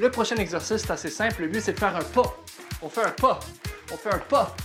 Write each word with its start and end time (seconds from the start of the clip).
Le 0.00 0.10
prochain 0.10 0.36
exercice, 0.36 0.82
c'est 0.82 0.90
assez 0.90 1.10
simple. 1.10 1.42
Le 1.42 1.48
but, 1.48 1.60
c'est 1.60 1.74
de 1.74 1.78
faire 1.78 1.94
un 1.94 2.02
pas. 2.02 2.34
On 2.80 2.88
fait 2.88 3.04
un 3.04 3.10
pas. 3.10 3.38
On 3.92 3.96
fait 3.98 4.12
un 4.12 4.18
pas. 4.18 4.56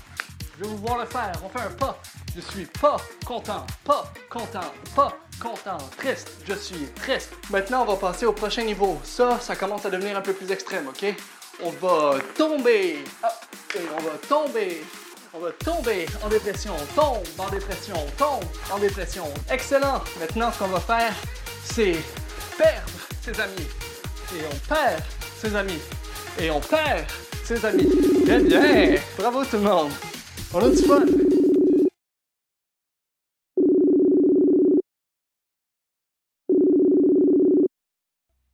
Je 0.58 0.64
vais 0.64 0.70
vous 0.70 0.78
voir 0.78 1.00
le 1.00 1.06
faire. 1.06 1.34
On 1.44 1.50
fait 1.50 1.66
un 1.66 1.72
pas. 1.72 2.02
Je 2.34 2.40
suis 2.40 2.66
pas 2.66 2.96
content, 3.26 3.68
pas 3.84 4.12
content, 4.30 4.74
pas 4.96 5.18
content, 5.42 5.78
triste, 5.98 6.30
je 6.48 6.54
suis 6.54 6.86
triste. 6.94 7.34
Maintenant, 7.50 7.82
on 7.82 7.86
va 7.86 7.96
passer 7.98 8.26
au 8.26 8.32
prochain 8.32 8.64
niveau. 8.64 9.02
Ça, 9.04 9.38
ça 9.42 9.56
commence 9.56 9.86
à 9.86 9.90
devenir 9.90 10.18
un 10.18 10.22
peu 10.22 10.34
plus 10.34 10.50
extrême, 10.50 10.88
ok? 10.88 11.14
On 11.62 11.72
va 11.72 12.20
tomber. 12.38 13.04
Ah, 13.22 13.34
et 13.76 13.82
on 13.98 14.02
va 14.02 14.18
tomber. 14.30 14.84
On 15.34 15.40
va 15.40 15.52
tomber 15.52 16.06
en 16.24 16.30
dépression, 16.30 16.74
on 16.74 16.96
tombe 16.96 17.24
en 17.38 17.50
dépression, 17.50 17.96
on 17.96 18.10
tombe 18.12 18.46
en 18.72 18.80
dépression. 18.80 19.26
Excellent. 19.52 20.02
Maintenant, 20.20 20.52
ce 20.54 20.60
qu'on 20.60 20.68
va 20.68 20.80
faire, 20.80 21.14
c'est 21.66 21.98
perdre 22.58 22.92
ses 23.22 23.40
amis. 23.42 23.68
Et 24.36 24.42
on 24.52 24.74
perd 24.74 25.04
ses 25.38 25.56
amis. 25.56 25.80
Et 26.40 26.50
on 26.52 26.60
perd 26.60 27.06
ses 27.44 27.64
amis. 27.66 27.88
Bien, 28.26 28.44
bien. 28.44 28.96
Bravo 29.18 29.44
tout 29.46 29.58
le 29.58 29.64
monde. 29.64 29.92
On 30.54 30.60
a 30.60 30.70
du 30.70 30.78
fun. 30.78 31.06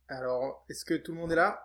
Alors, 0.08 0.64
est-ce 0.68 0.84
que 0.84 0.94
tout 0.94 1.12
le 1.12 1.18
monde 1.18 1.32
est 1.32 1.36
là? 1.36 1.58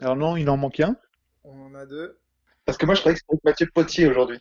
Alors 0.00 0.16
non, 0.16 0.36
il 0.36 0.48
en 0.48 0.56
manque 0.56 0.80
un. 0.80 0.96
On 1.44 1.66
en 1.66 1.74
a 1.74 1.86
deux. 1.86 2.18
Parce 2.64 2.78
que 2.78 2.86
moi, 2.86 2.94
je 2.94 3.00
croyais 3.00 3.16
que 3.16 3.22
c'était 3.28 3.40
Mathieu 3.44 3.68
Potier 3.74 4.06
aujourd'hui. 4.06 4.38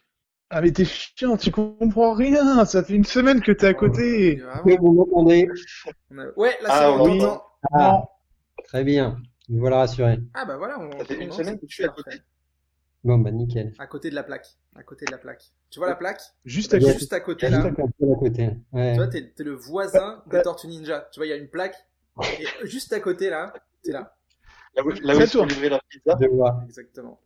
Ah 0.51 0.61
mais 0.61 0.71
t'es 0.71 0.85
chiant, 0.85 1.37
tu 1.37 1.51
comprends 1.51 2.13
rien. 2.13 2.65
Ça 2.65 2.83
fait 2.83 2.95
une 2.95 3.03
semaine 3.03 3.41
que 3.41 3.51
t'es 3.51 3.67
à 3.67 3.73
côté. 3.75 4.37
Vraiment, 4.37 4.61
Oui, 4.65 4.77
vous 4.79 4.93
m'entendez 4.93 5.47
Ouais, 6.35 6.57
là, 6.61 6.69
Ah, 6.69 6.79
c'est 6.79 6.85
entend. 6.85 7.15
Non. 7.15 7.41
Ah, 7.73 8.03
très 8.63 8.83
bien. 8.83 9.17
Me 9.49 9.59
voilà 9.59 9.77
rassuré. 9.77 10.19
Ah, 10.33 10.45
bah 10.45 10.57
voilà. 10.57 10.79
On, 10.79 10.91
Ça 10.99 11.05
fait 11.05 11.23
une 11.23 11.31
semaine 11.31 11.59
que 11.59 11.65
je 11.67 11.73
suis 11.75 11.83
à 11.85 11.89
côté. 11.89 12.21
Bon, 13.03 13.17
bah 13.17 13.31
nickel. 13.31 13.73
À 13.79 13.87
côté 13.87 14.09
de 14.09 14.15
la 14.15 14.23
plaque. 14.23 14.47
À 14.75 14.83
côté 14.83 15.05
de 15.05 15.11
la 15.11 15.17
plaque. 15.17 15.43
Tu 15.69 15.79
vois 15.79 15.87
la 15.89 15.95
plaque 15.95 16.21
Juste 16.45 16.73
à. 16.73 16.79
Juste 16.79 17.13
à 17.13 17.19
côté, 17.19 17.47
Juste 17.47 17.59
là. 17.59 17.65
à 17.67 17.71
côté, 17.71 18.11
à 18.11 18.15
côté. 18.19 18.49
Ouais. 18.73 18.91
Tu 18.93 18.97
vois, 18.97 19.07
t'es 19.07 19.33
le 19.39 19.53
voisin 19.53 20.21
Ouais. 20.27 20.37
des 20.37 20.43
Tortues 20.43 20.67
Ninja. 20.67 21.07
Tu 21.11 21.19
vois, 21.19 21.25
il 21.27 21.29
y 21.29 21.33
a 21.33 21.37
une 21.37 21.49
plaque. 21.49 21.75
Et 22.39 22.67
juste 22.67 22.91
à 22.93 22.99
côté, 22.99 23.29
là, 23.29 23.53
t'es 23.83 23.91
là. 23.93 24.15
Là 24.75 24.83
où, 24.83 24.89
là 24.89 25.15
où 25.17 25.21
ils 25.21 25.69
leur 25.69 25.81
pizza. 25.89 26.17
Exactement. 26.65 27.19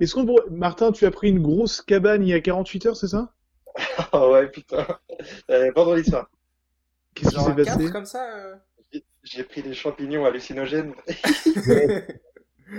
Est-ce 0.00 0.14
qu'on. 0.14 0.26
Martin, 0.50 0.92
tu 0.92 1.04
as 1.04 1.10
pris 1.10 1.28
une 1.30 1.42
grosse 1.42 1.82
cabane 1.82 2.22
il 2.22 2.28
y 2.28 2.34
a 2.34 2.40
48 2.40 2.86
heures, 2.86 2.96
c'est 2.96 3.08
ça? 3.08 3.32
Ah 4.12 4.28
ouais, 4.30 4.48
putain. 4.48 4.86
Euh, 5.50 5.70
vendredi 5.74 6.08
soir. 6.08 6.28
Qu'est-ce 7.14 7.30
qui 7.30 7.40
s'est 7.40 7.50
un 7.50 7.54
passé? 7.54 7.90
comme 7.90 8.06
ça. 8.06 8.36
euh. 8.36 8.54
J'ai- 9.22 9.44
pris 9.44 9.62
des 9.62 9.74
champignons 9.74 10.24
hallucinogènes. 10.24 10.94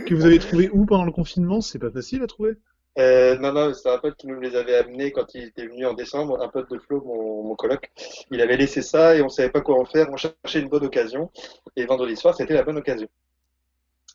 Que 0.08 0.16
vous 0.16 0.25
avez 0.25 0.39
trouvé 0.39 0.69
où 0.72 0.85
pendant 0.85 1.05
le 1.05 1.11
confinement? 1.11 1.61
C'est 1.61 1.77
pas 1.77 1.91
facile 1.91 2.23
à 2.23 2.27
trouver. 2.27 2.55
Euh, 2.97 3.38
non, 3.38 3.53
non, 3.53 3.73
c'est 3.73 3.89
un 3.89 3.97
pote 4.00 4.16
qui 4.16 4.27
nous 4.27 4.39
les 4.39 4.55
avait 4.55 4.75
amenés 4.75 5.11
quand 5.11 5.33
il 5.35 5.44
était 5.45 5.67
venu 5.67 5.85
en 5.85 5.94
décembre, 5.94 6.41
un 6.41 6.47
pote 6.47 6.69
de 6.72 6.80
Flo, 6.80 7.02
mon, 7.05 7.44
mon 7.44 7.55
coloc. 7.55 7.91
Il 8.31 8.41
avait 8.41 8.58
laissé 8.58 8.81
ça 8.81 9.16
et 9.16 9.22
on 9.22 9.30
savait 9.30 9.50
pas 9.50 9.61
quoi 9.61 9.80
en 9.80 9.85
faire. 9.85 10.08
On 10.11 10.17
cherchait 10.17 10.59
une 10.61 10.69
bonne 10.69 10.85
occasion. 10.85 11.31
Et 11.75 11.85
vendredi 11.85 12.16
soir, 12.16 12.35
c'était 12.35 12.53
la 12.53 12.63
bonne 12.63 12.78
occasion. 12.78 13.07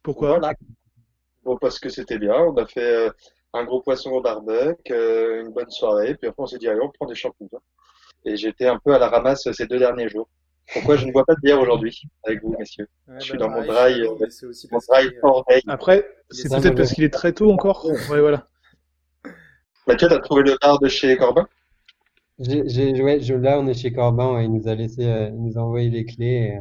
Pourquoi? 0.03 0.31
Voilà. 0.39 0.55
Bon, 1.45 1.57
parce 1.57 1.79
que 1.79 1.89
c'était 1.89 2.19
bien. 2.19 2.35
On 2.35 2.57
a 2.57 2.67
fait 2.67 3.09
euh, 3.09 3.11
un 3.53 3.65
gros 3.65 3.81
poisson 3.81 4.11
au 4.11 4.20
barbecue, 4.20 4.92
euh, 4.92 5.42
une 5.42 5.53
bonne 5.53 5.70
soirée. 5.70 6.15
Puis 6.17 6.29
après, 6.29 6.42
on 6.42 6.47
s'est 6.47 6.59
dit, 6.59 6.69
allez, 6.69 6.81
on 6.81 6.91
prend 6.91 7.07
des 7.07 7.15
champignons. 7.15 7.61
Et 8.25 8.37
j'étais 8.37 8.67
un 8.67 8.79
peu 8.79 8.95
à 8.95 8.98
la 8.98 9.09
ramasse 9.09 9.51
ces 9.53 9.67
deux 9.67 9.79
derniers 9.79 10.09
jours. 10.09 10.29
Pourquoi 10.72 10.97
je 10.97 11.06
ne 11.06 11.12
bois 11.12 11.24
pas 11.24 11.34
de 11.34 11.41
bière 11.41 11.61
aujourd'hui 11.61 12.02
avec 12.24 12.42
vous, 12.42 12.55
messieurs? 12.58 12.88
Ouais, 13.08 13.14
Je 13.19 13.24
suis 13.24 13.38
bah, 13.38 13.47
dans 13.47 13.50
mon 13.50 13.66
pareil, 13.66 14.00
dry, 14.00 14.06
euh, 14.06 14.48
aussi 14.48 14.69
Mon 14.70 14.78
dry 14.88 15.08
day. 15.08 15.62
Après, 15.66 16.06
c'est 16.30 16.47
est 16.47 16.61
peut-être 16.61 16.77
parce 16.77 16.92
qu'il 16.92 17.05
est 17.05 17.12
très 17.12 17.33
tôt 17.33 17.50
encore. 17.50 17.86
Ouais, 17.86 18.20
voilà. 18.20 18.47
Mathieu, 19.86 20.08
t'as 20.08 20.19
trouvé 20.19 20.42
le 20.42 20.56
bar 20.61 20.78
de 20.78 20.89
chez 20.89 21.16
Corbin? 21.16 21.46
J'ai, 22.39 22.68
j'ai, 22.68 23.02
ouais, 23.02 23.20
je, 23.20 23.34
là, 23.34 23.58
on 23.58 23.67
est 23.67 23.74
chez 23.74 23.92
Corbin, 23.92 24.34
ouais, 24.34 24.45
il 24.45 24.52
nous 24.52 24.68
a 24.68 24.74
laissé, 24.74 25.05
euh, 25.07 25.28
il 25.28 25.42
nous 25.42 25.58
a 25.58 25.62
envoyé 25.62 25.90
les 25.90 26.05
clés. 26.05 26.61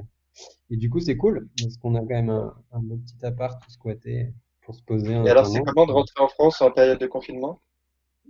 Et, 0.69 0.73
et 0.73 0.77
du 0.77 0.89
coup, 0.89 0.99
c'est 0.99 1.17
cool, 1.17 1.47
parce 1.61 1.77
qu'on 1.77 1.95
a 1.95 1.99
quand 1.99 2.07
même 2.07 2.29
un, 2.29 2.55
un 2.71 2.79
beau 2.79 2.97
petit 2.97 3.23
appart 3.25 3.61
tout 3.61 3.69
squatté 3.71 4.33
pour 4.61 4.73
se 4.73 4.81
poser 4.83 5.13
Et 5.13 5.29
alors, 5.29 5.45
c'est 5.45 5.61
comment 5.61 5.85
de 5.85 5.91
rentrer 5.91 6.21
en 6.23 6.27
France 6.29 6.61
en 6.61 6.71
période 6.71 6.99
de 6.99 7.07
confinement? 7.07 7.61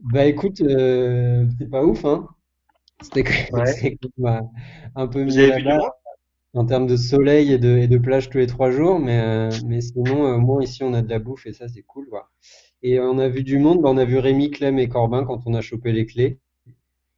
Bah 0.04 0.26
écoute, 0.26 0.62
euh, 0.62 1.46
c'est 1.58 1.70
pas 1.70 1.84
ouf, 1.84 2.06
hein. 2.06 2.28
C'était 3.02 3.24
Ouais. 3.52 3.66
c'est 3.66 3.98
quand 3.98 4.10
même, 4.18 4.36
euh, 4.44 4.48
un 4.96 5.08
peu 5.08 5.26
monde? 5.26 5.92
en 6.54 6.66
termes 6.66 6.88
de 6.88 6.98
soleil 6.98 7.54
et 7.54 7.58
de, 7.60 7.78
et 7.78 7.88
de 7.88 7.98
plage 7.98 8.30
tous 8.30 8.38
les 8.40 8.48
trois 8.48 8.72
jours, 8.72 9.00
mais, 9.00 9.20
euh, 9.20 9.50
mais 9.66 9.82
sinon, 9.82 10.26
euh, 10.26 10.36
au 10.36 10.40
moins 10.40 10.62
ici, 10.64 10.84
on 10.84 10.94
a 10.94 11.02
de 11.02 11.10
la 11.10 11.20
bouffe 11.20 11.46
et 11.46 11.54
ça, 11.54 11.68
c'est 11.68 11.84
cool, 11.84 12.08
quoi. 12.10 12.30
Et 12.84 13.00
euh, 13.00 13.10
on 13.10 13.20
a 13.20 13.30
vu 13.30 13.44
du 13.44 13.60
monde, 13.60 13.82
bah, 13.82 13.90
on 13.92 13.98
a 13.98 14.06
vu 14.06 14.18
Rémi, 14.18 14.52
Clem 14.52 14.80
et 14.80 14.90
Corbin 14.90 15.26
quand 15.26 15.42
on 15.46 15.54
a 15.54 15.62
chopé 15.62 15.92
les 15.94 16.06
clés. 16.06 16.40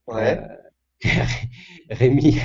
Ouais. 0.07 0.39
Euh, 0.39 0.57
Rémi, 1.89 2.39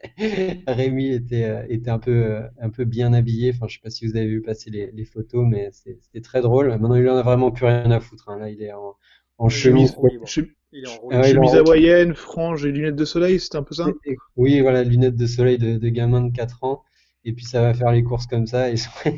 Rémi 0.66 1.08
était, 1.14 1.44
euh, 1.44 1.66
était 1.68 1.90
un 1.90 1.98
peu, 1.98 2.12
euh, 2.12 2.42
un 2.60 2.70
peu 2.70 2.84
bien 2.84 3.12
habillé. 3.12 3.52
Enfin, 3.54 3.66
je 3.68 3.74
sais 3.76 3.80
pas 3.82 3.90
si 3.90 4.06
vous 4.06 4.16
avez 4.16 4.26
vu 4.26 4.42
passer 4.42 4.70
les, 4.70 4.90
les 4.92 5.04
photos, 5.04 5.46
mais 5.48 5.70
c'était 5.72 6.20
très 6.20 6.40
drôle. 6.42 6.68
Maintenant, 6.70 6.94
il 6.94 7.08
en 7.08 7.16
a 7.16 7.22
vraiment 7.22 7.50
plus 7.50 7.66
rien 7.66 7.90
à 7.90 8.00
foutre. 8.00 8.28
hein. 8.28 8.38
Là, 8.38 8.50
il 8.50 8.62
est 8.62 8.72
en, 8.72 8.96
en 9.38 9.48
chemise. 9.48 9.90
roue 9.92 10.06
libre. 10.08 10.26
Che- 10.26 10.54
Il 10.72 10.84
est 10.84 10.88
en 10.88 10.96
roue 10.98 11.08
Ah 11.12 11.20
ouais, 11.20 11.30
il 11.30 11.34
est 11.36 11.38
en 11.38 11.42
Chemise 11.42 11.50
roue. 11.54 11.58
hawaïenne, 11.58 12.14
frange 12.14 12.64
et 12.66 12.72
lunettes 12.72 12.96
de 12.96 13.04
soleil, 13.04 13.40
c'était 13.40 13.56
un 13.56 13.62
peu 13.62 13.74
ça? 13.74 13.86
Oui, 14.36 14.60
voilà, 14.60 14.84
lunettes 14.84 15.16
de 15.16 15.26
soleil 15.26 15.58
de, 15.58 15.78
de 15.78 15.88
gamin 15.88 16.20
de 16.22 16.32
4 16.36 16.62
ans. 16.64 16.84
Et 17.24 17.32
puis, 17.32 17.44
ça 17.44 17.60
va 17.62 17.74
faire 17.74 17.90
les 17.92 18.02
courses 18.02 18.26
comme 18.26 18.46
ça. 18.46 18.70
Et 18.70 18.76
C'est 18.76 18.88
très 18.90 19.14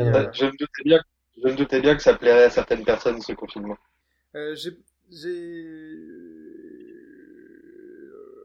Euh, 0.00 0.28
Je 0.32 0.44
me 0.46 0.50
doutais 0.50 0.82
bien, 0.84 1.00
je 1.42 1.48
me 1.48 1.56
doutais 1.56 1.80
bien 1.80 1.96
que 1.96 2.02
ça 2.02 2.14
plairait 2.14 2.44
à 2.44 2.50
certaines 2.50 2.84
personnes, 2.84 3.20
ce 3.20 3.32
confinement. 3.32 3.76
Euh, 4.36 4.54
j'ai, 4.54 4.70
j'ai... 5.10 5.96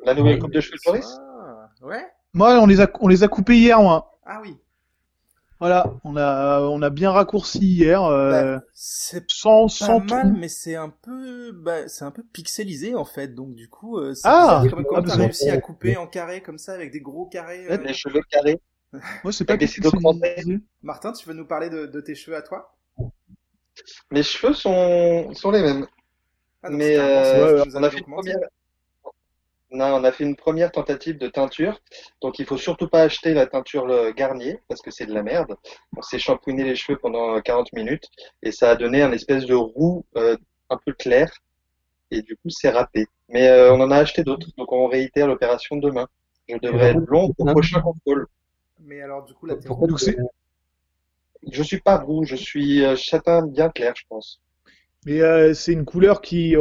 La 0.05 0.13
nouvelle 0.13 0.35
Ouais. 0.35 0.39
coupe 0.39 0.51
de 0.53 0.61
cheveux 0.61 0.77
de 0.77 0.81
Boris? 0.85 1.05
Ah, 1.19 1.69
ouais? 1.81 2.05
Moi, 2.33 2.59
on 2.61 2.65
les 2.65 2.81
a, 2.81 2.89
on 3.01 3.07
les 3.07 3.23
a 3.23 3.27
coupés 3.27 3.57
hier, 3.57 3.81
moi. 3.81 4.19
Ah 4.25 4.39
oui. 4.41 4.57
Voilà, 5.59 5.93
on 6.03 6.15
a, 6.17 6.61
on 6.61 6.81
a 6.81 6.89
bien 6.89 7.11
raccourci 7.11 7.59
hier, 7.59 8.03
euh, 8.03 8.57
Bah, 8.57 8.63
c'est 8.73 9.25
sans, 9.29 9.67
pas 9.67 9.69
sans 9.85 9.99
mal, 9.99 10.31
tout. 10.31 10.37
mais 10.37 10.49
c'est 10.49 10.75
un 10.75 10.89
peu, 10.89 11.51
bah, 11.51 11.87
c'est 11.87 12.05
un 12.05 12.11
peu 12.11 12.23
pixelisé 12.23 12.93
en 12.95 13.05
fait. 13.05 13.29
Donc 13.33 13.55
du 13.55 13.69
coup, 13.69 13.97
euh, 13.97 14.13
c'est 14.13 14.27
Ah, 14.27 14.61
bizarre. 14.61 14.61
t'as 14.61 14.97
absolument. 14.99 15.25
réussi 15.25 15.49
à 15.49 15.57
couper 15.57 15.97
en 15.97 16.07
carré 16.07 16.41
comme 16.41 16.57
ça 16.57 16.73
avec 16.73 16.91
des 16.91 17.01
gros 17.01 17.25
carrés 17.27 17.67
euh, 17.71 17.77
Les 17.83 17.93
cheveux 17.93 18.21
carrés. 18.29 18.59
Moi, 19.23 19.33
c'est 19.33 19.45
pas 19.45 19.57
disais. 19.57 20.59
Martin, 20.81 21.11
tu 21.13 21.27
veux 21.27 21.33
nous 21.35 21.45
parler 21.47 21.69
de, 21.69 21.85
de 21.85 22.01
tes 22.01 22.15
cheveux 22.15 22.37
à 22.37 22.41
toi? 22.41 22.75
Mes 24.11 24.23
cheveux 24.23 24.53
sont, 24.53 25.33
sont 25.33 25.51
les 25.51 25.61
mêmes. 25.61 25.87
ah, 26.63 26.69
donc 26.69 26.77
Mais 26.77 26.97
euh, 26.97 27.63
on 27.75 27.83
a 27.83 27.89
fait 27.89 27.97
une 27.99 28.05
première. 28.05 28.37
Non, 29.71 29.95
on 29.95 30.03
a 30.05 30.11
fait 30.13 30.23
une 30.23 30.35
première 30.37 30.71
tentative 30.71 31.17
de 31.17 31.27
teinture. 31.27 31.81
Donc, 32.21 32.39
il 32.39 32.45
faut 32.45 32.57
surtout 32.57 32.87
pas 32.87 33.01
acheter 33.01 33.33
la 33.33 33.47
teinture 33.47 34.13
Garnier 34.13 34.59
parce 34.69 34.81
que 34.81 34.91
c'est 34.91 35.05
de 35.05 35.13
la 35.13 35.23
merde. 35.23 35.55
On 35.95 36.01
s'est 36.01 36.19
shampooiné 36.19 36.63
les 36.63 36.75
cheveux 36.75 36.97
pendant 36.97 37.39
40 37.41 37.73
minutes 37.73 38.05
et 38.43 38.51
ça 38.51 38.71
a 38.71 38.75
donné 38.75 39.01
un 39.01 39.11
espèce 39.11 39.45
de 39.45 39.55
roux 39.55 40.05
euh, 40.15 40.37
un 40.69 40.77
peu 40.85 40.93
clair 40.93 41.29
et 42.11 42.21
du 42.21 42.35
coup, 42.37 42.49
c'est 42.49 42.69
râpé. 42.69 43.07
Mais 43.29 43.47
euh, 43.49 43.73
on 43.73 43.81
en 43.81 43.91
a 43.91 43.97
acheté 43.97 44.23
d'autres. 44.23 44.47
Donc, 44.57 44.71
on 44.71 44.87
réitère 44.87 45.27
l'opération 45.27 45.75
demain. 45.75 46.07
Je 46.47 46.55
devrais 46.57 46.91
être 46.91 47.01
blond 47.01 47.33
au 47.37 47.45
prochain 47.45 47.81
contrôle. 47.81 48.27
Mais 48.79 49.01
alors 49.01 49.25
du 49.25 49.33
coup, 49.33 49.47
t'es 49.47 49.67
Pourquoi. 49.67 49.87
Donc, 49.87 49.99
c'est- 49.99 50.15
Je 51.51 51.63
suis 51.63 51.79
pas 51.81 51.97
roux, 51.97 52.23
je 52.25 52.35
suis 52.35 52.83
euh, 52.85 52.95
châtain 52.95 53.45
bien 53.45 53.69
clair, 53.69 53.93
je 53.97 54.03
pense. 54.09 54.39
Mais 55.05 55.21
euh, 55.21 55.53
c'est 55.53 55.73
une 55.73 55.85
couleur 55.85 56.21
qui, 56.21 56.55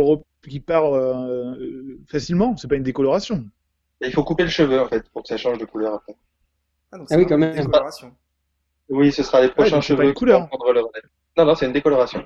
qui 0.48 0.60
part 0.60 0.84
euh, 0.94 1.54
euh, 1.60 2.00
facilement, 2.08 2.56
c'est 2.56 2.68
pas 2.68 2.76
une 2.76 2.82
décoloration. 2.82 3.44
Il 4.00 4.10
faut 4.12 4.24
couper 4.24 4.44
le 4.44 4.48
cheveu 4.48 4.80
en 4.80 4.88
fait 4.88 5.06
pour 5.10 5.22
que 5.22 5.28
ça 5.28 5.36
change 5.36 5.58
de 5.58 5.66
couleur 5.66 5.94
après. 5.94 6.16
Ah, 6.90 6.98
donc 6.98 7.08
Ah 7.10 7.14
c'est 7.14 7.16
oui, 7.16 7.26
quand 7.26 7.36
une 7.36 7.40
même. 7.40 7.54
décoloration. 7.54 8.16
Oui, 8.88 9.12
ce 9.12 9.22
sera 9.22 9.40
les 9.42 9.50
prochains 9.50 9.80
cheveux 9.80 10.04
une 10.04 10.14
couleur. 10.14 10.40
qui 10.40 10.42
vont 10.42 10.46
prendre 10.58 10.72
le 10.72 10.80
relais. 10.80 11.02
Non, 11.36 11.44
non, 11.44 11.54
c'est 11.54 11.66
une 11.66 11.72
décoloration. 11.72 12.24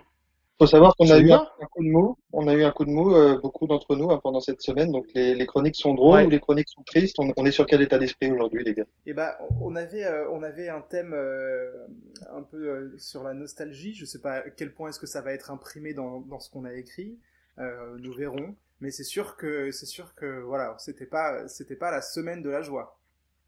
Faut 0.61 0.67
savoir 0.67 0.94
qu'on 0.96 1.11
a 1.11 1.19
eu 1.19 1.32
un, 1.32 1.46
un 1.61 1.67
coup 1.67 1.84
de 1.84 1.90
mou. 1.90 2.17
On 2.32 2.49
a 2.49 2.55
eu 2.55 2.64
un 2.64 2.72
coup 2.72 2.84
de 2.87 2.90
mou, 2.90 3.14
euh, 3.14 3.38
beaucoup 3.40 3.67
d'entre 3.67 3.96
nous, 3.96 4.11
hein, 4.11 4.20
pendant 4.23 4.40
cette 4.40 4.62
semaine. 4.62 4.93
Donc 4.93 5.06
les, 5.14 5.34
les 5.34 5.46
chroniques 5.46 5.76
sont 5.76 5.94
drôles 5.94 6.23
Ouais. 6.23 6.25
ou 6.25 6.31
les 6.31 6.40
chroniques 6.40 6.69
sont 6.69 6.82
tristes. 6.84 7.16
On, 7.19 7.32
on 7.37 7.46
est 7.46 7.52
sur 7.52 7.66
quel 7.66 7.82
état 7.82 7.99
d'esprit 7.99 8.31
aujourd'hui, 8.32 8.64
les 8.64 8.75
gars? 8.75 8.87
Et 9.06 9.14
bah, 9.14 9.38
on 9.61 9.75
avait, 9.76 10.05
euh, 10.05 10.31
on 10.31 10.43
avait 10.43 10.69
un 10.69 10.82
thème 10.82 11.12
euh, 11.14 11.87
un 12.32 12.43
peu 12.43 12.58
euh, 12.69 12.99
sur 12.99 13.23
la 13.25 13.34
nostalgie. 13.34 13.94
Je 13.94 14.05
sais 14.05 14.20
pas 14.20 14.34
à 14.37 14.50
quel 14.50 14.73
point 14.75 14.90
est-ce 14.90 15.00
que 15.00 15.06
ça 15.06 15.23
va 15.23 15.32
être 15.32 15.50
imprimé 15.50 15.94
dans, 15.94 16.20
dans 16.20 16.38
ce 16.38 16.50
qu'on 16.50 16.64
a 16.64 16.75
écrit. 16.75 17.19
Euh, 17.61 17.97
nous 17.99 18.12
verrons. 18.15 18.55
Mais 18.81 18.91
c'est 18.91 19.05
sûr 19.05 19.37
que, 19.37 19.71
c'est 19.71 19.85
sûr 19.87 20.15
que, 20.15 20.41
voilà, 20.41 20.75
c'était 20.79 21.05
pas, 21.05 21.47
c'était 21.49 21.77
pas 21.77 21.91
la 21.91 22.01
semaine 22.01 22.43
de 22.43 22.49
la 22.49 22.62
joie. 22.62 22.99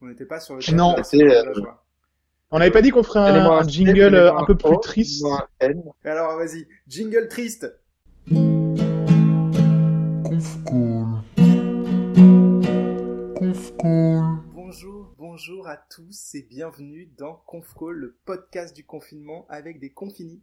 On 0.03 0.07
n'était 0.07 0.27
pas 0.27 0.41
sur 0.41 0.57
le 0.57 0.75
Non. 0.75 0.95
C'était, 1.03 1.25
euh, 1.25 1.55
joie. 1.55 1.83
On 2.51 2.59
n'avait 2.59 2.71
pas 2.71 2.83
dit 2.83 2.91
qu'on 2.91 3.03
ferait 3.03 3.21
un, 3.21 3.67
jingle 3.67 4.15
un 4.15 4.45
peu 4.45 4.55
plus 4.55 4.79
triste 4.83 5.25
Alors, 6.05 6.37
vas-y, 6.37 6.69
jingle 6.87 7.29
triste. 7.29 7.75
Bonjour. 14.53 15.15
bonjour 15.17 15.67
à 15.67 15.79
tous 15.79 16.35
et 16.35 16.43
bienvenue 16.43 17.09
dans 17.17 17.43
ConfCall, 17.47 17.95
le 17.95 18.17
podcast 18.27 18.77
du 18.77 18.85
confinement 18.85 19.47
avec 19.49 19.81
des 19.81 19.91
confinis. 19.91 20.43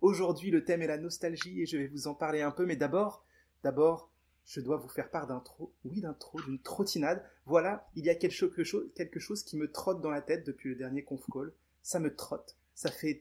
Aujourd'hui, 0.00 0.50
le 0.50 0.64
thème 0.64 0.82
est 0.82 0.86
la 0.86 0.98
nostalgie 0.98 1.60
et 1.60 1.66
je 1.66 1.76
vais 1.76 1.86
vous 1.86 2.06
en 2.06 2.14
parler 2.14 2.40
un 2.40 2.50
peu, 2.50 2.64
mais 2.64 2.76
d'abord, 2.76 3.24
d'abord, 3.62 4.10
je 4.46 4.60
dois 4.60 4.78
vous 4.78 4.88
faire 4.88 5.10
part 5.10 5.26
d'un 5.26 5.40
trop, 5.40 5.72
oui, 5.84 6.00
d'un 6.00 6.14
trop, 6.14 6.40
d'une 6.40 6.60
trottinade. 6.60 7.22
Voilà, 7.44 7.88
il 7.94 8.04
y 8.04 8.10
a 8.10 8.14
quelque 8.14 8.64
chose, 8.64 8.90
quelque 8.94 9.20
chose 9.20 9.42
qui 9.42 9.56
me 9.56 9.70
trotte 9.70 10.00
dans 10.00 10.10
la 10.10 10.22
tête 10.22 10.46
depuis 10.46 10.70
le 10.70 10.74
dernier 10.74 11.04
ConfCall. 11.04 11.52
Ça 11.82 12.00
me 12.00 12.14
trotte, 12.14 12.56
ça 12.74 12.90
fait 12.90 13.20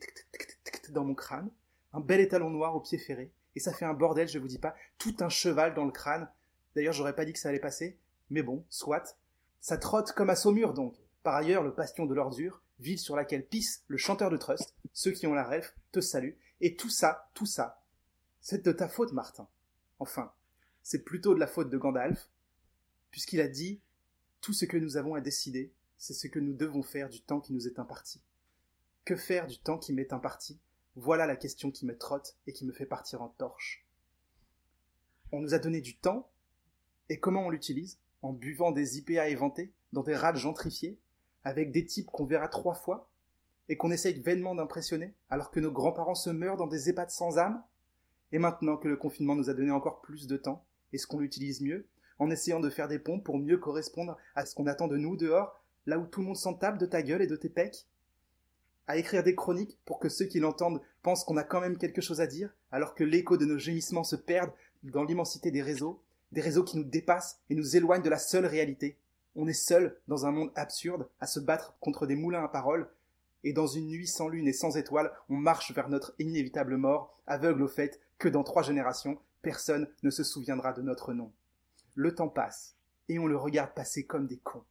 dans 0.89 1.03
mon 1.03 1.15
crâne, 1.15 1.51
un 1.93 1.99
bel 1.99 2.19
étalon 2.19 2.49
noir 2.49 2.75
au 2.75 2.79
pied 2.79 2.97
ferré, 2.97 3.31
et 3.55 3.59
ça 3.59 3.73
fait 3.73 3.85
un 3.85 3.93
bordel, 3.93 4.27
je 4.27 4.39
vous 4.39 4.47
dis 4.47 4.59
pas, 4.59 4.75
tout 4.97 5.15
un 5.19 5.29
cheval 5.29 5.73
dans 5.73 5.85
le 5.85 5.91
crâne. 5.91 6.29
D'ailleurs, 6.75 6.93
j'aurais 6.93 7.15
pas 7.15 7.25
dit 7.25 7.33
que 7.33 7.39
ça 7.39 7.49
allait 7.49 7.59
passer, 7.59 7.97
mais 8.29 8.41
bon, 8.41 8.65
soit. 8.69 9.17
Ça 9.59 9.77
trotte 9.77 10.13
comme 10.13 10.29
à 10.29 10.35
Saumur 10.35 10.73
donc. 10.73 10.95
Par 11.23 11.35
ailleurs, 11.35 11.63
le 11.63 11.71
bastion 11.71 12.05
de 12.05 12.13
l'ordure, 12.13 12.61
ville 12.79 12.99
sur 12.99 13.15
laquelle 13.15 13.45
pisse 13.45 13.83
le 13.87 13.97
chanteur 13.97 14.29
de 14.29 14.37
Trust, 14.37 14.73
ceux 14.93 15.11
qui 15.11 15.27
ont 15.27 15.33
la 15.33 15.43
rêve, 15.43 15.71
te 15.91 15.99
saluent. 15.99 16.37
Et 16.61 16.75
tout 16.75 16.89
ça, 16.89 17.29
tout 17.33 17.45
ça, 17.45 17.81
c'est 18.41 18.65
de 18.65 18.71
ta 18.71 18.87
faute, 18.87 19.13
Martin. 19.13 19.47
Enfin, 19.99 20.33
c'est 20.83 21.03
plutôt 21.03 21.33
de 21.33 21.39
la 21.39 21.47
faute 21.47 21.69
de 21.69 21.77
Gandalf, 21.77 22.29
puisqu'il 23.11 23.41
a 23.41 23.47
dit 23.47 23.81
Tout 24.41 24.53
ce 24.53 24.65
que 24.65 24.77
nous 24.77 24.97
avons 24.97 25.15
à 25.15 25.21
décider, 25.21 25.73
c'est 25.97 26.13
ce 26.13 26.27
que 26.27 26.39
nous 26.39 26.53
devons 26.53 26.83
faire 26.83 27.09
du 27.09 27.21
temps 27.21 27.39
qui 27.39 27.53
nous 27.53 27.67
est 27.67 27.79
imparti. 27.79 28.21
Que 29.05 29.15
faire 29.15 29.47
du 29.47 29.57
temps 29.59 29.77
qui 29.77 29.93
m'est 29.93 30.13
imparti? 30.13 30.59
Voilà 30.95 31.25
la 31.25 31.35
question 31.35 31.71
qui 31.71 31.85
me 31.85 31.97
trotte 31.97 32.35
et 32.47 32.53
qui 32.53 32.65
me 32.65 32.73
fait 32.73 32.85
partir 32.85 33.21
en 33.21 33.29
torche. 33.29 33.85
On 35.31 35.41
nous 35.41 35.53
a 35.53 35.59
donné 35.59 35.81
du 35.81 35.97
temps, 35.97 36.29
et 37.09 37.19
comment 37.19 37.45
on 37.45 37.49
l'utilise? 37.49 37.99
En 38.21 38.33
buvant 38.33 38.71
des 38.71 38.97
IPA 38.97 39.29
éventés 39.29 39.71
dans 39.93 40.03
des 40.03 40.15
rades 40.15 40.35
gentrifiées, 40.35 40.99
avec 41.43 41.71
des 41.71 41.85
types 41.85 42.07
qu'on 42.07 42.25
verra 42.25 42.47
trois 42.47 42.73
fois, 42.75 43.09
et 43.69 43.77
qu'on 43.77 43.91
essaye 43.91 44.19
vainement 44.19 44.55
d'impressionner, 44.55 45.13
alors 45.29 45.51
que 45.51 45.59
nos 45.59 45.71
grands-parents 45.71 46.15
se 46.15 46.31
meurent 46.31 46.57
dans 46.57 46.67
des 46.67 46.89
EHPAD 46.89 47.11
sans 47.11 47.37
âme? 47.37 47.63
Et 48.31 48.39
maintenant 48.39 48.77
que 48.77 48.87
le 48.87 48.97
confinement 48.97 49.35
nous 49.35 49.49
a 49.49 49.53
donné 49.53 49.71
encore 49.71 50.01
plus 50.01 50.27
de 50.27 50.37
temps, 50.37 50.65
est-ce 50.91 51.07
qu'on 51.07 51.19
l'utilise 51.19 51.61
mieux, 51.61 51.87
en 52.17 52.29
essayant 52.29 52.59
de 52.59 52.69
faire 52.69 52.87
des 52.87 52.99
ponts 52.99 53.19
pour 53.19 53.37
mieux 53.37 53.57
correspondre 53.57 54.17
à 54.35 54.45
ce 54.45 54.53
qu'on 54.55 54.67
attend 54.67 54.87
de 54.87 54.97
nous 54.97 55.15
dehors, 55.15 55.63
là 55.85 55.97
où 55.99 56.05
tout 56.05 56.19
le 56.19 56.27
monde 56.27 56.35
s'en 56.35 56.53
tape 56.53 56.77
de 56.77 56.85
ta 56.85 57.01
gueule 57.01 57.21
et 57.21 57.27
de 57.27 57.35
tes 57.35 57.49
pecs? 57.49 57.85
À 58.87 58.97
écrire 58.97 59.23
des 59.23 59.35
chroniques 59.35 59.79
pour 59.85 59.99
que 59.99 60.09
ceux 60.09 60.25
qui 60.25 60.39
l'entendent 60.39 60.81
pensent 61.03 61.23
qu'on 61.23 61.37
a 61.37 61.43
quand 61.43 61.61
même 61.61 61.77
quelque 61.77 62.01
chose 62.01 62.21
à 62.21 62.27
dire, 62.27 62.53
alors 62.71 62.95
que 62.95 63.03
l'écho 63.03 63.37
de 63.37 63.45
nos 63.45 63.59
gémissements 63.59 64.03
se 64.03 64.15
perd 64.15 64.51
dans 64.83 65.03
l'immensité 65.03 65.51
des 65.51 65.61
réseaux, 65.61 66.01
des 66.31 66.41
réseaux 66.41 66.63
qui 66.63 66.77
nous 66.77 66.83
dépassent 66.83 67.39
et 67.49 67.55
nous 67.55 67.75
éloignent 67.75 68.03
de 68.03 68.09
la 68.09 68.17
seule 68.17 68.47
réalité? 68.47 68.97
On 69.35 69.47
est 69.47 69.53
seul 69.53 69.95
dans 70.07 70.25
un 70.25 70.31
monde 70.31 70.51
absurde 70.55 71.07
à 71.19 71.27
se 71.27 71.39
battre 71.39 71.77
contre 71.79 72.07
des 72.07 72.15
moulins 72.15 72.43
à 72.43 72.47
paroles, 72.47 72.89
et 73.43 73.53
dans 73.53 73.67
une 73.67 73.87
nuit 73.87 74.07
sans 74.07 74.27
lune 74.27 74.47
et 74.47 74.53
sans 74.53 74.77
étoiles, 74.77 75.11
on 75.29 75.35
marche 75.35 75.71
vers 75.71 75.89
notre 75.89 76.13
inévitable 76.19 76.77
mort, 76.77 77.17
aveugle 77.27 77.63
au 77.63 77.67
fait 77.67 77.99
que 78.17 78.29
dans 78.29 78.43
trois 78.43 78.63
générations, 78.63 79.19
personne 79.41 79.87
ne 80.03 80.09
se 80.09 80.23
souviendra 80.23 80.73
de 80.73 80.81
notre 80.81 81.13
nom. 81.13 81.31
Le 81.95 82.13
temps 82.13 82.29
passe, 82.29 82.75
et 83.07 83.19
on 83.19 83.27
le 83.27 83.37
regarde 83.37 83.73
passer 83.73 84.05
comme 84.05 84.27
des 84.27 84.37
cons, 84.37 84.65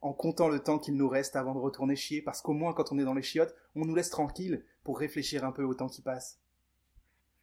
en 0.00 0.12
comptant 0.12 0.48
le 0.48 0.60
temps 0.60 0.78
qu'il 0.78 0.96
nous 0.96 1.08
reste 1.08 1.36
avant 1.36 1.54
de 1.54 1.60
retourner 1.60 1.96
chier, 1.96 2.22
parce 2.22 2.40
qu'au 2.40 2.52
moins 2.52 2.72
quand 2.72 2.92
on 2.92 2.98
est 2.98 3.04
dans 3.04 3.14
les 3.14 3.22
chiottes, 3.22 3.54
on 3.74 3.84
nous 3.84 3.94
laisse 3.94 4.10
tranquille 4.10 4.64
pour 4.84 4.98
réfléchir 4.98 5.44
un 5.44 5.52
peu 5.52 5.64
au 5.64 5.74
temps 5.74 5.88
qui 5.88 6.02
passe. 6.02 6.38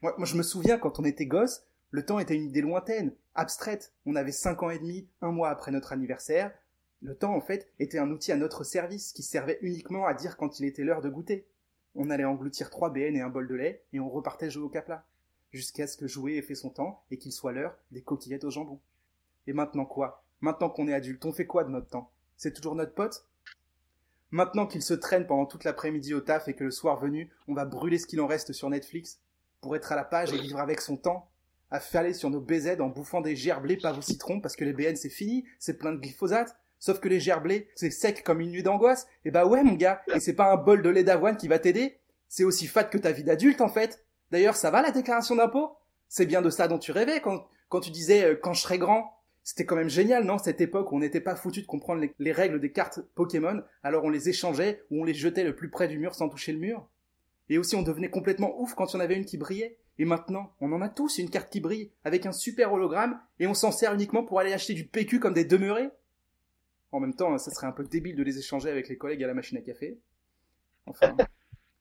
Moi, 0.02 0.16
moi 0.18 0.26
je 0.26 0.36
me 0.36 0.44
souviens 0.44 0.78
quand 0.78 1.00
on 1.00 1.06
était 1.06 1.26
gosse, 1.26 1.66
le 1.92 2.06
temps 2.06 2.20
était 2.20 2.36
une 2.36 2.46
idée 2.46 2.62
lointaine, 2.62 3.14
abstraite. 3.36 3.94
On 4.06 4.16
avait 4.16 4.32
cinq 4.32 4.64
ans 4.64 4.70
et 4.70 4.80
demi, 4.80 5.10
un 5.22 5.32
mois 5.32 5.50
après 5.50 5.72
notre 5.72 5.92
anniversaire. 5.92 6.54
Le 7.02 7.16
temps, 7.16 7.36
en 7.36 7.42
fait, 7.42 7.72
était 7.80 7.98
un 7.98 8.12
outil 8.12 8.32
à 8.32 8.38
notre 8.38 8.64
service 8.64 9.12
qui 9.12 9.24
servait 9.24 9.58
uniquement 9.62 10.06
à 10.06 10.14
dire 10.14 10.38
quand 10.38 10.60
il 10.60 10.66
était 10.66 10.84
l'heure 10.84 11.02
de 11.02 11.10
goûter. 11.10 11.48
On 11.96 12.10
allait 12.10 12.26
engloutir 12.26 12.70
trois 12.70 12.92
BN 12.92 13.16
et 13.16 13.22
un 13.22 13.30
bol 13.30 13.48
de 13.48 13.56
lait 13.56 13.84
et 13.92 14.00
on 14.00 14.10
repartait 14.10 14.52
jouer 14.52 14.64
au 14.64 14.70
capla. 14.70 15.04
Jusqu'à 15.52 15.88
ce 15.88 15.98
que 15.98 16.08
jouer 16.08 16.38
ait 16.38 16.44
fait 16.44 16.56
son 16.56 16.70
temps 16.70 17.04
et 17.10 17.18
qu'il 17.18 17.32
soit 17.32 17.54
l'heure 17.54 17.76
des 17.90 18.02
coquillettes 18.02 18.44
au 18.44 18.52
jambon. 18.52 18.80
Et 19.48 19.54
maintenant 19.54 19.86
quoi? 19.86 20.24
Maintenant 20.42 20.70
qu'on 20.70 20.88
est 20.88 20.94
adulte, 20.94 21.26
on 21.26 21.34
fait 21.34 21.48
quoi 21.48 21.64
de 21.64 21.70
notre 21.70 21.90
temps? 21.90 22.12
C'est 22.38 22.54
toujours 22.54 22.76
notre 22.76 22.94
pote? 22.94 23.26
Maintenant 24.30 24.68
qu'il 24.68 24.82
se 24.84 24.94
traîne 24.94 25.28
pendant 25.28 25.46
toute 25.46 25.64
l'après-midi 25.64 26.14
au 26.14 26.22
taf 26.22 26.48
et 26.48 26.54
que 26.54 26.64
le 26.64 26.72
soir 26.72 27.00
venu, 27.00 27.32
on 27.48 27.54
va 27.54 27.66
brûler 27.66 27.98
ce 27.98 28.06
qu'il 28.06 28.22
en 28.22 28.28
reste 28.28 28.54
sur 28.54 28.70
Netflix 28.70 29.20
pour 29.60 29.76
être 29.76 29.92
à 29.92 29.96
la 29.96 30.06
page 30.06 30.34
et 30.34 30.40
vivre 30.40 30.60
avec 30.60 30.80
son 30.80 30.98
temps 30.98 31.30
à 31.72 31.80
faller 31.80 32.14
sur 32.14 32.30
nos 32.30 32.42
BZ 32.42 32.80
en 32.80 32.88
bouffant 32.88 33.22
des 33.22 33.36
gerblés 33.36 33.78
pas 33.78 33.98
au 33.98 34.02
citron 34.02 34.40
parce 34.40 34.56
que 34.56 34.66
les 34.66 34.74
BN 34.74 34.96
c'est 34.96 35.10
fini, 35.10 35.46
c'est 35.58 35.78
plein 35.78 35.94
de 35.94 36.00
glyphosate. 36.00 36.56
Sauf 36.82 37.00
que 37.00 37.08
les 37.08 37.20
gerblés, 37.20 37.70
c'est 37.76 37.92
sec 37.92 38.24
comme 38.24 38.42
une 38.42 38.50
nuit 38.50 38.64
d'angoisse. 38.64 39.08
Et 39.24 39.30
bah 39.30 39.46
ouais 39.46 39.64
mon 39.64 39.76
gars, 39.76 40.02
et 40.16 40.20
c'est 40.20 40.34
pas 40.34 40.52
un 40.52 40.58
bol 40.58 40.82
de 40.82 40.90
lait 40.90 41.04
d'avoine 41.04 41.38
qui 41.38 41.48
va 41.48 41.60
t'aider. 41.60 42.00
C'est 42.28 42.44
aussi 42.44 42.66
fat 42.66 42.86
que 42.86 42.98
ta 42.98 43.12
vie 43.12 43.24
d'adulte 43.24 43.62
en 43.62 43.70
fait. 43.70 44.04
D'ailleurs, 44.32 44.56
ça 44.56 44.72
va 44.72 44.82
la 44.82 44.90
déclaration 44.90 45.36
d'impôt? 45.36 45.78
C'est 46.10 46.26
bien 46.26 46.42
de 46.42 46.50
ça 46.50 46.68
dont 46.68 46.80
tu 46.80 46.92
rêvais 46.92 47.22
quand, 47.22 47.80
tu 47.82 47.92
disais 47.92 48.24
euh, 48.26 48.36
quand 48.36 48.54
je 48.54 48.62
serai 48.62 48.80
grand. 48.80 49.16
C'était 49.44 49.66
quand 49.66 49.76
même 49.76 49.90
génial, 49.90 50.24
non, 50.24 50.40
cette 50.40 50.60
époque 50.60 50.92
où 50.92 50.96
on 50.96 51.00
n'était 51.00 51.22
pas 51.22 51.36
foutu 51.36 51.62
de 51.62 51.68
comprendre 51.68 52.02
les, 52.02 52.16
les, 52.18 52.32
règles 52.32 52.60
des 52.60 52.72
cartes 52.72 53.00
Pokémon, 53.16 53.62
alors 53.84 54.04
on 54.04 54.10
les 54.10 54.30
échangeait 54.30 54.84
ou 54.92 55.02
on 55.02 55.04
les 55.04 55.14
jetait 55.14 55.44
le 55.44 55.56
plus 55.56 55.70
près 55.70 55.88
du 55.88 55.98
mur 56.00 56.16
sans 56.16 56.30
toucher 56.30 56.52
le 56.52 56.60
mur. 56.60 56.88
Et 57.50 57.60
aussi 57.60 57.76
on 57.76 57.82
devenait 57.84 58.10
complètement 58.10 58.60
ouf 58.60 58.74
quand 58.74 58.94
il 58.94 59.02
avait 59.02 59.16
une 59.16 59.26
qui 59.26 59.38
brillait. 59.38 59.78
Et 60.00 60.06
maintenant, 60.06 60.54
on 60.62 60.72
en 60.74 60.82
a 60.82 60.90
tous 60.90 61.20
une 61.20 61.30
carte 61.30 61.52
qui 61.52 61.60
brille, 61.60 61.92
avec 62.04 62.26
un 62.26 62.32
super 62.32 62.74
hologramme, 62.74 63.20
et 63.40 63.46
on 63.46 63.54
s'en 63.54 63.72
sert 63.72 63.94
uniquement 63.94 64.24
pour 64.24 64.40
aller 64.40 64.54
acheter 64.54 64.74
du 64.74 64.86
PQ 64.88 65.20
comme 65.20 65.34
des 65.36 65.46
demeurés. 65.46 65.90
En 66.92 67.00
même 67.00 67.14
temps, 67.14 67.38
ça 67.38 67.52
serait 67.52 67.68
un 67.68 67.72
peu 67.72 67.84
débile 67.84 68.16
de 68.16 68.24
les 68.24 68.38
échanger 68.38 68.70
avec 68.70 68.90
les 68.90 68.98
collègues 68.98 69.24
à 69.24 69.28
la 69.28 69.34
machine 69.34 69.58
à 69.58 69.62
café. 69.62 70.00
Enfin, 70.86 71.16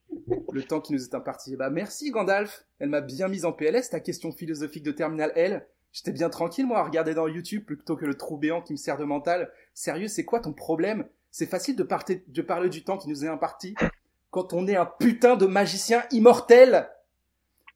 le 0.53 0.63
temps 0.63 0.81
qui 0.81 0.93
nous 0.93 1.03
est 1.03 1.15
imparti. 1.15 1.57
Bah 1.57 1.71
merci 1.71 2.11
Gandalf, 2.11 2.67
elle 2.79 2.91
m'a 2.91 3.01
bien 3.01 3.29
mise 3.29 3.45
en 3.45 3.53
PLS 3.53 3.91
ta 3.91 4.01
question 4.01 4.33
philosophique 4.33 4.83
de 4.83 4.93
Terminal 4.93 5.33
L. 5.35 5.67
J'étais 5.93 6.13
bien 6.13 6.31
tranquille 6.31 6.67
moi 6.67 6.79
à 6.79 6.85
regarder 6.85 7.15
dans 7.15 7.27
YouTube 7.27 7.65
plutôt 7.65 7.97
que 7.97 8.07
le 8.07 8.15
trou 8.15 8.37
béant 8.37 8.63
qui 8.63 8.73
me 8.73 8.79
sert 8.79 8.97
de 8.97 9.05
mental. 9.05 9.51
Sérieux, 9.75 10.07
c'est 10.07 10.25
quoi 10.25 10.39
ton 10.39 10.53
problème? 10.53 11.09
C'est 11.33 11.47
facile 11.47 11.75
de, 11.75 11.87
de 12.29 12.43
parler 12.43 12.69
du 12.69 12.85
temps 12.85 12.99
qui 12.99 13.09
nous 13.09 13.25
est 13.25 13.29
imparti 13.29 13.75
quand 14.31 14.53
on 14.53 14.69
est 14.69 14.77
un 14.77 14.87
putain 14.87 15.37
de 15.37 15.47
magicien 15.47 16.05
immortel 16.13 16.89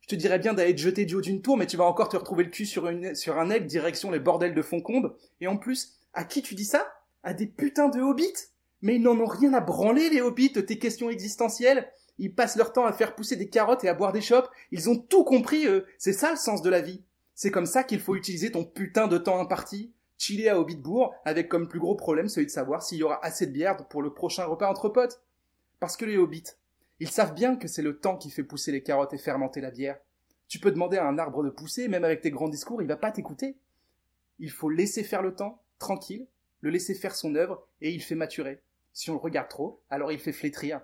je 0.05 0.09
te 0.09 0.15
dirais 0.17 0.39
bien 0.39 0.53
d'aller 0.53 0.75
te 0.75 0.81
jeter 0.81 1.07
du 1.07 1.15
haut 1.15 1.23
d'une 1.23 1.41
tour, 1.41 1.57
mais 1.57 1.67
tu 1.67 1.79
vas 1.79 1.85
encore 1.85 2.11
te 2.11 2.17
retrouver 2.19 2.45
le 2.45 2.51
cul 2.51 2.67
sur, 2.67 2.89
une, 2.89 3.15
sur 3.15 3.39
un 3.39 3.49
aigle 3.49 3.67
direction 3.67 4.11
les 4.11 4.19
bordels 4.19 4.55
de 4.55 4.61
Foncombe. 4.61 5.17
Et 5.41 5.47
en 5.47 5.57
plus, 5.57 5.95
à 6.13 6.25
qui 6.25 6.43
tu 6.43 6.55
dis 6.55 6.67
ça? 6.67 6.93
À 7.25 7.33
des 7.33 7.47
putains 7.47 7.89
de 7.89 8.01
hobbits 8.01 8.51
Mais 8.83 8.97
ils 8.97 9.03
n'en 9.03 9.19
ont 9.19 9.27
rien 9.27 9.55
à 9.55 9.61
branler, 9.61 10.11
les 10.11 10.21
hobbits, 10.21 10.53
de 10.53 10.61
tes 10.61 10.79
questions 10.79 11.09
existentielles. 11.09 11.91
Ils 12.19 12.35
passent 12.35 12.57
leur 12.57 12.73
temps 12.73 12.85
à 12.85 12.93
faire 12.93 13.15
pousser 13.15 13.35
des 13.35 13.49
carottes 13.49 13.83
et 13.83 13.89
à 13.89 13.95
boire 13.95 14.13
des 14.13 14.21
chopes. 14.21 14.49
Ils 14.71 14.91
ont 14.91 14.97
tout 14.99 15.25
compris, 15.25 15.67
eux. 15.67 15.87
C'est 15.99 16.13
ça 16.13 16.31
le 16.31 16.37
sens 16.37 16.63
de 16.63 16.71
la 16.71 16.83
vie. 16.83 17.03
C'est 17.35 17.51
comme 17.51 17.67
ça 17.67 17.83
qu'il 17.83 17.99
faut 17.99 18.15
utiliser 18.15 18.53
ton 18.53 18.65
putain 18.65 19.09
de 19.09 19.19
temps 19.19 19.41
imparti. 19.41 19.93
Chiller 20.19 20.51
à 20.51 20.61
Hobbitbourg, 20.61 21.15
avec 21.25 21.49
comme 21.49 21.67
plus 21.67 21.81
gros 21.81 21.97
problème 21.97 22.29
celui 22.29 22.47
de 22.47 22.53
savoir 22.53 22.83
s'il 22.83 22.99
y 22.99 23.03
aura 23.03 23.25
assez 23.25 23.47
de 23.47 23.53
bière 23.53 23.77
pour 23.89 24.03
le 24.03 24.13
prochain 24.13 24.45
repas 24.45 24.71
entre 24.71 24.91
potes. 24.91 25.23
Parce 25.81 25.97
que 25.97 26.05
les 26.05 26.19
hobbits, 26.19 26.53
ils 27.01 27.11
savent 27.11 27.35
bien 27.35 27.57
que 27.57 27.69
c'est 27.69 27.83
le 27.83 27.99
temps 27.99 28.17
qui 28.17 28.31
fait 28.31 28.45
pousser 28.45 28.71
les 28.71 28.83
carottes 28.83 29.13
et 29.15 29.19
fermenter 29.19 29.61
la 29.61 29.71
bière. 29.71 29.99
Tu 30.47 30.61
peux 30.61 30.71
demander 30.71 30.99
à 30.99 31.09
un 31.09 31.19
arbre 31.19 31.43
de 31.43 31.51
pousser, 31.51 31.89
même 31.89 32.05
avec 32.05 32.21
tes 32.21 32.31
grands 32.31 32.49
discours, 32.49 32.81
il 32.83 32.89
va 32.89 32.97
pas 32.97 33.11
t'écouter. 33.11 33.57
Il 34.39 34.51
faut 34.51 34.71
laisser 34.71 35.03
faire 35.03 35.23
le 35.23 35.35
temps, 35.35 35.63
tranquille, 35.79 36.27
le 36.65 36.71
laisser 36.71 36.95
faire 36.95 37.15
son 37.15 37.35
œuvre, 37.35 37.69
et 37.83 37.91
il 37.91 38.03
fait 38.03 38.15
maturer. 38.15 38.63
Si 38.95 39.11
on 39.11 39.13
le 39.13 39.19
regarde 39.19 39.49
trop, 39.49 39.83
alors 39.91 40.13
il 40.13 40.19
fait 40.19 40.33
flétrir. 40.33 40.81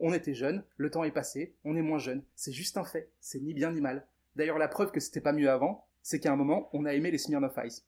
On 0.00 0.12
était 0.12 0.34
jeunes, 0.34 0.64
le 0.76 0.90
temps 0.90 1.04
est 1.04 1.12
passé, 1.12 1.54
on 1.64 1.76
est 1.76 1.82
moins 1.82 2.00
jeune. 2.00 2.24
C'est 2.34 2.50
juste 2.50 2.76
un 2.78 2.84
fait, 2.84 3.12
c'est 3.20 3.38
ni 3.38 3.54
bien 3.54 3.70
ni 3.70 3.80
mal. 3.80 4.08
D'ailleurs, 4.34 4.58
la 4.58 4.66
preuve 4.66 4.90
que 4.90 4.98
c'était 4.98 5.20
pas 5.20 5.32
mieux 5.32 5.48
avant, 5.48 5.86
c'est 6.02 6.18
qu'à 6.18 6.32
un 6.32 6.36
moment, 6.36 6.68
on 6.72 6.84
a 6.84 6.94
aimé 6.94 7.12
les 7.12 7.18
Smirnoff 7.18 7.56
Ice. 7.64 7.84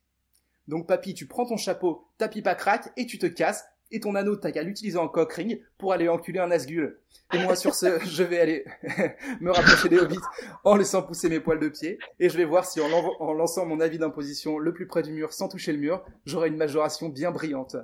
Donc 0.69 0.87
papy, 0.87 1.15
tu 1.15 1.27
prends 1.27 1.47
ton 1.47 1.57
chapeau, 1.57 2.07
ta 2.17 2.27
à 2.27 2.55
crack, 2.55 2.93
et 2.97 3.07
tu 3.07 3.19
te 3.19 3.27
casses, 3.27 3.67
et 3.91 4.01
ton 4.01 4.15
anneau, 4.15 4.37
t'as 4.37 4.51
qu'à 4.53 4.63
l'utiliser 4.63 4.99
en 4.99 5.09
cock 5.09 5.33
ring 5.33 5.63
pour 5.79 5.93
aller 5.93 6.09
enculer 6.09 6.41
un 6.41 6.51
Asgul. 6.51 6.99
Et 7.33 7.39
moi, 7.39 7.57
sur 7.57 7.75
ce, 7.75 7.99
je 8.05 8.23
vais 8.23 8.41
aller 8.41 8.65
me 9.41 9.51
rapprocher 9.51 9.89
des 9.89 9.99
hobbits 9.99 10.19
en 10.65 10.77
laissant 10.77 11.03
pousser 11.03 11.29
mes 11.29 11.41
poils 11.41 11.61
de 11.61 11.69
pied, 11.69 11.99
et 12.19 12.29
je 12.29 12.37
vais 12.37 12.45
voir 12.45 12.65
si 12.65 12.81
en, 12.81 12.91
en 12.91 13.33
lançant 13.33 13.67
mon 13.67 13.81
avis 13.81 13.99
d'imposition 13.99 14.59
le 14.59 14.73
plus 14.73 14.87
près 14.87 15.03
du 15.03 15.13
mur 15.13 15.33
sans 15.33 15.49
toucher 15.49 15.73
le 15.73 15.79
mur, 15.79 16.05
j'aurai 16.25 16.49
une 16.49 16.57
majoration 16.57 17.09
bien 17.09 17.31
brillante. 17.31 17.77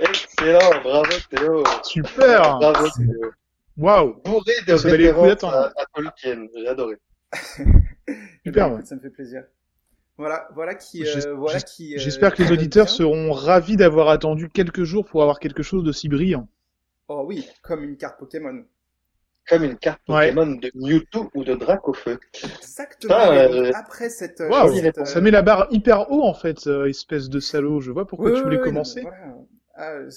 Excellent, 0.00 0.82
bravo 0.82 1.12
Théo. 1.30 1.64
Super. 1.82 2.58
Bravo 2.58 2.88
Théo. 2.90 3.30
Waouh. 3.76 4.20
Bourré 4.24 4.52
de 4.66 4.72
références 4.72 5.44
à, 5.44 5.72
à 5.76 5.86
Tolkien, 5.94 6.46
j'ai 6.54 6.68
adoré. 6.68 6.96
Super. 7.56 7.66
Eh 8.46 8.50
ben, 8.50 8.74
écoute, 8.74 8.86
ça 8.86 8.96
me 8.96 9.00
fait 9.00 9.08
plaisir. 9.08 9.44
Voilà, 10.16 10.48
voilà 10.54 10.74
qui, 10.74 11.04
euh, 11.06 11.34
voilà 11.34 11.60
qui. 11.60 11.94
euh, 11.94 11.98
J'espère 11.98 12.34
que 12.34 12.42
les 12.42 12.52
auditeurs 12.52 12.86
bien. 12.86 12.94
seront 12.94 13.32
ravis 13.32 13.76
d'avoir 13.76 14.08
attendu 14.08 14.48
quelques 14.48 14.84
jours 14.84 15.04
pour 15.04 15.22
avoir 15.22 15.38
quelque 15.40 15.62
chose 15.62 15.84
de 15.84 15.92
si 15.92 16.08
brillant. 16.08 16.48
Oh 17.08 17.24
oui, 17.26 17.48
comme 17.62 17.82
une 17.84 17.96
carte 17.96 18.18
Pokémon. 18.18 18.64
comme 19.48 19.64
une 19.64 19.76
carte 19.76 20.00
Ouais. 20.08 20.32
Pokémon 20.32 20.56
de 20.56 20.70
Mewtwo 20.74 21.30
ou 21.34 21.44
de 21.44 21.54
Dracofeu. 21.54 22.18
Exactement. 22.42 23.14
Ça, 23.14 23.32
euh, 23.34 23.72
après 23.74 24.08
cette, 24.08 24.40
euh, 24.40 24.48
Waouh, 24.48 24.74
cette, 24.74 24.98
euh, 24.98 25.04
ça 25.04 25.20
met 25.20 25.30
la 25.30 25.42
barre 25.42 25.66
hyper 25.70 26.10
haut 26.10 26.22
en 26.22 26.34
fait, 26.34 26.66
euh, 26.66 26.86
espèce 26.88 27.28
de 27.28 27.40
salaud. 27.40 27.80
Je 27.80 27.90
vois 27.90 28.06
pourquoi 28.06 28.30
Oui, 28.30 28.36
tu 28.38 28.42
voulais 28.42 28.56
oui, 28.58 28.62
commencer. 28.62 29.02
non, 29.02 29.10
mais 29.10 29.16
voilà. 29.18 29.34
Ah, 29.76 30.08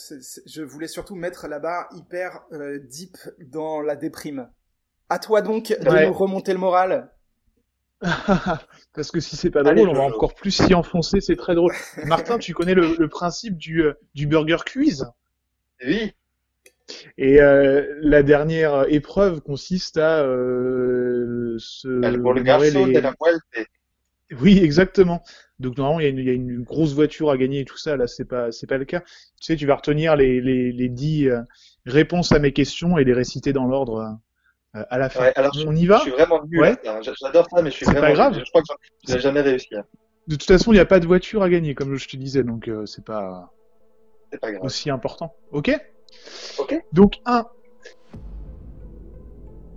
je 0.46 0.62
voulais 0.62 0.88
surtout 0.88 1.16
mettre 1.16 1.48
la 1.48 1.60
barre 1.60 1.88
hyper 1.96 2.42
euh, 2.54 2.80
deep 2.80 3.18
dans 3.39 3.82
la 3.82 3.96
déprime. 3.96 4.50
À 5.10 5.20
toi 5.20 5.42
donc 5.42 5.75
de 5.80 5.89
Ouais. 5.89 6.06
nous 6.08 6.13
remonter 6.13 6.54
le 6.54 6.60
moral. 6.60 7.12
Parce 8.94 9.12
que 9.12 9.20
si 9.20 9.36
c'est 9.36 9.51
pas 9.51 9.63
Allez, 9.63 9.84
drôle, 9.84 9.89
on 9.89 9.94
va 9.94 10.01
encore 10.01 10.34
plus 10.34 10.51
s'y 10.51 10.74
enfoncer, 10.74 11.22
c'est 11.22 11.36
très 11.36 11.56
drôle. 11.56 11.74
Martin, 12.04 12.38
tu 12.39 12.54
connais 12.54 12.74
le, 12.74 12.96
le 12.98 13.08
principe 13.10 13.58
du, 13.58 13.82
euh, 13.84 13.94
du 14.16 14.27
burger 14.27 14.58
quiz? 14.66 15.06
Oui, 15.82 16.13
Et 17.18 17.42
euh, 17.42 17.96
la 18.01 18.24
dernière 18.24 18.86
épreuve 18.89 19.42
consiste 19.42 19.98
à 19.98 20.22
euh, 20.24 21.56
se 21.60 21.88
El 22.01 22.13
les- 22.13 22.92
de 22.92 23.00
la 23.00 23.12
Muerte. 23.22 23.68
Oui, 24.42 24.60
exactement. 24.60 25.24
Donc 25.60 25.77
normalement, 25.77 26.00
il 26.01 26.04
y, 26.04 26.08
a 26.08 26.10
une, 26.10 26.18
il 26.20 26.25
y 26.25 26.30
a 26.30 26.34
une 26.34 26.62
grosse 26.63 26.94
voiture 26.94 27.30
à 27.32 27.38
gagner 27.38 27.62
et 27.62 27.66
tout 27.66 27.77
ça. 27.77 27.96
Là, 27.96 28.08
c'est 28.08 28.25
pas, 28.25 28.51
c'est 28.51 28.68
pas 28.68 28.77
le 28.77 28.86
cas. 28.86 29.00
Tu 29.01 29.08
sais, 29.42 29.56
tu 29.56 29.66
vas 29.66 29.75
retenir 29.75 30.16
les, 30.18 30.42
les, 30.42 30.72
les 30.74 30.89
dix 30.89 31.30
euh, 31.30 31.42
réponses 31.86 32.32
à 32.34 32.39
mes 32.39 32.51
questions 32.51 32.98
et 32.98 33.06
les 33.06 33.13
réciter 33.13 33.54
dans 33.54 33.66
l'ordre 33.66 33.98
euh, 34.00 34.10
à 34.89 34.98
la 34.98 35.10
fin. 35.10 35.22
Ouais, 35.22 35.34
alors, 35.36 35.53
je, 35.53 35.65
On 35.67 35.75
y 35.75 35.86
va 35.86 35.98
je 35.98 36.01
suis 36.03 36.12
vraiment 36.12 36.41
nul 36.46 36.60
Ouais. 36.62 36.75
hein. 36.88 37.00
J'adore 37.01 37.48
ça, 37.53 37.62
mais 37.62 37.69
je 37.72 37.75
suis 37.77 37.86
vraiment 37.86 38.01
pas 38.01 38.13
grave. 38.13 38.39
Je 38.39 38.50
crois 38.50 38.62
que 38.62 38.67
je 39.07 39.13
n'ai 39.13 39.19
jamais 39.19 39.41
réussi. 39.41 39.75
hein. 39.75 39.84
De 40.27 40.36
toute 40.36 40.48
façon, 40.48 40.72
il 40.72 40.75
n'y 40.75 40.81
a 40.81 40.86
pas 40.86 41.00
de 41.00 41.07
voiture 41.07 41.41
à 41.43 41.50
gagner, 41.50 41.74
comme 41.75 41.96
je 41.96 42.07
te 42.07 42.17
disais, 42.17 42.43
donc 42.43 42.67
euh, 42.67 42.86
c'est 42.86 43.03
pas 43.05 43.53
C'est 44.31 44.39
pas 44.39 44.51
grave. 44.51 44.63
aussi 44.63 44.89
important. 44.89 45.34
Ok? 45.51 45.72
Ok. 46.60 46.75
Donc, 46.91 47.15
1. 47.25 47.46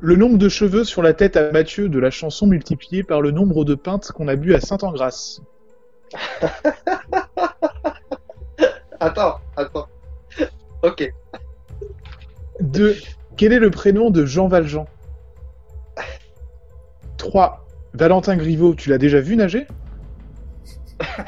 Le 0.03 0.17
nombre 0.17 0.39
de 0.39 0.49
cheveux 0.49 0.85
sur 0.85 1.03
la 1.03 1.13
tête 1.15 1.37
à 1.37 1.53
Mathieu 1.53 1.89
de 1.91 1.99
la 1.99 2.11
chanson 2.11 2.47
multiplié 2.47 3.03
par 3.03 3.21
le 3.21 3.31
nombre 3.33 3.65
de 3.65 3.75
pintes 3.75 4.11
qu'on 4.13 4.29
a 4.29 4.35
bu 4.37 4.55
à 4.55 4.61
Saint-Engrâce. 4.61 5.41
Attends, 8.99 9.37
attends. 9.57 9.89
Ok. 10.83 11.11
2. 12.61 12.97
Quel 13.41 13.55
est 13.55 13.59
le 13.59 13.71
prénom 13.71 14.11
de 14.11 14.27
Jean 14.27 14.49
Valjean 14.49 14.85
3. 17.17 17.67
Valentin 17.95 18.37
Griveaux, 18.37 18.75
tu 18.75 18.91
l'as 18.91 18.99
déjà 18.99 19.19
vu 19.23 19.35
nager 19.35 19.67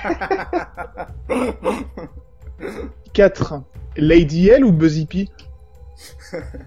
4. 3.15 3.63
Lady 3.97 4.51
L 4.51 4.63
ou 4.67 4.73
Buzzy 4.73 5.07
P 5.07 5.31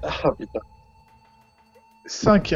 Ah 0.01 0.31
putain. 0.35 0.61
5. 2.07 2.55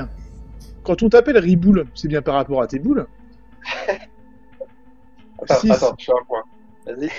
Quand 0.82 1.04
on 1.04 1.10
t'appelle 1.10 1.38
Riboule, 1.38 1.86
c'est 1.94 2.08
bien 2.08 2.24
par 2.24 2.34
rapport 2.34 2.64
à 2.64 2.66
tes 2.66 2.80
boules 2.80 3.06
Attends, 5.44 5.56
Six. 5.60 5.72
attends, 5.72 5.94
je 5.96 6.04
suis 6.06 6.12
un 6.12 6.26
point. 6.26 6.42
Vas-y. 6.88 7.12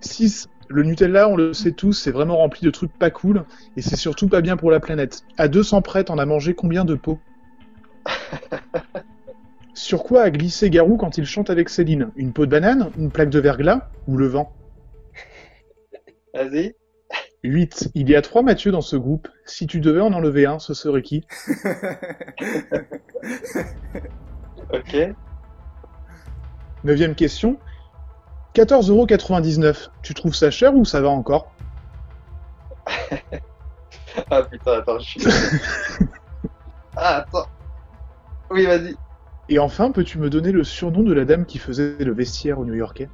6. 0.00 0.48
Le 0.74 0.82
Nutella, 0.82 1.28
on 1.28 1.36
le 1.36 1.52
sait 1.52 1.70
tous, 1.70 1.92
c'est 1.92 2.10
vraiment 2.10 2.36
rempli 2.36 2.66
de 2.66 2.70
trucs 2.70 2.92
pas 2.92 3.08
cool, 3.08 3.44
et 3.76 3.80
c'est 3.80 3.94
surtout 3.94 4.26
pas 4.26 4.40
bien 4.40 4.56
pour 4.56 4.72
la 4.72 4.80
planète. 4.80 5.22
À 5.38 5.46
200 5.46 5.82
près, 5.82 6.02
t'en 6.02 6.18
as 6.18 6.26
mangé 6.26 6.54
combien 6.54 6.84
de 6.84 6.96
pots 6.96 7.20
Sur 9.74 10.02
quoi 10.02 10.22
a 10.22 10.30
glissé 10.30 10.70
Garou 10.70 10.96
quand 10.96 11.16
il 11.16 11.26
chante 11.26 11.48
avec 11.48 11.68
Céline? 11.68 12.10
Une 12.16 12.32
peau 12.32 12.44
de 12.44 12.50
banane 12.50 12.90
Une 12.98 13.12
plaque 13.12 13.30
de 13.30 13.38
verglas 13.38 13.88
Ou 14.08 14.16
le 14.16 14.26
vent? 14.26 14.52
Vas-y. 16.34 16.74
8. 17.44 17.90
Il 17.94 18.10
y 18.10 18.16
a 18.16 18.22
trois 18.22 18.42
Mathieu 18.42 18.72
dans 18.72 18.80
ce 18.80 18.96
groupe. 18.96 19.28
Si 19.44 19.68
tu 19.68 19.78
devais 19.78 20.00
en 20.00 20.12
enlever 20.12 20.44
un, 20.44 20.58
ce 20.58 20.74
serait 20.74 21.02
qui? 21.02 21.24
Ok. 24.72 24.96
Neuvième 26.82 27.14
question. 27.14 27.58
14,99€. 28.54 29.90
Tu 30.02 30.14
trouves 30.14 30.34
ça 30.34 30.50
cher 30.50 30.74
ou 30.74 30.84
ça 30.84 31.00
va 31.00 31.08
encore? 31.08 31.52
Ah 34.30 34.42
putain, 34.44 34.74
attends, 34.74 35.00
je 35.00 35.04
suis. 35.04 35.24
ah, 36.96 37.16
attends. 37.16 37.48
Oui, 38.48 38.64
vas-y. 38.64 38.94
Et 39.48 39.58
enfin, 39.58 39.90
peux-tu 39.90 40.18
me 40.18 40.30
donner 40.30 40.52
le 40.52 40.62
surnom 40.62 41.02
de 41.02 41.12
la 41.12 41.24
dame 41.24 41.46
qui 41.46 41.58
faisait 41.58 41.96
le 41.98 42.12
vestiaire 42.12 42.60
au 42.60 42.64
New-Yorkais? 42.64 43.08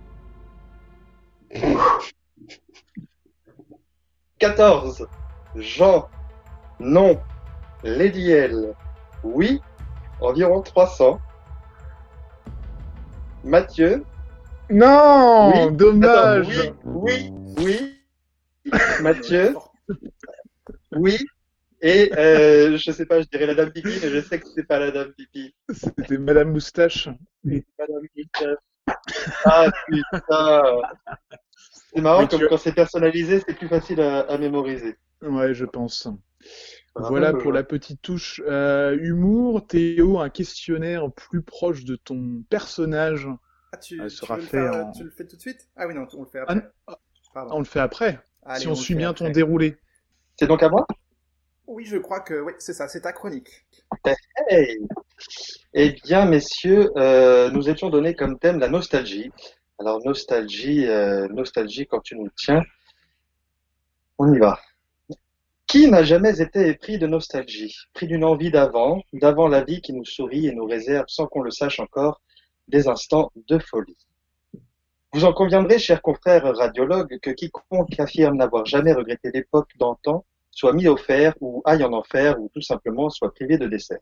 14. 4.39 5.09
Jean. 5.57 6.09
Non. 6.79 7.19
Lady 7.83 8.31
L. 8.31 8.75
Oui. 9.25 9.61
Environ 10.21 10.61
300. 10.61 11.19
Mathieu. 13.43 14.05
Non 14.71 15.53
Oui. 15.55 15.77
Dommage 15.77 16.59
Attends, 16.59 16.77
oui, 16.85 17.31
oui, 17.59 17.97
oui. 18.65 18.71
Mathieu. 19.03 19.55
Oui. 20.93 21.19
Et 21.83 22.13
euh, 22.17 22.77
je 22.77 22.91
sais 22.93 23.07
pas, 23.07 23.21
je 23.23 23.27
dirais 23.27 23.47
la 23.47 23.55
dame 23.55 23.71
pipi, 23.73 23.89
mais 24.03 24.11
je 24.11 24.21
sais 24.21 24.39
que 24.39 24.47
c'est 24.55 24.65
pas 24.67 24.79
la 24.79 24.91
dame 24.91 25.13
pipi. 25.13 25.55
C'était 25.73 26.19
Madame 26.19 26.53
Moustache. 26.53 27.09
Madame 27.45 28.07
pipi. 28.15 28.45
Ah 29.45 29.71
putain. 29.87 30.63
C'est 31.95 32.01
marrant, 32.01 32.27
comme 32.27 32.47
quand 32.49 32.59
c'est 32.59 32.75
personnalisé, 32.75 33.43
c'est 33.47 33.55
plus 33.55 33.69
facile 33.69 34.01
à, 34.01 34.21
à 34.21 34.39
mémoriser. 34.39 34.97
Ouais, 35.23 35.55
je 35.55 35.65
pense. 35.65 36.07
Bravo, 36.95 37.09
Voilà 37.11 37.33
pour 37.33 37.53
la 37.53 37.63
petite 37.63 38.03
touche 38.03 38.41
euh, 38.47 38.97
humour. 39.01 39.67
Théo, 39.67 40.19
un 40.21 40.29
questionnaire 40.29 41.11
plus 41.13 41.43
proche 41.43 41.85
de 41.85 41.97
ton 41.97 42.43
personnage. 42.51 43.29
Ah, 43.73 43.77
tu, 43.77 44.01
Elle 44.01 44.11
tu 44.11 44.17
sera 44.17 44.35
veux 44.35 44.41
le 44.43 44.47
fait 44.47 44.51
faire, 44.59 44.75
en- 44.87 44.93
tu 44.93 45.05
le 45.05 45.11
fais 45.11 45.27
tout 45.27 45.37
de 45.37 45.41
suite? 45.41 45.69
Ah 45.77 45.87
oui, 45.87 45.95
non, 45.95 46.07
on 46.15 46.21
le 46.23 46.27
fait 46.29 46.41
Ah, 46.47 46.53
après. 46.53 46.71
Pardon. 47.33 47.55
On 47.55 47.59
le 47.61 47.65
fait 47.65 47.81
après, 47.81 48.19
Allez, 48.45 48.61
si 48.61 48.69
on, 48.69 48.75
suit 48.75 48.95
bien 48.95 49.11
après. 49.11 49.27
ton 49.27 49.31
déroulé. 49.31 49.77
C'est 50.37 50.47
donc 50.47 50.63
à 50.63 50.69
moi? 50.69 50.87
Oui, 51.67 51.85
je 51.87 51.97
crois 51.97 52.21
que 52.21 52.35
oui, 52.41 52.53
c'est 52.59 52.75
ça, 52.75 52.89
c'est 52.89 53.03
ta 53.03 53.13
chronique. 53.13 53.65
Hey 54.49 54.79
Eh 55.75 55.95
bien, 56.05 56.27
messieurs, 56.27 56.91
euh, 56.97 57.51
nous 57.51 57.69
étions 57.69 57.91
donnés 57.91 58.15
comme 58.15 58.39
thème 58.39 58.59
la 58.61 58.69
nostalgie. 58.69 59.31
Alors, 59.79 60.01
nostalgie, 60.05 60.87
euh, 60.87 61.29
nostalgie 61.29 61.87
quand 61.87 62.01
tu 62.01 62.17
nous 62.17 62.29
tiens. 62.37 62.63
On 64.19 64.33
y 64.33 64.39
va. 64.39 64.61
Qui 65.67 65.89
n'a 65.91 66.03
jamais 66.05 66.43
été 66.43 66.69
épris 66.69 66.99
de 66.99 67.07
nostalgie, 67.07 67.75
pris 67.95 68.07
d'une 68.07 68.25
envie 68.25 68.51
d'avant, 68.51 69.03
d'avant 69.15 69.49
la 69.49 69.65
vie 69.65 69.81
qui 69.81 69.95
nous 69.95 70.05
sourit 70.05 70.47
et 70.47 70.53
nous 70.53 70.67
réserve, 70.67 71.07
sans 71.09 71.27
qu'on 71.27 71.41
le 71.41 71.51
sache 71.51 71.81
encore, 71.81 72.21
des 72.71 72.89
instants 72.89 73.31
de 73.49 73.59
folie. 73.59 73.97
Vous 75.13 75.25
en 75.25 75.33
conviendrez, 75.33 75.79
chers 75.79 76.03
confrères 76.03 76.45
radiologues, 76.57 77.19
que 77.21 77.31
quiconque 77.31 77.99
affirme 77.99 78.37
n'avoir 78.37 78.65
jamais 78.65 78.93
regretté 78.93 79.31
l'époque 79.33 79.71
d'antan 79.77 80.25
soit 80.51 80.73
mis 80.73 80.89
au 80.89 80.97
fer 80.97 81.35
ou 81.41 81.63
aille 81.65 81.85
en 81.85 81.93
enfer 81.93 82.41
ou 82.41 82.51
tout 82.53 82.61
simplement 82.61 83.11
soit 83.11 83.33
privé 83.33 83.59
de 83.59 83.67
dessert. 83.67 84.01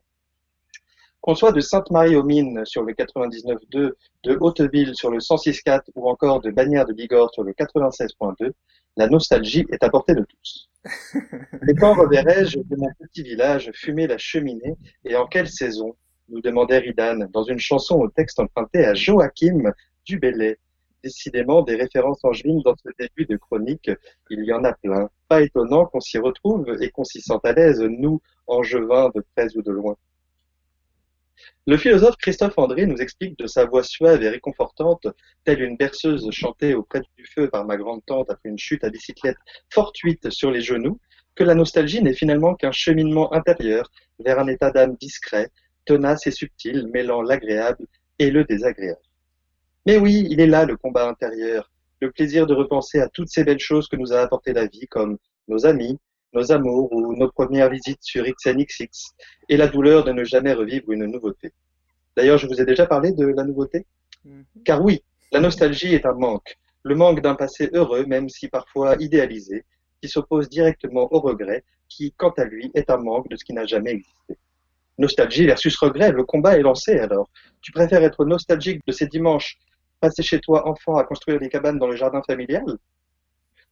Qu'on 1.21 1.35
soit 1.35 1.53
de 1.53 1.61
Sainte-Marie-aux-Mines 1.61 2.65
sur 2.65 2.85
le 2.85 2.93
99.2, 2.95 3.93
de 4.25 4.39
Hauteville 4.41 4.95
sur 4.95 5.11
le 5.11 5.19
106.4 5.19 5.83
ou 5.97 6.09
encore 6.09 6.41
de 6.41 6.51
Bagnères 6.51 6.87
de 6.87 6.93
Bigorre 6.93 7.33
sur 7.33 7.43
le 7.43 7.53
96.2, 7.53 8.53
la 8.97 9.09
nostalgie 9.09 9.67
est 9.71 9.83
à 9.83 9.91
portée 9.91 10.15
de 10.15 10.25
tous. 10.25 10.71
Mais 11.63 11.75
quand 11.75 11.95
reverrai-je 11.95 12.59
de 12.59 12.77
mon 12.77 12.89
petit 13.01 13.23
village 13.23 13.71
fumer 13.75 14.07
la 14.07 14.19
cheminée 14.19 14.77
et 15.05 15.17
en 15.17 15.27
quelle 15.27 15.49
saison 15.49 15.97
nous 16.29 16.41
demandait 16.41 16.79
Ridan 16.79 17.27
dans 17.33 17.45
une 17.45 17.59
chanson 17.59 17.97
au 17.97 18.09
texte 18.09 18.41
emprunté 18.41 18.85
à 18.85 18.95
Joachim 18.95 19.73
Dubélé. 20.05 20.59
Décidément, 21.03 21.63
des 21.63 21.77
références 21.77 22.25
angevines 22.25 22.61
dans 22.63 22.75
ce 22.77 22.89
début 22.99 23.25
de 23.25 23.37
chronique, 23.37 23.91
il 24.31 24.45
y 24.45 24.53
en 24.53 24.65
a 24.65 24.73
plein. 24.73 25.09
Pas 25.29 25.43
étonnant 25.43 25.87
qu'on 25.87 26.01
s'y 26.01 26.19
retrouve 26.19 26.77
et 26.81 26.91
qu'on 26.91 27.05
s'y 27.05 27.21
sente 27.21 27.47
à 27.47 27.53
l'aise, 27.53 27.81
nous, 27.81 28.21
angevins 28.47 29.11
de 29.15 29.25
près 29.35 29.57
ou 29.57 29.63
de 29.63 29.71
loin. 29.71 29.97
Le 31.67 31.77
philosophe 31.77 32.17
Christophe 32.17 32.59
André 32.59 32.87
nous 32.87 32.97
explique 32.97 33.39
de 33.39 33.47
sa 33.47 33.65
voix 33.65 33.85
suave 33.85 34.23
et 34.23 34.29
réconfortante, 34.29 35.07
telle 35.45 35.63
une 35.63 35.77
berceuse 35.77 36.29
chantée 36.33 36.75
auprès 36.75 37.01
du 37.17 37.27
feu 37.27 37.49
par 37.49 37.65
ma 37.65 37.77
grande-tante 37.77 38.29
après 38.29 38.49
une 38.49 38.59
chute 38.59 38.83
à 38.83 38.91
bicyclette 38.91 39.39
fortuite 39.71 40.31
sur 40.31 40.51
les 40.51 40.63
genoux, 40.63 40.99
que 41.37 41.45
la 41.45 41.55
nostalgie 41.55 42.03
n'est 42.03 42.15
finalement 42.15 42.57
qu'un 42.57 42.73
cheminement 42.73 43.33
intérieur 43.33 43.89
vers 44.19 44.41
un 44.41 44.49
état 44.49 44.73
d'âme 44.73 44.97
discret, 44.97 45.51
tenace 45.89 46.27
et 46.27 46.31
subtil, 46.31 46.87
mêlant 46.93 47.23
l'agréable 47.23 47.87
et 48.19 48.31
le 48.31 48.45
désagréable. 48.45 49.01
Mais 49.87 49.97
oui, 49.97 50.27
il 50.29 50.39
est 50.39 50.47
là 50.47 50.67
le 50.67 50.77
combat 50.77 51.09
intérieur, 51.09 51.71
le 52.03 52.11
plaisir 52.13 52.47
de 52.47 52.55
repenser 52.55 53.01
à 53.01 53.09
toutes 53.09 53.31
ces 53.31 53.43
belles 53.43 53.67
choses 53.71 53.89
que 53.89 53.97
nous 53.97 54.13
a 54.13 54.21
apporté 54.21 54.53
la 54.53 54.67
vie, 54.67 54.87
comme 54.87 55.17
nos 55.49 55.65
amis, 55.65 55.99
nos 56.35 56.53
amours 56.53 56.93
ou 56.93 57.17
nos 57.17 57.31
premières 57.31 57.71
visites 57.71 58.03
sur 58.03 58.23
XNXX, 58.23 59.15
et 59.49 59.57
la 59.57 59.67
douleur 59.67 60.05
de 60.05 60.13
ne 60.13 60.25
jamais 60.25 60.53
revivre 60.53 60.93
une 60.93 61.07
nouveauté. 61.07 61.53
D'ailleurs, 62.17 62.37
je 62.37 62.47
vous 62.47 62.61
ai 62.61 62.67
déjà 62.67 62.85
parlé 62.87 63.13
de 63.13 63.27
la 63.27 63.45
nouveauté? 63.45 63.87
Mhm. 64.27 64.45
Car 64.67 64.85
oui, 64.85 65.03
la 65.33 65.41
nostalgie 65.41 65.95
est 65.95 66.05
un 66.05 66.15
manque, 66.15 66.59
le 66.83 66.95
manque 66.97 67.23
d'un 67.23 67.35
passé 67.35 67.71
heureux, 67.73 68.05
même 68.05 68.29
si 68.29 68.49
parfois 68.49 68.97
idéalisé, 69.01 69.65
qui 70.03 70.09
s'oppose 70.09 70.51
directement 70.51 71.09
au 71.15 71.21
regret, 71.21 71.65
qui, 71.89 72.13
quant 72.13 72.35
à 72.37 72.45
lui, 72.45 72.71
est 72.75 72.91
un 72.91 72.99
manque 72.99 73.29
de 73.31 73.37
ce 73.37 73.45
qui 73.45 73.55
n'a 73.55 73.65
jamais 73.65 73.93
existé. 73.93 74.37
Nostalgie 74.99 75.47
versus 75.47 75.77
regret, 75.77 76.11
le 76.11 76.25
combat 76.25 76.59
est 76.59 76.63
lancé 76.63 76.99
alors. 76.99 77.31
Tu 77.61 77.73
préfères 77.73 78.03
être 78.03 78.25
nostalgique 78.25 78.81
de 78.87 78.93
ces 78.93 79.07
dimanches 79.07 79.57
passés 80.01 80.23
chez 80.23 80.41
toi 80.41 80.69
enfant 80.69 80.97
à 80.97 81.05
construire 81.05 81.39
des 81.39 81.49
cabanes 81.49 81.79
dans 81.79 81.87
le 81.87 81.97
jardin 81.97 82.23
familial 82.27 82.65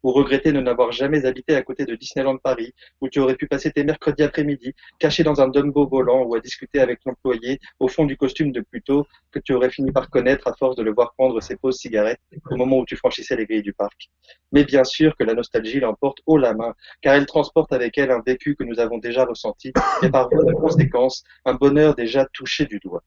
ou 0.06 0.12
regretter 0.12 0.52
de 0.52 0.60
n'avoir 0.60 0.92
jamais 0.92 1.26
habité 1.26 1.56
à 1.56 1.62
côté 1.62 1.84
de 1.84 1.96
Disneyland 1.96 2.36
Paris, 2.36 2.72
où 3.00 3.08
tu 3.08 3.18
aurais 3.18 3.34
pu 3.34 3.48
passer 3.48 3.72
tes 3.72 3.82
mercredis 3.82 4.22
après-midi 4.22 4.72
caché 5.00 5.24
dans 5.24 5.40
un 5.40 5.48
Dumbo 5.48 5.88
volant 5.88 6.22
ou 6.22 6.36
à 6.36 6.38
discuter 6.38 6.78
avec 6.78 7.00
l'employé 7.04 7.58
au 7.80 7.88
fond 7.88 8.04
du 8.04 8.16
costume 8.16 8.52
de 8.52 8.60
Pluto 8.60 9.04
que 9.32 9.40
tu 9.40 9.52
aurais 9.52 9.68
fini 9.68 9.90
par 9.90 10.08
connaître 10.08 10.46
à 10.46 10.54
force 10.54 10.76
de 10.76 10.84
le 10.84 10.94
voir 10.94 11.12
prendre 11.18 11.40
ses 11.40 11.56
pauses 11.56 11.78
cigarettes 11.78 12.20
au 12.52 12.54
moment 12.54 12.78
où 12.78 12.84
tu 12.84 12.94
franchissais 12.94 13.34
les 13.34 13.46
grilles 13.46 13.62
du 13.62 13.72
parc. 13.72 14.08
Mais 14.52 14.62
bien 14.62 14.84
sûr 14.84 15.16
que 15.16 15.24
la 15.24 15.34
nostalgie 15.34 15.80
l'emporte 15.80 16.18
haut 16.26 16.38
la 16.38 16.54
main, 16.54 16.76
car 17.02 17.16
elle 17.16 17.26
transporte 17.26 17.72
avec 17.72 17.98
elle 17.98 18.12
un 18.12 18.22
vécu 18.24 18.54
que 18.54 18.62
nous 18.62 18.78
avons 18.78 18.98
déjà 18.98 19.24
ressenti 19.24 19.72
et 20.04 20.08
par 20.08 20.30
voie 20.30 20.44
de 20.44 20.52
conséquence 20.52 21.24
un 21.44 21.54
bonheur 21.54 21.96
déjà 21.96 22.26
touché 22.32 22.64
du 22.66 22.78
doigt. 22.78 23.02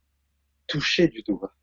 Touché 0.68 1.08
du 1.08 1.22
doigt. 1.22 1.54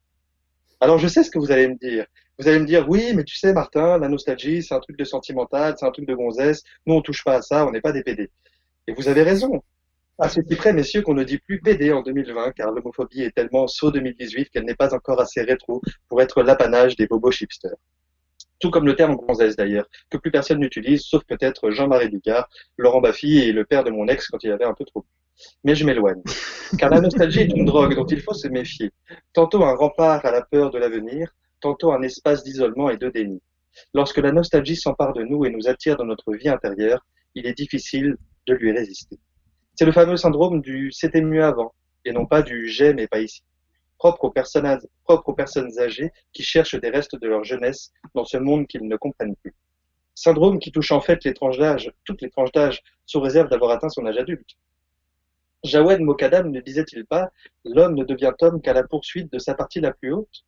Alors 0.81 0.99
je 0.99 1.09
sais 1.09 1.23
ce 1.23 1.31
que 1.31 1.39
vous 1.39 1.53
allez 1.53 1.69
me 1.69 1.77
dire. 1.77 2.07
Vous 2.39 2.49
allez 2.49 2.59
me 2.59 2.67
dire, 2.67 2.87
oui, 2.89 3.13
mais 3.15 3.25
tu 3.25 3.37
sais, 3.37 3.53
Martin, 3.55 3.99
la 3.99 4.09
nostalgie, 4.09 4.63
c'est 4.63 4.75
un 4.75 4.81
truc 4.81 4.99
de 4.99 5.05
sentimental, 5.05 5.75
c'est 5.79 5.87
un 5.87 5.91
truc 5.91 6.07
de 6.07 6.15
gonzesse. 6.15 6.63
Nous, 6.85 6.95
on 6.95 7.01
touche 7.01 7.25
pas 7.25 7.37
à 7.37 7.43
ça, 7.43 7.67
on 7.67 7.71
n'est 7.71 7.81
pas 7.81 7.93
des 7.93 8.03
PD. 8.03 8.31
Et 8.87 8.93
vous 8.93 9.09
avez 9.09 9.23
raison. 9.23 9.63
À 10.19 10.29
ce 10.29 10.41
près, 10.41 10.73
messieurs, 10.73 11.03
qu'on 11.03 11.15
ne 11.15 11.25
dit 11.25 11.39
plus 11.39 11.61
PD 11.61 11.93
en 11.93 12.03
2020, 12.03 12.53
car 12.53 12.73
l'homophobie 12.73 13.23
est 13.23 13.35
tellement 13.35 13.67
saut 13.67 13.91
2018 13.91 14.51
qu'elle 14.51 14.65
n'est 14.65 14.75
pas 14.75 14.95
encore 14.95 15.21
assez 15.21 15.43
rétro 15.43 15.83
pour 16.09 16.23
être 16.23 16.43
l'apanage 16.43 16.97
des 16.97 17.07
bobos 17.07 17.31
chipsters. 17.31 17.77
Tout 18.59 18.71
comme 18.71 18.87
le 18.87 18.97
terme 18.97 19.17
gonzesse 19.17 19.57
d'ailleurs, 19.57 19.87
que 20.09 20.17
plus 20.17 20.31
personne 20.31 20.59
n'utilise, 20.59 21.03
sauf 21.03 21.23
peut-être 21.25 21.71
Jean-Marie 21.71 22.09
Dugard, 22.09 22.49
Laurent 22.79 23.03
Baffy 23.03 23.39
et 23.39 23.53
le 23.53 23.67
père 23.67 23.85
de 23.85 23.91
mon 23.91 24.09
ex 24.09 24.29
quand 24.29 24.43
il 24.43 24.51
avait 24.53 24.65
un 24.65 24.73
peu 24.73 24.87
trop. 24.87 25.05
Mais 25.65 25.75
je 25.75 25.85
m'éloigne. 25.85 26.23
Car 26.79 26.89
la 26.89 27.01
nostalgie 27.01 27.41
est 27.41 27.55
une 27.55 27.67
drogue 27.67 27.95
dont 27.95 28.07
il 28.07 28.23
faut 28.23 28.33
se 28.33 28.49
méfier. 28.49 28.93
Tantôt 29.35 29.65
un 29.65 29.75
rempart 29.75 30.25
à 30.25 30.31
la 30.31 30.41
peur 30.41 30.71
de 30.71 30.79
l'avenir, 30.79 31.35
tantôt 31.67 31.93
un 31.93 32.03
espace 32.03 32.45
d'isolement 32.45 32.91
et 32.91 32.97
de 32.97 33.09
déni. 33.09 33.43
Lorsque 33.93 34.19
la 34.19 34.31
nostalgie 34.31 34.77
s'empare 34.77 35.13
de 35.15 35.25
nous 35.25 35.45
et 35.45 35.51
nous 35.51 35.67
attire 35.67 35.97
dans 35.97 36.05
notre 36.05 36.33
vie 36.33 36.49
intérieure, 36.49 37.05
il 37.35 37.45
est 37.45 37.59
difficile 37.59 38.17
de 38.47 38.55
lui 38.55 38.71
résister. 38.71 39.19
C'est 39.75 39.85
le 39.85 39.91
fameux 39.91 40.17
syndrome 40.17 40.61
du 40.61 40.93
c'était 40.93 41.21
mieux 41.21 41.43
avant, 41.43 41.75
et 42.05 42.13
non 42.13 42.25
pas 42.25 42.43
du 42.43 42.69
j'ai 42.69 42.95
mais 42.95 43.09
pas 43.09 43.19
ici, 43.19 43.43
propre 43.99 44.27
aux, 44.27 44.31
personnes, 44.31 45.81
âgées 45.81 46.13
qui 46.33 46.45
cherchent 46.45 46.81
des 46.81 46.89
restes 46.89 47.17
de 47.21 47.27
leur 47.27 47.43
jeunesse 47.43 47.91
dans 48.15 48.25
ce 48.25 48.37
monde 48.37 48.69
qu'ils 48.69 48.87
ne 48.87 48.97
comprennent 48.97 49.35
plus. 49.35 49.55
Syndrome 50.15 50.61
qui 50.61 50.71
touche 50.71 50.93
en 50.93 51.01
fait 51.01 51.25
les 51.25 51.35
tranches 51.35 51.59
d'âge, 51.59 51.91
toutes 52.05 52.23
les 52.23 52.31
tranches 52.31 52.53
d'âge, 52.53 52.81
sous 53.07 53.21
réserve 53.21 53.49
d'avoir 53.51 53.73
atteint 53.73 53.89
son 53.89 54.07
âge 54.07 54.19
adulte. 54.19 54.51
Jawed 55.65 56.01
Mokadam 56.01 56.49
ne 56.53 56.61
disait-il 56.61 57.05
pas 57.07 57.29
L'homme 57.65 57.97
ne 57.97 58.05
devient 58.05 58.33
homme 58.41 58.63
qu'à 58.63 58.73
la 58.73 58.85
poursuite 58.85 59.33
de 59.33 59.41
sa 59.41 59.55
partie 59.55 59.81
la 59.81 59.93
plus 59.93 60.13
haute 60.13 60.45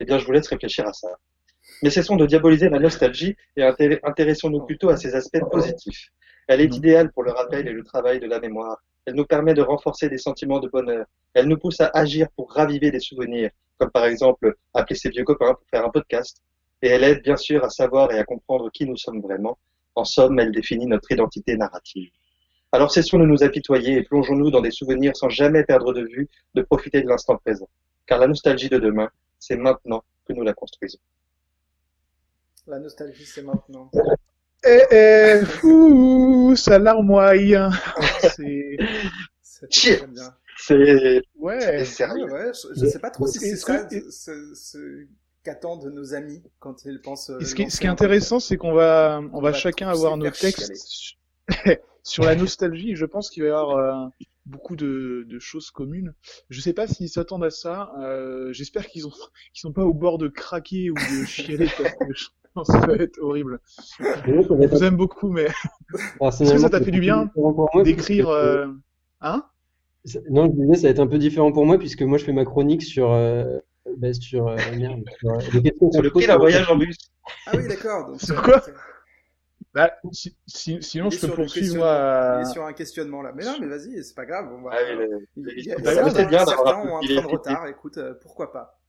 eh 0.00 0.04
bien, 0.04 0.18
je 0.18 0.26
vous 0.26 0.32
laisse 0.32 0.48
réfléchir 0.48 0.86
à 0.86 0.92
ça. 0.92 1.08
Mais 1.82 1.90
cessons 1.90 2.16
de 2.16 2.26
diaboliser 2.26 2.68
la 2.68 2.78
nostalgie 2.78 3.36
et 3.56 3.62
intéressons-nous 3.62 4.64
plutôt 4.64 4.88
à 4.88 4.96
ses 4.96 5.14
aspects 5.14 5.44
positifs. 5.50 6.10
Elle 6.48 6.60
est 6.60 6.74
idéale 6.74 7.10
pour 7.12 7.24
le 7.24 7.32
rappel 7.32 7.66
et 7.66 7.72
le 7.72 7.82
travail 7.82 8.20
de 8.20 8.26
la 8.26 8.38
mémoire. 8.40 8.78
Elle 9.04 9.14
nous 9.14 9.26
permet 9.26 9.54
de 9.54 9.62
renforcer 9.62 10.08
des 10.08 10.18
sentiments 10.18 10.60
de 10.60 10.68
bonheur. 10.68 11.06
Elle 11.34 11.48
nous 11.48 11.58
pousse 11.58 11.80
à 11.80 11.90
agir 11.92 12.28
pour 12.36 12.52
raviver 12.52 12.90
des 12.90 13.00
souvenirs, 13.00 13.50
comme 13.78 13.90
par 13.90 14.04
exemple 14.04 14.54
appeler 14.74 14.96
ses 14.96 15.10
vieux 15.10 15.24
copains 15.24 15.54
pour 15.54 15.66
faire 15.70 15.84
un 15.84 15.90
podcast. 15.90 16.40
Et 16.82 16.88
elle 16.88 17.04
aide 17.04 17.22
bien 17.22 17.36
sûr 17.36 17.64
à 17.64 17.70
savoir 17.70 18.12
et 18.12 18.18
à 18.18 18.24
comprendre 18.24 18.70
qui 18.70 18.86
nous 18.86 18.96
sommes 18.96 19.20
vraiment. 19.20 19.58
En 19.94 20.04
somme, 20.04 20.38
elle 20.38 20.52
définit 20.52 20.86
notre 20.86 21.10
identité 21.10 21.56
narrative. 21.56 22.10
Alors 22.72 22.90
cessons 22.90 23.18
de 23.18 23.24
nous 23.24 23.42
apitoyer 23.42 23.96
et 23.96 24.02
plongeons-nous 24.02 24.50
dans 24.50 24.60
des 24.60 24.70
souvenirs 24.70 25.16
sans 25.16 25.28
jamais 25.28 25.64
perdre 25.64 25.92
de 25.92 26.02
vue 26.02 26.28
de 26.54 26.62
profiter 26.62 27.00
de 27.00 27.08
l'instant 27.08 27.36
présent. 27.36 27.68
Car 28.06 28.18
la 28.18 28.26
nostalgie 28.26 28.68
de 28.68 28.78
demain, 28.78 29.08
c'est 29.46 29.56
maintenant 29.56 30.02
que 30.26 30.32
nous 30.32 30.42
la 30.42 30.54
construisons. 30.54 30.98
La 32.66 32.80
nostalgie, 32.80 33.24
c'est 33.24 33.42
maintenant. 33.42 33.90
Eh, 34.64 34.82
eh, 34.90 35.44
fou, 35.44 36.56
ça 36.56 36.80
larmoie. 36.80 37.34
C'est. 38.36 38.76
C'est. 40.58 41.22
Ouais. 41.38 41.84
sérieux. 41.84 42.24
Ouais, 42.32 42.50
je, 42.74 42.86
sais 42.86 42.98
pas 42.98 43.10
trop 43.10 43.26
si 43.26 43.38
c'est 43.38 43.56
ça 43.56 43.88
ce, 44.10 45.06
qu'attendent 45.44 45.92
nos 45.92 46.14
amis 46.14 46.42
quand 46.58 46.84
ils 46.84 47.00
pensent. 47.00 47.30
ce, 47.40 47.54
qui, 47.54 47.70
ce 47.70 47.78
qui 47.78 47.86
est 47.86 47.90
intéressant, 47.90 48.40
c'est 48.40 48.56
qu'on 48.56 48.72
va, 48.72 49.20
on, 49.32 49.40
va, 49.40 49.52
chacun 49.52 49.88
avoir 49.88 50.16
nos 50.16 50.30
textes 50.30 51.16
sur 52.02 52.24
la 52.24 52.34
nostalgie. 52.34 52.96
Je 52.96 53.04
pense 53.04 53.30
qu'il 53.30 53.44
va 53.44 53.48
y 53.50 53.52
avoir 53.52 53.76
euh, 53.76 54.08
beaucoup 54.46 54.76
de, 54.76 55.26
de, 55.28 55.38
choses 55.38 55.70
communes. 55.70 56.14
Je 56.50 56.60
sais 56.60 56.72
pas 56.72 56.86
s'ils 56.86 57.08
s'attendent 57.08 57.44
à 57.44 57.50
ça. 57.50 57.92
Euh, 58.00 58.52
J'espère 58.52 58.86
qu'ils 58.86 59.06
ont, 59.06 59.10
qu'ils 59.52 59.60
sont 59.60 59.72
pas 59.72 59.84
au 59.84 59.94
bord 59.94 60.18
de 60.18 60.28
craquer 60.28 60.90
ou 60.90 60.94
de 60.94 61.26
chialer 61.26 61.68
parce 62.54 62.68
que 62.68 62.80
ça 62.80 62.86
va 62.86 62.94
être 62.94 63.18
horrible. 63.20 63.60
Je 63.98 64.66
vous 64.66 64.84
aime 64.84 64.96
beaucoup, 64.96 65.28
mais 65.28 65.46
est-ce 66.22 66.52
que 66.52 66.58
ça 66.58 66.70
t'a 66.70 66.80
fait 66.80 66.90
du 66.90 67.00
bien 67.00 67.30
d'écrire 67.84 68.28
euh... 68.30 68.66
Hein? 69.20 69.44
Non, 70.30 70.46
je 70.46 70.62
disais 70.62 70.74
ça 70.76 70.82
va 70.82 70.88
être 70.90 71.00
un 71.00 71.06
peu 71.06 71.18
différent 71.18 71.52
pour 71.52 71.66
moi 71.66 71.78
puisque 71.78 72.02
moi 72.02 72.16
je 72.16 72.24
fais 72.24 72.32
ma 72.32 72.44
chronique 72.44 72.82
sur 72.82 73.10
euh, 73.10 73.58
bah, 73.96 74.12
sur, 74.12 74.48
euh, 74.48 74.56
merde, 74.76 75.04
sur 75.18 75.30
euh, 75.30 75.38
les 75.52 75.62
questions 75.62 75.90
sur 75.90 76.02
le 76.02 76.10
prix 76.10 76.26
d'un 76.26 76.38
voyage 76.38 76.70
en 76.70 76.76
bus. 76.76 76.96
Ah 77.46 77.52
oui, 77.56 77.66
d'accord. 77.66 78.20
Sur 78.20 78.42
quoi? 78.42 78.62
Bah, 79.76 79.92
si, 80.10 80.34
si, 80.46 80.82
sinon, 80.82 81.10
je 81.10 81.20
peux 81.20 81.34
poursuivre 81.34 81.76
moi. 81.76 82.38
Il 82.38 82.48
est 82.48 82.50
sur 82.50 82.64
un 82.64 82.72
questionnement 82.72 83.20
là. 83.20 83.32
Mais 83.36 83.44
non, 83.44 83.58
mais 83.60 83.66
vas-y, 83.66 84.02
c'est 84.02 84.14
pas 84.14 84.24
grave. 84.24 84.48
On 84.50 84.62
va... 84.62 84.70
ah, 84.72 84.78
il, 85.36 85.52
il, 85.54 85.64
certains, 85.64 86.24
bien 86.24 86.46
certains 86.46 86.78
ont 86.78 86.96
un 86.96 87.00
train 87.00 87.20
de 87.20 87.26
retard. 87.26 87.66
Écoute, 87.66 87.98
euh, 87.98 88.14
pourquoi 88.22 88.54
pas 88.54 88.80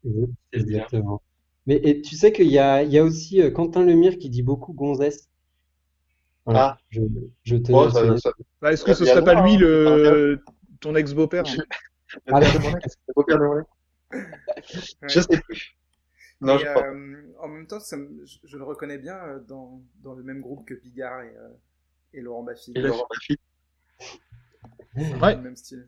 Exactement. 0.54 1.22
Mais 1.66 1.76
et, 1.84 2.02
tu 2.02 2.16
sais 2.16 2.32
qu'il 2.32 2.48
y 2.48 2.58
a, 2.58 2.84
y 2.84 2.98
a 2.98 3.04
aussi 3.04 3.42
euh, 3.42 3.52
Quentin 3.52 3.84
Lemire 3.84 4.18
qui 4.18 4.30
dit 4.30 4.44
beaucoup 4.44 4.72
gonzesse. 4.72 5.28
Voilà. 6.46 6.78
Ah. 6.78 6.82
Je, 6.88 7.02
je 7.44 7.58
te. 7.58 7.74
Oh, 7.74 7.90
ça, 7.90 8.18
ça... 8.18 8.32
Bah, 8.62 8.72
Est-ce 8.72 8.86
que 8.86 8.94
ce 8.94 9.04
serait 9.04 9.26
pas 9.26 9.44
lui, 9.44 9.58
le... 9.58 10.42
ton 10.80 10.96
ex-beau-père 10.96 11.44
ah, 12.32 12.40
Le 12.40 13.14
beau-père 13.14 13.40
mon 13.42 13.60
ex 13.60 14.96
Je 15.02 15.20
sais 15.20 15.42
plus. 15.42 15.76
Non, 16.42 16.58
je 16.58 16.66
euh, 16.66 17.34
en 17.40 17.48
même 17.48 17.66
temps, 17.66 17.80
ça 17.80 17.98
je, 17.98 18.38
je, 18.44 18.58
le 18.58 18.64
reconnais 18.64 19.00
bien 19.00 19.18
euh, 19.18 19.40
dans, 19.40 19.82
dans, 20.04 20.14
le 20.14 20.24
même 20.24 20.42
groupe 20.42 20.66
que 20.68 20.76
Bigard 20.76 21.24
et, 21.24 21.36
euh, 21.36 21.50
et 22.14 22.22
Laurent 22.22 22.44
Baffy. 22.44 22.74
Et 22.76 22.82
Laurent 22.82 23.08
Baffy. 23.10 23.40
Ouais. 25.22 25.36
Le 25.36 25.42
même 25.42 25.56
style. 25.56 25.88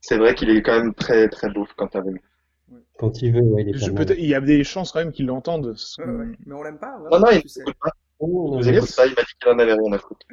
C'est 0.00 0.18
vrai 0.18 0.34
qu'il 0.34 0.50
est 0.50 0.62
quand 0.62 0.78
même 0.78 0.94
très 0.94 1.28
très 1.28 1.50
beau 1.50 1.66
quand 1.76 1.88
t'as 1.88 2.02
vu. 2.02 2.20
Ouais. 2.68 2.80
Quand 2.98 3.22
il 3.22 3.32
veut, 3.32 3.40
ouais, 3.40 3.62
il 3.62 3.74
est 3.74 3.78
je, 3.78 3.90
peut 3.90 4.06
Il 4.16 4.26
y 4.26 4.34
a 4.34 4.40
des 4.40 4.64
chances 4.64 4.92
quand 4.92 4.98
même 5.00 5.12
qu'il 5.12 5.26
l'entende. 5.26 5.76
Ouais, 5.98 6.04
ouais. 6.04 6.26
Mais 6.46 6.54
on 6.54 6.62
l'aime 6.62 6.78
pas. 6.78 6.98
Vraiment, 6.98 7.18
non, 7.18 7.20
non, 7.20 7.30
il 7.32 7.36
n'écoute 7.36 7.76
pas. 7.80 7.90
Oh, 8.18 8.58
il 8.60 8.74
écoute 8.74 8.96
pas, 8.96 9.06
il 9.06 9.14
m'a 9.14 9.22
dit 9.22 9.32
qu'il 9.38 9.48
en 9.50 9.58
avait 9.58 9.74
rien 9.74 9.92
à 9.92 9.98
foutre. 9.98 10.26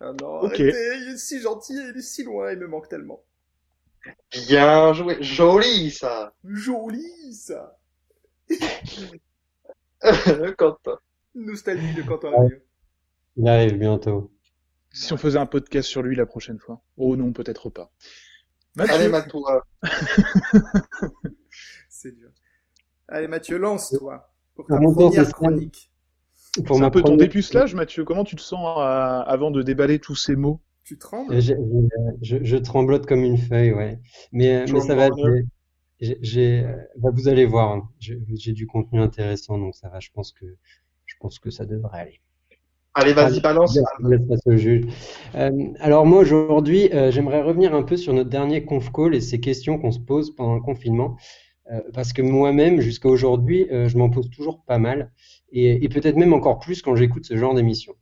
Ah 0.00 0.12
non, 0.20 0.42
okay. 0.42 0.64
arrêtez, 0.64 0.98
il 0.98 1.08
est 1.14 1.16
si 1.16 1.40
gentil 1.40 1.78
et 1.78 1.90
il 1.90 1.96
est 1.96 2.02
si 2.02 2.24
loin, 2.24 2.52
il 2.52 2.58
me 2.58 2.66
manque 2.66 2.88
tellement. 2.88 3.22
Bien 4.32 4.92
joué, 4.92 5.22
joli 5.22 5.90
ça. 5.90 6.34
Joli 6.44 7.34
ça. 7.34 7.78
Quentin. 10.58 10.98
Nostalgie 11.34 11.94
de 11.94 12.02
Quentin 12.02 12.32
ouais. 12.32 12.62
Il 13.36 13.48
arrive 13.48 13.78
bientôt. 13.78 14.30
Si 14.90 15.12
on 15.12 15.16
faisait 15.16 15.38
un 15.38 15.46
podcast 15.46 15.88
sur 15.88 16.02
lui 16.02 16.16
la 16.16 16.26
prochaine 16.26 16.58
fois. 16.58 16.82
Oh 16.96 17.16
non, 17.16 17.32
peut-être 17.32 17.70
pas. 17.70 17.90
Mathieu. 18.76 18.94
Allez, 18.94 19.08
Mathieu. 19.08 19.40
C'est 21.88 22.14
dur. 22.14 22.30
Allez, 23.08 23.28
Mathieu, 23.28 23.58
lance-toi. 23.58 24.30
Pour 24.54 24.66
ta 24.66 24.78
première 24.78 25.32
chronique. 25.32 25.90
Pour 26.66 26.76
C'est 26.76 26.82
un 26.82 26.90
peu 26.90 27.02
ton 27.02 27.16
dépucelage, 27.16 27.74
Mathieu. 27.74 28.04
Comment 28.04 28.24
tu 28.24 28.36
te 28.36 28.42
sens 28.42 28.78
euh, 28.78 28.80
avant 28.80 29.50
de 29.50 29.62
déballer 29.62 29.98
tous 29.98 30.16
ces 30.16 30.36
mots? 30.36 30.60
Tu 30.84 30.98
trembles? 30.98 31.40
Je, 31.40 31.54
je, 32.20 32.38
je, 32.42 32.56
tremblote 32.56 33.06
comme 33.06 33.22
une 33.22 33.38
feuille, 33.38 33.72
ouais. 33.72 34.00
Mais, 34.32 34.66
mais 34.66 34.80
ça 34.80 34.94
va 34.94 35.08
bah, 36.98 37.10
vous 37.12 37.28
allez 37.28 37.46
voir, 37.46 37.72
hein. 37.72 37.88
j'ai 38.00 38.52
du 38.52 38.66
contenu 38.66 39.00
intéressant, 39.00 39.58
donc 39.58 39.74
ça 39.74 39.88
va. 39.88 40.00
Je 40.00 40.10
pense 40.12 40.32
que, 40.32 40.46
je 41.06 41.14
pense 41.20 41.38
que 41.38 41.50
ça 41.50 41.64
devrait 41.64 42.00
aller. 42.00 42.20
Allez, 42.94 43.14
vas-y, 43.14 43.40
balance. 43.40 43.78
Euh, 45.34 45.50
alors 45.80 46.04
moi 46.04 46.18
aujourd'hui, 46.18 46.92
euh, 46.92 47.10
j'aimerais 47.10 47.40
revenir 47.40 47.74
un 47.74 47.82
peu 47.82 47.96
sur 47.96 48.12
notre 48.12 48.28
dernier 48.28 48.64
conf 48.64 48.92
call 48.92 49.14
et 49.14 49.22
ces 49.22 49.40
questions 49.40 49.78
qu'on 49.78 49.92
se 49.92 50.00
pose 50.00 50.34
pendant 50.36 50.54
le 50.54 50.60
confinement, 50.60 51.16
euh, 51.70 51.80
parce 51.94 52.12
que 52.12 52.20
moi-même 52.20 52.80
jusqu'à 52.80 53.08
aujourd'hui, 53.08 53.66
euh, 53.70 53.88
je 53.88 53.96
m'en 53.96 54.10
pose 54.10 54.28
toujours 54.28 54.62
pas 54.64 54.78
mal, 54.78 55.10
et, 55.52 55.84
et 55.84 55.88
peut-être 55.88 56.16
même 56.16 56.34
encore 56.34 56.58
plus 56.58 56.82
quand 56.82 56.94
j'écoute 56.94 57.24
ce 57.24 57.36
genre 57.36 57.54
d'émission. 57.54 57.94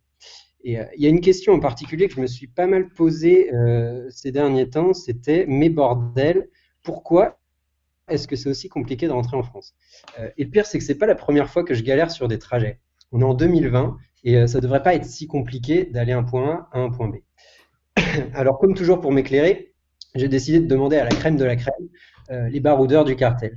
Et 0.65 0.79
euh, 0.79 0.85
il 0.97 1.05
y 1.05 1.07
a 1.07 1.11
une 1.11 1.21
question 1.21 1.53
en 1.53 1.61
particulier 1.61 2.09
que 2.09 2.15
je 2.15 2.21
me 2.21 2.27
suis 2.27 2.49
pas 2.49 2.67
mal 2.67 2.89
posée 2.89 3.51
ces 4.11 4.33
derniers 4.33 4.71
temps, 4.71 4.93
c'était 4.93 5.45
mais 5.47 5.69
bordel, 5.69 6.49
pourquoi 6.83 7.40
est-ce 8.11 8.29
que 8.29 8.37
c'est 8.37 8.49
aussi 8.49 8.69
compliqué 8.69 9.07
de 9.07 9.13
rentrer 9.13 9.37
en 9.37 9.43
France? 9.43 9.75
Euh, 10.19 10.29
Et 10.37 10.45
le 10.45 10.51
pire, 10.51 10.67
c'est 10.67 10.79
que 10.79 10.85
c'est 10.85 10.99
pas 10.99 11.07
la 11.07 11.15
première 11.15 11.49
fois 11.51 11.65
que 11.65 11.75
je 11.75 11.83
galère 11.83 12.11
sur 12.11 12.29
des 12.29 12.39
trajets. 12.39 12.81
On 13.13 13.21
est 13.21 13.25
en 13.25 13.35
2020, 13.35 13.97
Et 14.25 14.37
euh, 14.37 14.47
ça 14.47 14.61
devrait 14.61 14.83
pas 14.83 14.95
être 14.95 15.05
si 15.05 15.27
compliqué 15.27 15.87
d'aller 15.87 16.13
un 16.13 16.23
point 16.23 16.69
A 16.73 16.79
à 16.79 16.81
un 16.81 16.91
point 16.91 17.09
B. 17.09 17.17
Alors, 18.35 18.59
comme 18.59 18.75
toujours 18.75 19.01
pour 19.01 19.13
m'éclairer, 19.13 19.75
j'ai 20.15 20.29
décidé 20.29 20.61
de 20.61 20.67
demander 20.67 20.97
à 20.97 21.05
la 21.05 21.11
crème 21.11 21.37
de 21.37 21.45
la 21.45 21.57
crème 21.57 21.89
euh, 22.31 22.49
les 22.49 22.61
baroudeurs 22.61 23.05
du 23.05 23.17
cartel. 23.17 23.57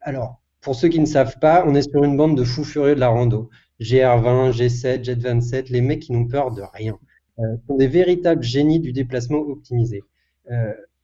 Alors, 0.00 0.40
pour 0.60 0.74
ceux 0.74 0.88
qui 0.88 1.00
ne 1.00 1.06
savent 1.06 1.38
pas, 1.38 1.64
on 1.66 1.74
est 1.74 1.82
sur 1.82 2.04
une 2.04 2.16
bande 2.16 2.36
de 2.36 2.44
fous 2.44 2.64
furieux 2.64 2.94
de 2.94 3.00
la 3.00 3.08
rando. 3.08 3.50
GR20, 3.80 4.52
G7, 4.52 5.04
Jet 5.04 5.20
27, 5.20 5.68
les 5.70 5.80
mecs 5.80 6.00
qui 6.00 6.12
n'ont 6.12 6.26
peur 6.26 6.52
de 6.52 6.62
rien. 6.62 6.98
Euh, 7.40 7.56
sont 7.66 7.76
des 7.76 7.88
véritables 7.88 8.42
génies 8.42 8.80
du 8.80 8.92
déplacement 8.92 9.40
optimisé. 9.40 10.02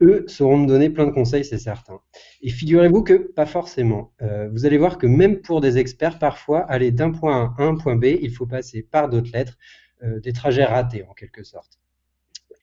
Eux 0.02 0.24
sauront 0.28 0.58
me 0.58 0.66
donner 0.66 0.88
plein 0.88 1.06
de 1.06 1.10
conseils, 1.10 1.44
c'est 1.44 1.58
certain. 1.58 2.00
Et 2.40 2.50
figurez-vous 2.50 3.02
que 3.02 3.14
pas 3.14 3.46
forcément. 3.46 4.12
Euh, 4.22 4.48
vous 4.50 4.64
allez 4.64 4.78
voir 4.78 4.96
que 4.96 5.06
même 5.06 5.40
pour 5.40 5.60
des 5.60 5.76
experts, 5.78 6.18
parfois, 6.18 6.60
aller 6.70 6.90
d'un 6.90 7.10
point 7.10 7.52
A 7.58 7.62
à 7.62 7.66
un 7.66 7.76
point 7.76 7.96
B, 7.96 8.06
il 8.20 8.32
faut 8.32 8.46
passer 8.46 8.82
par 8.82 9.08
d'autres 9.10 9.30
lettres, 9.32 9.58
euh, 10.02 10.20
des 10.20 10.32
trajets 10.32 10.64
ratés 10.64 11.04
en 11.08 11.12
quelque 11.12 11.42
sorte. 11.42 11.78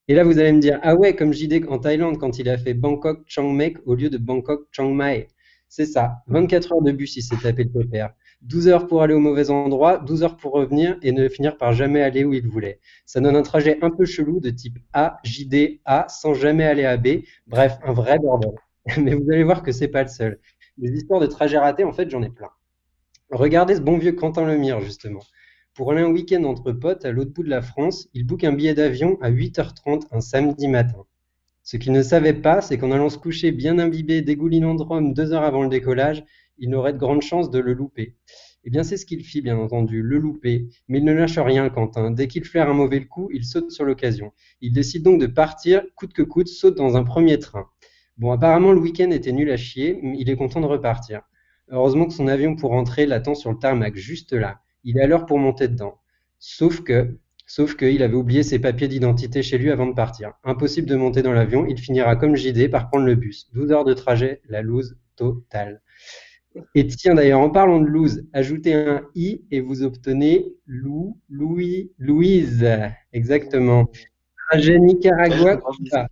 Et 0.07 0.15
là, 0.15 0.23
vous 0.23 0.39
allez 0.39 0.53
me 0.53 0.61
dire, 0.61 0.79
ah 0.83 0.95
ouais, 0.95 1.15
comme 1.15 1.33
JD 1.33 1.65
en 1.67 1.79
Thaïlande, 1.79 2.17
quand 2.17 2.39
il 2.39 2.49
a 2.49 2.57
fait 2.57 2.73
Bangkok-Chiang 2.73 3.51
Mai 3.51 3.75
au 3.85 3.93
lieu 3.93 4.09
de 4.09 4.17
Bangkok-Chiang 4.17 4.93
Mai. 4.93 5.27
C'est 5.69 5.85
ça, 5.85 6.23
24 6.27 6.73
heures 6.73 6.81
de 6.81 6.93
bus, 6.93 7.17
il 7.17 7.21
s'est 7.21 7.35
tapé 7.35 7.65
le 7.65 7.69
pépère. 7.69 8.13
12 8.41 8.67
heures 8.67 8.87
pour 8.87 9.01
aller 9.01 9.13
au 9.13 9.19
mauvais 9.19 9.49
endroit, 9.49 9.97
12 9.97 10.23
heures 10.23 10.37
pour 10.37 10.53
revenir 10.53 10.97
et 11.01 11.11
ne 11.11 11.27
finir 11.27 11.57
par 11.57 11.73
jamais 11.73 12.01
aller 12.01 12.23
où 12.23 12.33
il 12.33 12.47
voulait. 12.47 12.79
Ça 13.05 13.19
donne 13.19 13.35
un 13.35 13.41
trajet 13.41 13.77
un 13.81 13.89
peu 13.89 14.05
chelou 14.05 14.39
de 14.39 14.49
type 14.49 14.77
A, 14.93 15.19
JD, 15.23 15.81
A, 15.85 16.07
sans 16.07 16.33
jamais 16.33 16.63
aller 16.63 16.85
à 16.85 16.97
B. 16.97 17.23
Bref, 17.47 17.77
un 17.83 17.93
vrai 17.93 18.19
bordel. 18.19 18.51
Mais 18.97 19.15
vous 19.15 19.29
allez 19.31 19.43
voir 19.43 19.63
que 19.63 19.71
c'est 19.71 19.87
pas 19.87 20.03
le 20.03 20.09
seul. 20.09 20.39
Les 20.77 20.91
histoires 20.91 21.19
de 21.19 21.25
trajets 21.25 21.57
ratés, 21.57 21.83
en 21.83 21.93
fait, 21.93 22.09
j'en 22.09 22.21
ai 22.21 22.29
plein. 22.29 22.49
Regardez 23.31 23.75
ce 23.75 23.81
bon 23.81 23.97
vieux 23.97 24.13
Quentin 24.13 24.45
Lemire, 24.45 24.79
justement. 24.81 25.21
Pour 25.73 25.91
aller 25.91 26.01
un 26.01 26.11
week-end 26.11 26.43
entre 26.43 26.71
potes 26.71 27.05
à 27.05 27.11
l'autre 27.11 27.31
bout 27.31 27.43
de 27.43 27.49
la 27.49 27.61
France, 27.61 28.07
il 28.13 28.25
book 28.25 28.43
un 28.43 28.53
billet 28.53 28.73
d'avion 28.73 29.17
à 29.21 29.29
8h30 29.29 30.03
un 30.11 30.21
samedi 30.21 30.67
matin. 30.67 31.05
Ce 31.63 31.75
qu'il 31.75 31.91
ne 31.91 32.01
savait 32.01 32.33
pas, 32.33 32.61
c'est 32.61 32.77
qu'en 32.77 32.91
allant 32.91 33.09
se 33.09 33.17
coucher 33.17 33.51
bien 33.51 33.77
imbibé, 33.77 34.21
dégoulinant 34.21 34.73
de 34.73 34.83
rhum 34.83 35.13
deux 35.13 35.33
heures 35.33 35.43
avant 35.43 35.63
le 35.63 35.69
décollage, 35.69 36.23
il 36.57 36.69
n'aurait 36.69 36.93
de 36.93 36.97
grandes 36.97 37.21
chances 37.21 37.49
de 37.49 37.59
le 37.59 37.73
louper. 37.73 38.15
Eh 38.63 38.69
bien, 38.69 38.83
c'est 38.83 38.97
ce 38.97 39.05
qu'il 39.05 39.23
fit, 39.23 39.41
bien 39.41 39.57
entendu, 39.57 40.01
le 40.01 40.17
louper. 40.17 40.67
Mais 40.87 40.97
il 40.97 41.05
ne 41.05 41.13
lâche 41.13 41.37
rien, 41.37 41.69
Quentin. 41.69 42.11
Dès 42.11 42.27
qu'il 42.27 42.43
flaire 42.43 42.69
un 42.69 42.73
mauvais 42.73 43.05
coup, 43.05 43.29
il 43.33 43.45
saute 43.45 43.71
sur 43.71 43.85
l'occasion. 43.85 44.33
Il 44.59 44.73
décide 44.73 45.03
donc 45.03 45.21
de 45.21 45.27
partir, 45.27 45.83
coûte 45.95 46.11
que 46.11 46.21
coûte, 46.21 46.49
saute 46.49 46.75
dans 46.75 46.97
un 46.97 47.03
premier 47.03 47.39
train. 47.39 47.67
Bon, 48.17 48.31
apparemment, 48.31 48.73
le 48.73 48.79
week-end 48.79 49.11
était 49.11 49.31
nul 49.31 49.49
à 49.51 49.57
chier, 49.57 49.99
mais 50.03 50.17
il 50.19 50.29
est 50.29 50.35
content 50.35 50.59
de 50.59 50.65
repartir. 50.65 51.21
Heureusement 51.69 52.07
que 52.07 52.13
son 52.13 52.27
avion 52.27 52.55
pour 52.55 52.71
rentrer 52.71 53.05
l'attend 53.05 53.35
sur 53.35 53.51
le 53.51 53.57
tarmac, 53.57 53.95
juste 53.95 54.33
là. 54.33 54.61
Il 54.83 54.97
est 54.97 55.01
à 55.01 55.07
l'heure 55.07 55.25
pour 55.25 55.37
monter 55.37 55.67
dedans. 55.67 55.99
Sauf 56.39 56.81
que, 56.81 57.17
sauf 57.45 57.75
qu'il 57.75 58.03
avait 58.03 58.15
oublié 58.15 58.43
ses 58.43 58.59
papiers 58.59 58.87
d'identité 58.87 59.43
chez 59.43 59.57
lui 59.57 59.71
avant 59.71 59.87
de 59.87 59.93
partir. 59.93 60.33
Impossible 60.43 60.87
de 60.87 60.95
monter 60.95 61.21
dans 61.21 61.33
l'avion, 61.33 61.65
il 61.67 61.77
finira 61.77 62.15
comme 62.15 62.35
JD 62.35 62.69
par 62.69 62.89
prendre 62.89 63.05
le 63.05 63.15
bus. 63.15 63.49
12 63.53 63.71
heures 63.71 63.85
de 63.85 63.93
trajet, 63.93 64.41
la 64.49 64.61
loose 64.61 64.97
totale. 65.15 65.81
Et 66.75 66.87
tiens, 66.87 67.15
d'ailleurs, 67.15 67.39
en 67.39 67.49
parlant 67.49 67.79
de 67.79 67.85
loose, 67.85 68.23
ajoutez 68.33 68.73
un 68.73 69.01
i 69.15 69.41
et 69.51 69.61
vous 69.61 69.83
obtenez 69.83 70.53
Lou, 70.65 71.17
Louis, 71.29 71.91
Louise. 71.97 72.67
Exactement. 73.13 73.89
Trajet 74.49 74.79
Nicaragua-Cuba. 74.79 76.07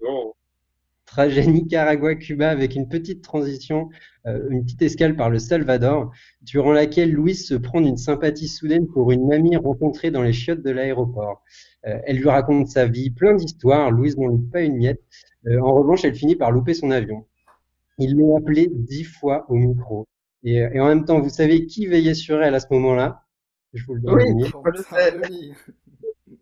Trajet 1.06 1.46
Nicaragua-Cuba 1.46 2.50
avec 2.50 2.76
une 2.76 2.90
petite 2.90 3.22
transition, 3.22 3.90
euh, 4.28 4.50
une 4.50 4.66
petite 4.66 4.82
escale 4.82 5.16
par 5.16 5.30
le 5.30 5.40
Salvador, 5.40 6.12
durant 6.42 6.74
laquelle 6.74 7.14
Louise 7.14 7.48
se 7.48 7.54
prend 7.54 7.80
d'une 7.80 7.96
sympathie 7.96 8.50
soudaine 8.50 8.88
pour 8.88 9.12
une 9.12 9.26
mamie 9.26 9.56
rencontrée 9.56 10.12
dans 10.12 10.24
les 10.24 10.34
chiottes 10.34 10.62
de 10.62 10.72
l'aéroport. 10.72 11.44
Euh, 11.86 12.00
elle 12.06 12.18
lui 12.18 12.28
raconte 12.28 12.68
sa 12.68 12.86
vie, 12.86 13.12
plein 13.12 13.36
d'histoires. 13.36 13.92
Louise 13.92 14.18
n'en 14.18 14.28
loupe 14.28 14.52
pas 14.52 14.62
une 14.62 14.76
miette. 14.78 15.02
Euh, 15.48 15.60
en 15.62 15.74
revanche, 15.74 16.04
elle 16.04 16.16
finit 16.16 16.36
par 16.36 16.52
louper 16.52 16.74
son 16.74 16.92
avion. 16.92 17.26
Ils 18.00 18.16
l'ont 18.16 18.36
appelé 18.36 18.68
dix 18.70 19.04
fois 19.06 19.46
au 19.48 19.56
micro. 19.56 20.08
Et, 20.46 20.56
et, 20.58 20.80
en 20.80 20.88
même 20.88 21.06
temps, 21.06 21.20
vous 21.20 21.30
savez 21.30 21.66
qui 21.66 21.88
veillait 21.88 22.14
sur 22.14 22.42
elle 22.42 22.56
à 22.56 22.60
ce 22.60 22.68
moment-là? 22.72 23.24
Je 23.74 23.84
vous 23.86 23.96
le 23.96 24.02
donne. 24.02 24.16
Oui, 24.16 24.46
on 24.54 24.64
le 24.64 24.78
sait. 24.78 25.20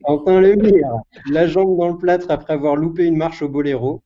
Quentin 0.03 0.41
Lemire, 0.41 0.97
la 1.31 1.47
jambe 1.47 1.77
dans 1.77 1.89
le 1.89 1.97
plâtre 1.97 2.29
après 2.29 2.53
avoir 2.53 2.75
loupé 2.75 3.05
une 3.05 3.15
marche 3.15 3.41
au 3.41 3.49
boléro. 3.49 4.03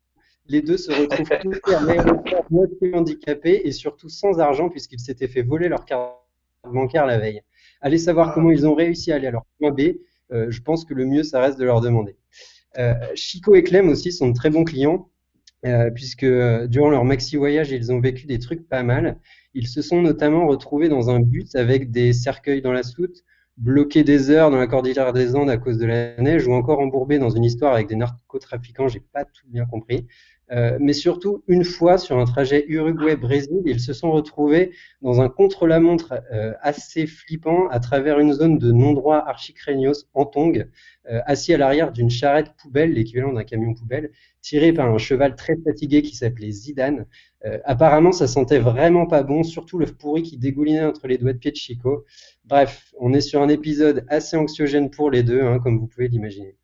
Les 0.48 0.62
deux 0.62 0.78
se 0.78 0.92
retrouvent 0.92 1.30
tous 1.64 1.74
à 1.74 1.82
l'aéroport 1.82 2.46
moitié 2.50 2.94
handicapés 2.94 3.62
et 3.66 3.72
surtout 3.72 4.08
sans 4.08 4.40
argent 4.40 4.70
puisqu'ils 4.70 5.00
s'étaient 5.00 5.28
fait 5.28 5.42
voler 5.42 5.68
leur 5.68 5.86
carte 5.86 6.14
bancaire 6.64 7.06
la 7.06 7.18
veille. 7.18 7.42
Allez 7.82 7.98
savoir 7.98 8.34
comment 8.34 8.52
ils 8.52 8.68
ont 8.68 8.76
réussi 8.76 9.12
à 9.12 9.16
aller 9.16 9.28
à 9.28 9.32
leur 9.32 9.46
point 9.60 9.72
B. 9.72 9.98
Euh, 10.32 10.48
je 10.50 10.62
pense 10.62 10.86
que 10.86 10.94
le 10.94 11.06
mieux, 11.06 11.24
ça 11.24 11.42
reste 11.42 11.58
de 11.58 11.66
leur 11.66 11.82
demander. 11.82 12.16
Euh, 12.78 12.94
Chico 13.16 13.56
et 13.56 13.64
Clem 13.64 13.90
aussi 13.90 14.12
sont 14.12 14.30
de 14.30 14.34
très 14.34 14.50
bons 14.50 14.64
clients. 14.64 15.10
Euh, 15.68 15.92
puisque 15.92 16.26
durant 16.26 16.90
leur 16.90 17.04
maxi 17.04 17.36
voyage, 17.36 17.72
ils 17.72 17.92
ont 17.92 18.00
vécu 18.00 18.26
des 18.26 18.40
trucs 18.40 18.68
pas 18.68 18.84
mal. 18.84 19.20
Ils 19.54 19.68
se 19.68 19.82
sont 19.82 20.02
notamment 20.02 20.48
retrouvés 20.48 20.90
dans 20.90 21.10
un 21.10 21.20
bus 21.20 21.56
avec 21.56 21.92
des 21.92 22.14
cercueils 22.14 22.62
dans 22.62 22.72
la 22.72 22.84
soute, 22.84 23.24
bloqués 23.58 24.04
des 24.04 24.30
heures 24.30 24.52
dans 24.52 24.58
la 24.58 24.68
cordillère 24.68 25.14
des 25.14 25.36
Andes 25.36 25.50
à 25.50 25.58
cause 25.58 25.78
de 25.78 25.86
la 25.86 26.16
neige, 26.18 26.48
ou 26.48 26.54
encore 26.54 26.80
embourbés 26.80 27.20
dans 27.20 27.30
une 27.30 27.44
histoire 27.44 27.74
avec 27.74 27.88
des 27.88 27.96
narcotrafiquants, 28.38 28.88
j'ai 28.88 29.00
pas 29.00 29.26
tout 29.26 29.48
bien 29.48 29.66
compris. 29.66 30.08
Euh, 30.50 30.78
mais 30.80 30.94
surtout, 30.94 31.44
une 31.48 31.66
fois 31.66 31.98
sur 31.98 32.18
un 32.18 32.26
trajet 32.26 32.64
Uruguay-Brésil, 32.68 33.64
ils 33.66 33.82
se 33.82 33.92
sont 33.92 34.12
retrouvés 34.12 34.72
dans 35.02 35.20
un 35.20 35.28
contre-la-montre 35.28 36.22
euh, 36.32 36.54
assez 36.62 37.06
flippant 37.06 37.68
à 37.68 37.80
travers 37.80 38.20
une 38.20 38.32
zone 38.32 38.58
de 38.58 38.72
non-droit 38.72 39.18
archicranios 39.18 40.06
en 40.14 40.26
tong, 40.26 40.66
euh, 41.10 41.20
assis 41.26 41.54
à 41.54 41.58
l'arrière 41.58 41.92
d'une 41.92 42.10
charrette 42.10 42.54
poubelle, 42.62 42.94
l'équivalent 42.94 43.34
d'un 43.34 43.44
camion 43.44 43.74
poubelle, 43.74 44.12
tiré 44.42 44.72
par 44.72 44.90
un 44.90 44.98
cheval 44.98 45.36
très 45.36 45.58
fatigué 45.58 46.02
qui 46.02 46.16
s'appelait 46.16 46.52
Zidane. 46.52 47.06
Apparemment, 47.64 48.12
ça 48.12 48.28
sentait 48.28 48.60
vraiment 48.60 49.06
pas 49.06 49.24
bon, 49.24 49.42
surtout 49.44 49.78
le 49.78 49.86
pourri 49.86 50.22
qui 50.22 50.38
dégoulinait 50.38 50.84
entre 50.84 51.08
les 51.08 51.18
doigts 51.18 51.32
de 51.32 51.38
pied 51.38 51.52
de 51.52 51.56
Chico. 51.56 52.04
Bref, 52.44 52.92
on 53.00 53.14
est 53.14 53.22
sur 53.22 53.42
un 53.42 53.48
épisode 53.48 54.06
assez 54.10 54.36
anxiogène 54.36 54.90
pour 54.90 55.12
les 55.12 55.24
deux, 55.24 55.42
hein, 55.42 55.60
comme 55.60 55.78
vous 55.78 55.88
pouvez 55.88 56.10
l'imaginer. 56.10 56.58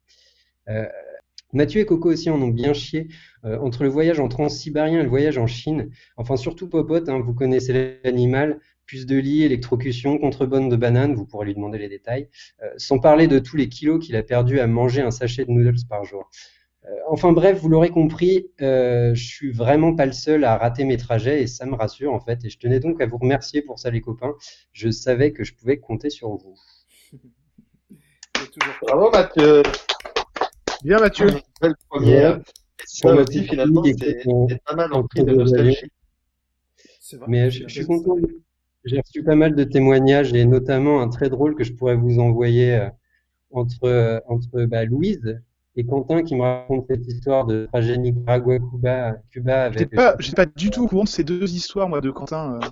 Mathieu 1.53 1.81
et 1.81 1.85
Coco 1.85 2.09
aussi 2.09 2.29
en 2.29 2.41
ont 2.41 2.49
bien 2.49 2.73
chié 2.73 3.07
euh, 3.45 3.57
entre 3.59 3.83
le 3.83 3.89
voyage 3.89 4.19
en 4.19 4.27
transsibérien 4.27 4.99
et 4.99 5.03
le 5.03 5.09
voyage 5.09 5.37
en 5.37 5.47
Chine. 5.47 5.89
Enfin, 6.17 6.35
surtout 6.35 6.67
Popote, 6.67 7.09
hein, 7.09 7.19
vous 7.19 7.33
connaissez 7.33 7.99
l'animal, 8.03 8.59
puce 8.85 9.05
de 9.05 9.17
lit, 9.17 9.43
électrocution, 9.43 10.17
contrebande 10.17 10.69
de 10.69 10.75
bananes, 10.75 11.15
vous 11.15 11.25
pourrez 11.25 11.45
lui 11.45 11.55
demander 11.55 11.77
les 11.77 11.89
détails, 11.89 12.29
euh, 12.61 12.67
sans 12.77 12.99
parler 12.99 13.27
de 13.27 13.39
tous 13.39 13.55
les 13.55 13.69
kilos 13.69 14.03
qu'il 14.03 14.15
a 14.15 14.23
perdu 14.23 14.59
à 14.59 14.67
manger 14.67 15.01
un 15.01 15.11
sachet 15.11 15.45
de 15.45 15.51
noodles 15.51 15.85
par 15.87 16.03
jour. 16.03 16.29
Euh, 16.85 16.89
enfin 17.07 17.31
bref, 17.31 17.59
vous 17.59 17.69
l'aurez 17.69 17.89
compris, 17.89 18.47
euh, 18.61 19.15
je 19.15 19.23
suis 19.23 19.51
vraiment 19.51 19.95
pas 19.95 20.05
le 20.05 20.11
seul 20.11 20.43
à 20.43 20.57
rater 20.57 20.83
mes 20.83 20.97
trajets 20.97 21.41
et 21.41 21.47
ça 21.47 21.65
me 21.65 21.75
rassure 21.75 22.13
en 22.13 22.19
fait. 22.19 22.43
Et 22.43 22.49
je 22.49 22.59
tenais 22.59 22.79
donc 22.79 23.01
à 23.01 23.05
vous 23.05 23.17
remercier 23.17 23.61
pour 23.61 23.79
ça 23.79 23.89
les 23.89 24.01
copains. 24.01 24.33
Je 24.73 24.89
savais 24.89 25.31
que 25.31 25.43
je 25.43 25.53
pouvais 25.53 25.77
compter 25.77 26.09
sur 26.09 26.29
vous. 26.29 26.55
Bravo 28.81 29.09
Mathieu. 29.11 29.63
Bien 30.83 30.99
Mathieu. 30.99 31.27
Belle 31.61 31.75
première. 31.89 32.39
Ça 32.85 33.13
aussi 33.15 33.43
finalement 33.43 33.83
c'est 33.83 34.23
pas 34.65 34.75
mal 34.75 34.93
en 34.93 35.03
prix 35.03 35.23
de 35.23 35.33
nostalgie. 35.33 35.77
Mais 37.27 37.49
je, 37.49 37.63
je 37.67 37.73
suis 37.73 37.85
content. 37.85 38.15
J'ai 38.85 38.99
reçu 38.99 39.23
pas 39.23 39.35
mal 39.35 39.55
de 39.55 39.63
témoignages 39.63 40.33
et 40.33 40.43
notamment 40.45 41.01
un 41.01 41.07
très 41.07 41.29
drôle 41.29 41.55
que 41.55 41.63
je 41.63 41.71
pourrais 41.73 41.95
vous 41.95 42.19
envoyer 42.19 42.75
euh, 42.75 42.89
entre 43.51 44.21
entre 44.27 44.65
bah, 44.65 44.83
Louise 44.83 45.39
et 45.77 45.85
Quentin 45.85 46.23
qui 46.23 46.35
me 46.35 46.41
raconte 46.41 46.85
cette 46.89 47.05
histoire 47.07 47.45
de 47.45 47.65
trajet 47.71 47.97
Nicaragua-Cuba 47.97 49.15
Cuba 49.31 49.63
avec. 49.65 49.79
J'étais 49.79 49.95
pas, 49.95 50.17
pas 50.35 50.45
du 50.45 50.69
tout 50.69 50.83
au 50.83 50.87
courant 50.87 51.03
de 51.05 51.09
ces 51.09 51.23
deux 51.23 51.53
histoires, 51.53 51.87
moi, 51.87 52.01
de 52.01 52.11
Quentin. 52.11 52.59
euh. 52.61 52.67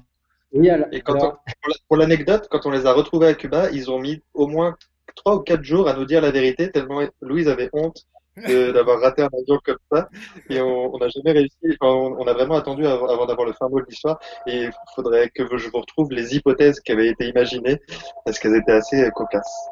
Oui, 0.54 0.70
alors, 0.70 0.88
Et 0.92 1.00
quand 1.00 1.14
alors, 1.14 1.42
on- 1.48 1.72
pour 1.88 1.96
l'anecdote, 1.98 2.48
quand 2.52 2.66
on 2.66 2.72
les 2.72 2.86
a 2.86 2.92
retrouvés 2.92 3.28
à 3.28 3.34
Cuba, 3.34 3.72
ils 3.72 3.90
ont 3.90 4.00
mis 4.00 4.22
au 4.34 4.48
moins 4.48 4.76
trois 5.16 5.36
ou 5.36 5.40
quatre 5.40 5.64
jours 5.64 5.88
à 5.88 5.94
nous 5.94 6.06
dire 6.06 6.22
la 6.22 6.32
vérité, 6.32 6.72
tellement 6.72 7.02
Louise 7.22 7.48
avait 7.48 7.70
honte 7.74 8.06
d'avoir 8.38 9.00
raté 9.02 9.22
un 9.24 9.28
avion 9.28 9.60
comme 9.66 9.78
ça. 9.92 10.10
Et 10.50 10.62
on 10.62 10.98
n'a 10.98 11.10
jamais 11.10 11.32
réussi, 11.34 11.78
enfin, 11.82 11.92
on, 11.94 12.16
on 12.20 12.28
a 12.28 12.34
vraiment 12.34 12.56
attendu 12.56 12.86
avant, 12.86 13.08
avant 13.08 13.26
d'avoir 13.26 13.46
le 13.46 13.54
fin 13.54 13.68
mot 13.70 13.80
de 13.82 13.86
l'histoire. 13.88 14.20
Et 14.48 14.64
il 14.64 14.72
faudrait 14.96 15.30
que 15.30 15.58
je 15.58 15.70
vous 15.70 15.80
retrouve 15.80 16.12
les 16.12 16.36
hypothèses 16.36 16.80
qui 16.80 16.92
avaient 16.94 17.10
été 17.10 17.28
imaginées, 17.28 17.80
parce 18.26 18.40
qu'elles 18.40 18.56
étaient 18.56 18.72
assez 18.72 19.04
euh, 19.04 19.10
cocasses. 19.12 19.68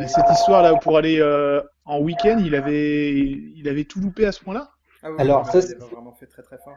Et 0.00 0.06
cette 0.08 0.30
histoire-là, 0.30 0.74
pour 0.76 0.96
aller 0.96 1.20
euh, 1.20 1.60
en 1.84 2.00
week-end, 2.00 2.40
il 2.42 2.54
avait, 2.54 3.12
il 3.12 3.68
avait 3.68 3.84
tout 3.84 4.00
loupé 4.00 4.24
à 4.24 4.32
ce 4.32 4.42
point-là? 4.42 4.70
Ah 5.02 5.08
Alors, 5.18 5.46
ça, 5.46 5.60
c'est- 5.60 5.76
vraiment 5.78 6.12
fait 6.14 6.26
très 6.26 6.42
très 6.42 6.58
fort. 6.58 6.76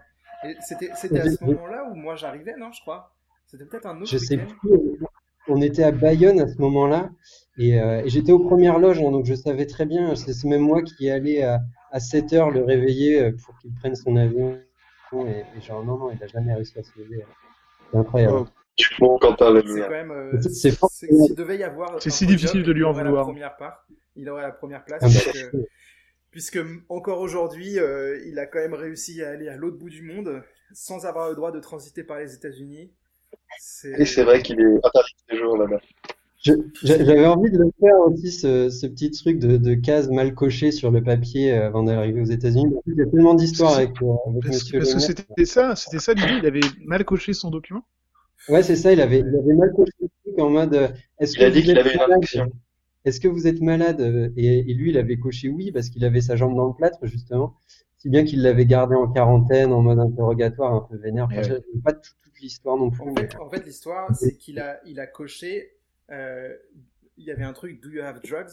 C'était 0.61 0.91
à 0.91 0.95
ce 1.29 1.43
moment-là 1.43 1.85
où 1.91 1.95
moi 1.95 2.15
j'arrivais, 2.15 2.55
non, 2.57 2.71
je 2.71 2.81
crois? 2.81 3.13
C'était 3.45 3.65
peut-être 3.65 3.87
un 3.87 3.97
autre 4.01 4.09
je 4.11 4.17
sais 4.17 4.37
plus. 4.37 4.71
On 5.47 5.61
était 5.61 5.83
à 5.83 5.91
Bayonne 5.91 6.39
à 6.41 6.47
ce 6.47 6.57
moment-là 6.59 7.09
et, 7.59 7.79
euh, 7.79 8.01
et 8.03 8.09
j'étais 8.09 8.31
aux 8.31 8.39
premières 8.39 8.79
loges, 8.79 8.99
hein, 8.99 9.11
donc 9.11 9.25
je 9.25 9.35
savais 9.35 9.65
très 9.67 9.85
bien. 9.85 10.15
C'est 10.15 10.43
même 10.45 10.61
moi 10.61 10.81
qui 10.81 11.09
allais 11.09 11.43
à, 11.43 11.61
à 11.91 11.99
7 11.99 12.33
heures 12.33 12.49
le 12.51 12.63
réveiller 12.63 13.21
euh, 13.21 13.31
pour 13.45 13.57
qu'il 13.59 13.73
prenne 13.75 13.95
son 13.95 14.15
avion. 14.15 14.57
Et, 15.13 15.43
et 15.57 15.61
genre, 15.61 15.83
non, 15.83 15.97
non, 15.97 16.11
il 16.11 16.23
a 16.23 16.27
jamais 16.27 16.53
réussi 16.53 16.77
à 16.79 16.83
se 16.83 16.91
lever. 16.97 17.25
C'est 17.91 17.97
incroyable. 17.97 18.45
Quentin 18.99 19.61
C'est 19.65 19.81
quand 19.81 19.89
même. 19.89 20.11
euh, 20.11 20.41
C'est-. 20.41 20.71
S'il 20.71 21.35
devait 21.35 21.57
y 21.57 21.63
avoir. 21.63 22.01
C'est 22.01 22.09
si 22.09 22.25
podium, 22.25 22.37
difficile 22.37 22.63
de 22.63 22.71
lui 22.71 22.83
en 22.83 22.93
vouloir. 22.93 23.15
La 23.15 23.23
première 23.23 23.57
part, 23.57 23.85
il 24.15 24.29
aurait 24.29 24.43
la 24.43 24.51
première 24.51 24.85
place. 24.85 25.01
Ah 25.03 25.07
bah, 25.51 25.59
puisque 26.31 26.59
encore 26.89 27.19
aujourd'hui, 27.19 27.79
euh, 27.79 28.19
il 28.25 28.39
a 28.39 28.45
quand 28.45 28.59
même 28.59 28.75
réussi 28.75 29.23
à 29.23 29.29
aller 29.31 29.49
à 29.49 29.57
l'autre 29.57 29.77
bout 29.77 29.89
du 29.89 30.03
monde 30.03 30.43
sans 30.71 31.05
avoir 31.05 31.29
le 31.29 31.35
droit 31.35 31.51
de 31.51 31.59
transiter 31.59 32.03
par 32.03 32.19
les 32.19 32.35
États-Unis. 32.35 32.91
Et 33.97 34.05
c'est 34.05 34.23
vrai 34.23 34.41
qu'il 34.41 34.61
est 34.61 34.65
interdit 34.65 35.15
de 35.27 35.33
séjour 35.33 35.57
là-bas. 35.57 35.79
J'avais 36.41 37.25
envie 37.25 37.51
de 37.51 37.57
le 37.57 37.69
faire 37.79 37.99
aussi, 38.05 38.31
ce, 38.31 38.69
ce 38.69 38.87
petit 38.87 39.11
truc 39.11 39.39
de, 39.39 39.57
de 39.57 39.73
cases 39.73 40.09
mal 40.09 40.33
cochées 40.33 40.71
sur 40.71 40.89
le 40.89 41.03
papier 41.03 41.51
euh, 41.51 41.67
avant 41.67 41.83
d'arriver 41.83 42.21
aux 42.21 42.25
États-Unis. 42.25 42.73
Il 42.87 42.95
y 42.95 43.01
a 43.01 43.05
tellement 43.07 43.33
d'histoires 43.33 43.75
avec, 43.75 44.01
euh, 44.01 44.13
avec 44.27 44.43
Parce, 44.43 44.55
Monsieur 44.55 44.79
parce 44.79 44.93
que 44.93 44.99
c'était 44.99 45.45
ça, 45.45 45.75
c'était 45.75 45.99
ça 45.99 46.13
l'idée. 46.13 46.37
Il 46.41 46.45
avait 46.45 46.61
mal 46.85 47.03
coché 47.03 47.33
son 47.33 47.49
document. 47.49 47.83
Ouais, 48.47 48.63
c'est 48.63 48.77
ça, 48.77 48.93
il 48.93 49.01
avait, 49.01 49.19
il 49.19 49.27
avait 49.35 49.53
mal 49.53 49.71
coché 49.73 49.91
le 49.99 50.07
truc 50.23 50.39
en 50.39 50.49
mode, 50.49 50.73
euh, 50.75 50.87
est-ce 51.19 51.37
Il 51.37 51.43
a 51.43 51.49
que 51.49 51.53
dit 51.53 51.59
vous 51.59 51.65
qu'il 51.65 51.77
êtes 51.77 51.85
avait 51.85 51.93
une 51.93 51.99
malade 51.99 52.17
infection. 52.19 52.51
Est-ce 53.05 53.19
que 53.19 53.27
vous 53.27 53.47
êtes 53.47 53.61
malade? 53.61 54.33
Et, 54.37 54.59
et 54.59 54.73
lui, 54.73 54.91
il 54.91 54.97
avait 54.97 55.17
coché 55.17 55.49
oui 55.49 55.71
parce 55.73 55.89
qu'il 55.89 56.05
avait 56.05 56.21
sa 56.21 56.35
jambe 56.37 56.55
dans 56.55 56.67
le 56.67 56.73
plâtre, 56.73 56.99
justement. 57.05 57.55
Si 57.97 58.09
bien 58.09 58.23
qu'il 58.23 58.41
l'avait 58.41 58.65
gardé 58.65 58.95
en 58.95 59.07
quarantaine, 59.11 59.73
en 59.73 59.81
mode 59.81 59.99
interrogatoire, 59.99 60.73
un 60.73 60.87
peu 60.89 60.95
vénère. 60.97 61.25
Enfin, 61.25 61.41
j'ai 61.43 61.55
pas 61.83 61.91
toute, 61.93 62.15
toute 62.23 62.39
l'histoire 62.41 62.77
non 62.77 62.89
plus. 62.91 63.01
En 63.01 63.05
mais- 63.13 63.21
fait, 63.27 63.35
en 63.37 63.49
fait 63.49 63.65
l'histoire, 63.65 64.07
c'est 64.15 64.37
qu'il 64.37 64.59
a, 64.59 64.79
il 64.85 65.01
a 65.01 65.07
coché. 65.07 65.71
Euh, 66.11 66.55
il 67.17 67.25
y 67.25 67.31
avait 67.31 67.43
un 67.43 67.53
truc 67.53 67.81
Do 67.81 67.89
you 67.89 68.01
have 68.01 68.21
drugs? 68.21 68.49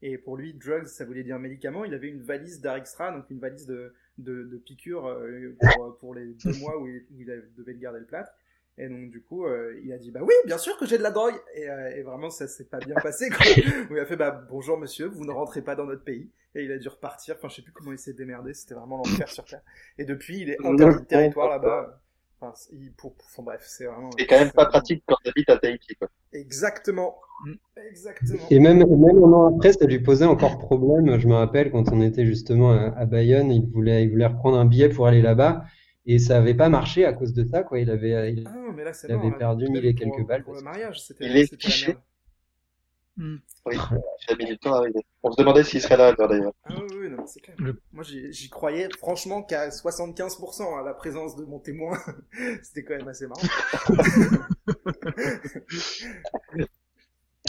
Et 0.00 0.16
pour 0.16 0.36
lui, 0.36 0.54
drugs, 0.54 0.86
ça 0.86 1.04
voulait 1.04 1.24
dire 1.24 1.38
médicaments. 1.38 1.84
Il 1.84 1.92
avait 1.94 2.08
une 2.08 2.22
valise 2.22 2.60
d'Arextra, 2.60 3.10
donc 3.12 3.28
une 3.30 3.40
valise 3.40 3.66
de, 3.66 3.92
de, 4.18 4.44
de 4.44 4.56
piqûres 4.56 5.06
euh, 5.08 5.56
pour, 5.74 5.98
pour 5.98 6.14
les 6.14 6.26
deux 6.26 6.52
mois 6.60 6.80
où 6.80 6.86
il, 6.86 7.04
où 7.10 7.20
il 7.20 7.30
avait- 7.30 7.48
devait 7.56 7.74
garder 7.74 8.00
le 8.00 8.06
plâtre. 8.06 8.30
Et 8.80 8.88
donc, 8.88 9.10
du 9.10 9.20
coup, 9.20 9.44
euh, 9.44 9.76
il 9.82 9.92
a 9.92 9.98
dit 9.98 10.12
Bah 10.12 10.20
oui, 10.22 10.32
bien 10.46 10.56
sûr 10.58 10.76
que 10.78 10.86
j'ai 10.86 10.98
de 10.98 11.02
la 11.02 11.10
drogue. 11.10 11.34
Et, 11.54 11.68
euh, 11.68 11.90
et 11.96 12.02
vraiment, 12.02 12.30
ça 12.30 12.46
s'est 12.46 12.66
pas 12.66 12.78
bien 12.78 12.94
passé. 12.94 13.28
Quoi. 13.28 13.44
Où 13.90 13.96
il 13.96 13.98
a 13.98 14.06
fait 14.06 14.14
Bah 14.16 14.46
bonjour 14.48 14.78
monsieur, 14.78 15.06
vous 15.06 15.24
ne 15.24 15.32
rentrez 15.32 15.62
pas 15.62 15.74
dans 15.74 15.84
notre 15.86 16.04
pays. 16.04 16.30
Et 16.54 16.62
il 16.64 16.70
a 16.70 16.78
dû 16.78 16.86
repartir. 16.88 17.34
Enfin, 17.36 17.48
je 17.48 17.56
sais 17.56 17.62
plus 17.62 17.72
comment 17.72 17.90
il 17.92 17.98
s'est 17.98 18.12
démerdé. 18.12 18.54
C'était 18.54 18.74
vraiment 18.74 18.98
l'enfer 18.98 19.28
sur 19.28 19.44
Terre. 19.44 19.62
Et 19.98 20.04
depuis, 20.04 20.38
il 20.42 20.50
est 20.50 20.64
interdit 20.64 21.00
de 21.00 21.06
territoire 21.06 21.50
là-bas. 21.50 22.00
Enfin, 22.40 22.52
il, 22.72 22.92
pour, 22.92 23.14
enfin, 23.24 23.42
bref, 23.42 23.62
c'est 23.66 23.84
vraiment. 23.86 24.10
C'est 24.18 24.26
quand 24.26 24.38
même 24.38 24.52
pas 24.52 24.66
pratique 24.66 25.02
quand 25.06 25.16
t'habites 25.24 25.50
à 25.50 25.58
Tahiti, 25.58 25.94
quoi. 25.96 26.08
Exactement. 26.32 27.16
Mm. 27.44 27.52
Exactement. 27.90 28.42
Et 28.50 28.58
même, 28.60 28.78
même 28.78 29.18
un 29.24 29.32
an 29.32 29.54
après, 29.56 29.72
ça 29.72 29.86
lui 29.86 29.98
posait 30.00 30.24
encore 30.24 30.58
problème. 30.58 31.18
Je 31.18 31.26
me 31.26 31.34
rappelle 31.34 31.70
quand 31.72 31.90
on 31.92 32.00
était 32.00 32.24
justement 32.26 32.72
à, 32.72 32.92
à 32.96 33.06
Bayonne, 33.06 33.50
il 33.50 33.66
voulait, 33.66 34.04
il 34.04 34.10
voulait 34.10 34.26
reprendre 34.26 34.56
un 34.58 34.66
billet 34.66 34.88
pour 34.88 35.06
aller 35.06 35.22
là-bas. 35.22 35.64
Et 36.06 36.18
ça 36.18 36.38
avait 36.38 36.54
pas 36.54 36.68
marché 36.68 37.04
à 37.04 37.12
cause 37.12 37.34
de 37.34 37.44
ça, 37.44 37.62
quoi. 37.64 37.80
Il 37.80 37.90
avait, 37.90 38.32
il- 38.32 38.44
Ah 38.46 38.54
non, 38.56 38.72
mais 38.72 38.84
là, 38.84 38.92
c'est 38.92 39.08
Il 39.08 39.14
avait 39.14 39.30
là. 39.30 39.36
perdu 39.36 39.68
mille 39.68 39.84
et 39.84 39.92
pour- 39.94 40.16
quelques 40.16 40.26
balles 40.26 40.42
Pour 40.44 40.54
le 40.54 40.62
mariage, 40.62 41.02
c'était 41.02 41.26
Il 41.26 41.36
est 41.36 41.54
fiché. 41.60 41.96
Oui, 43.18 43.76
il 43.76 44.32
a 44.32 44.36
mis 44.36 44.44
du 44.46 44.58
temps 44.58 44.74
à 44.74 44.78
arriver. 44.78 45.00
On 45.22 45.32
se 45.32 45.36
demandait 45.36 45.64
s'il 45.64 45.80
serait 45.82 45.96
là, 45.96 46.12
d'ailleurs. 46.12 46.52
Ah 46.64 46.74
oui, 46.80 46.96
oui, 47.00 47.10
non, 47.10 47.26
c'est 47.26 47.40
clair. 47.40 47.56
Le- 47.58 47.80
Moi, 47.92 48.04
j'y 48.04 48.48
croyais 48.48 48.88
franchement 48.98 49.42
qu'à 49.42 49.70
75% 49.70 50.78
à 50.78 50.82
la 50.84 50.94
présence 50.94 51.34
de 51.36 51.44
mon 51.44 51.58
témoin. 51.58 51.98
c'était 52.62 52.84
quand 52.84 52.96
même 52.96 53.08
assez 53.08 53.26
marrant. 53.26 53.42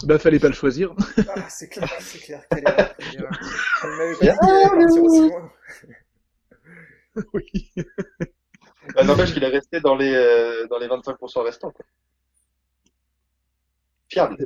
Bah, 0.04 0.18
fallait 0.18 0.40
pas 0.40 0.48
le 0.48 0.54
choisir. 0.54 0.96
Ah, 1.36 1.50
c'est 1.50 1.68
clair, 1.68 1.90
c'est 2.00 2.20
clair. 2.20 2.42
Quelle 2.50 2.64
erreur, 2.66 2.96
quelle 2.98 3.16
erreur. 3.16 3.32
Il 3.84 3.90
m'avait 3.90 4.16
pas 4.16 4.32
dit 4.32 4.38
qu'il 4.40 4.50
allait 4.50 4.70
partir 4.70 5.04
aussi 5.04 5.30
loin. 5.30 5.52
oui. 7.34 7.72
Bah, 8.96 9.04
N'empêche 9.04 9.34
qu'il 9.34 9.44
est 9.44 9.48
resté 9.50 9.82
dans 9.82 9.96
les, 9.96 10.14
euh, 10.14 10.68
dans 10.68 10.78
les 10.80 10.88
25% 10.88 11.42
restants, 11.42 11.72
quoi. 11.72 11.84
Fiable. 14.08 14.38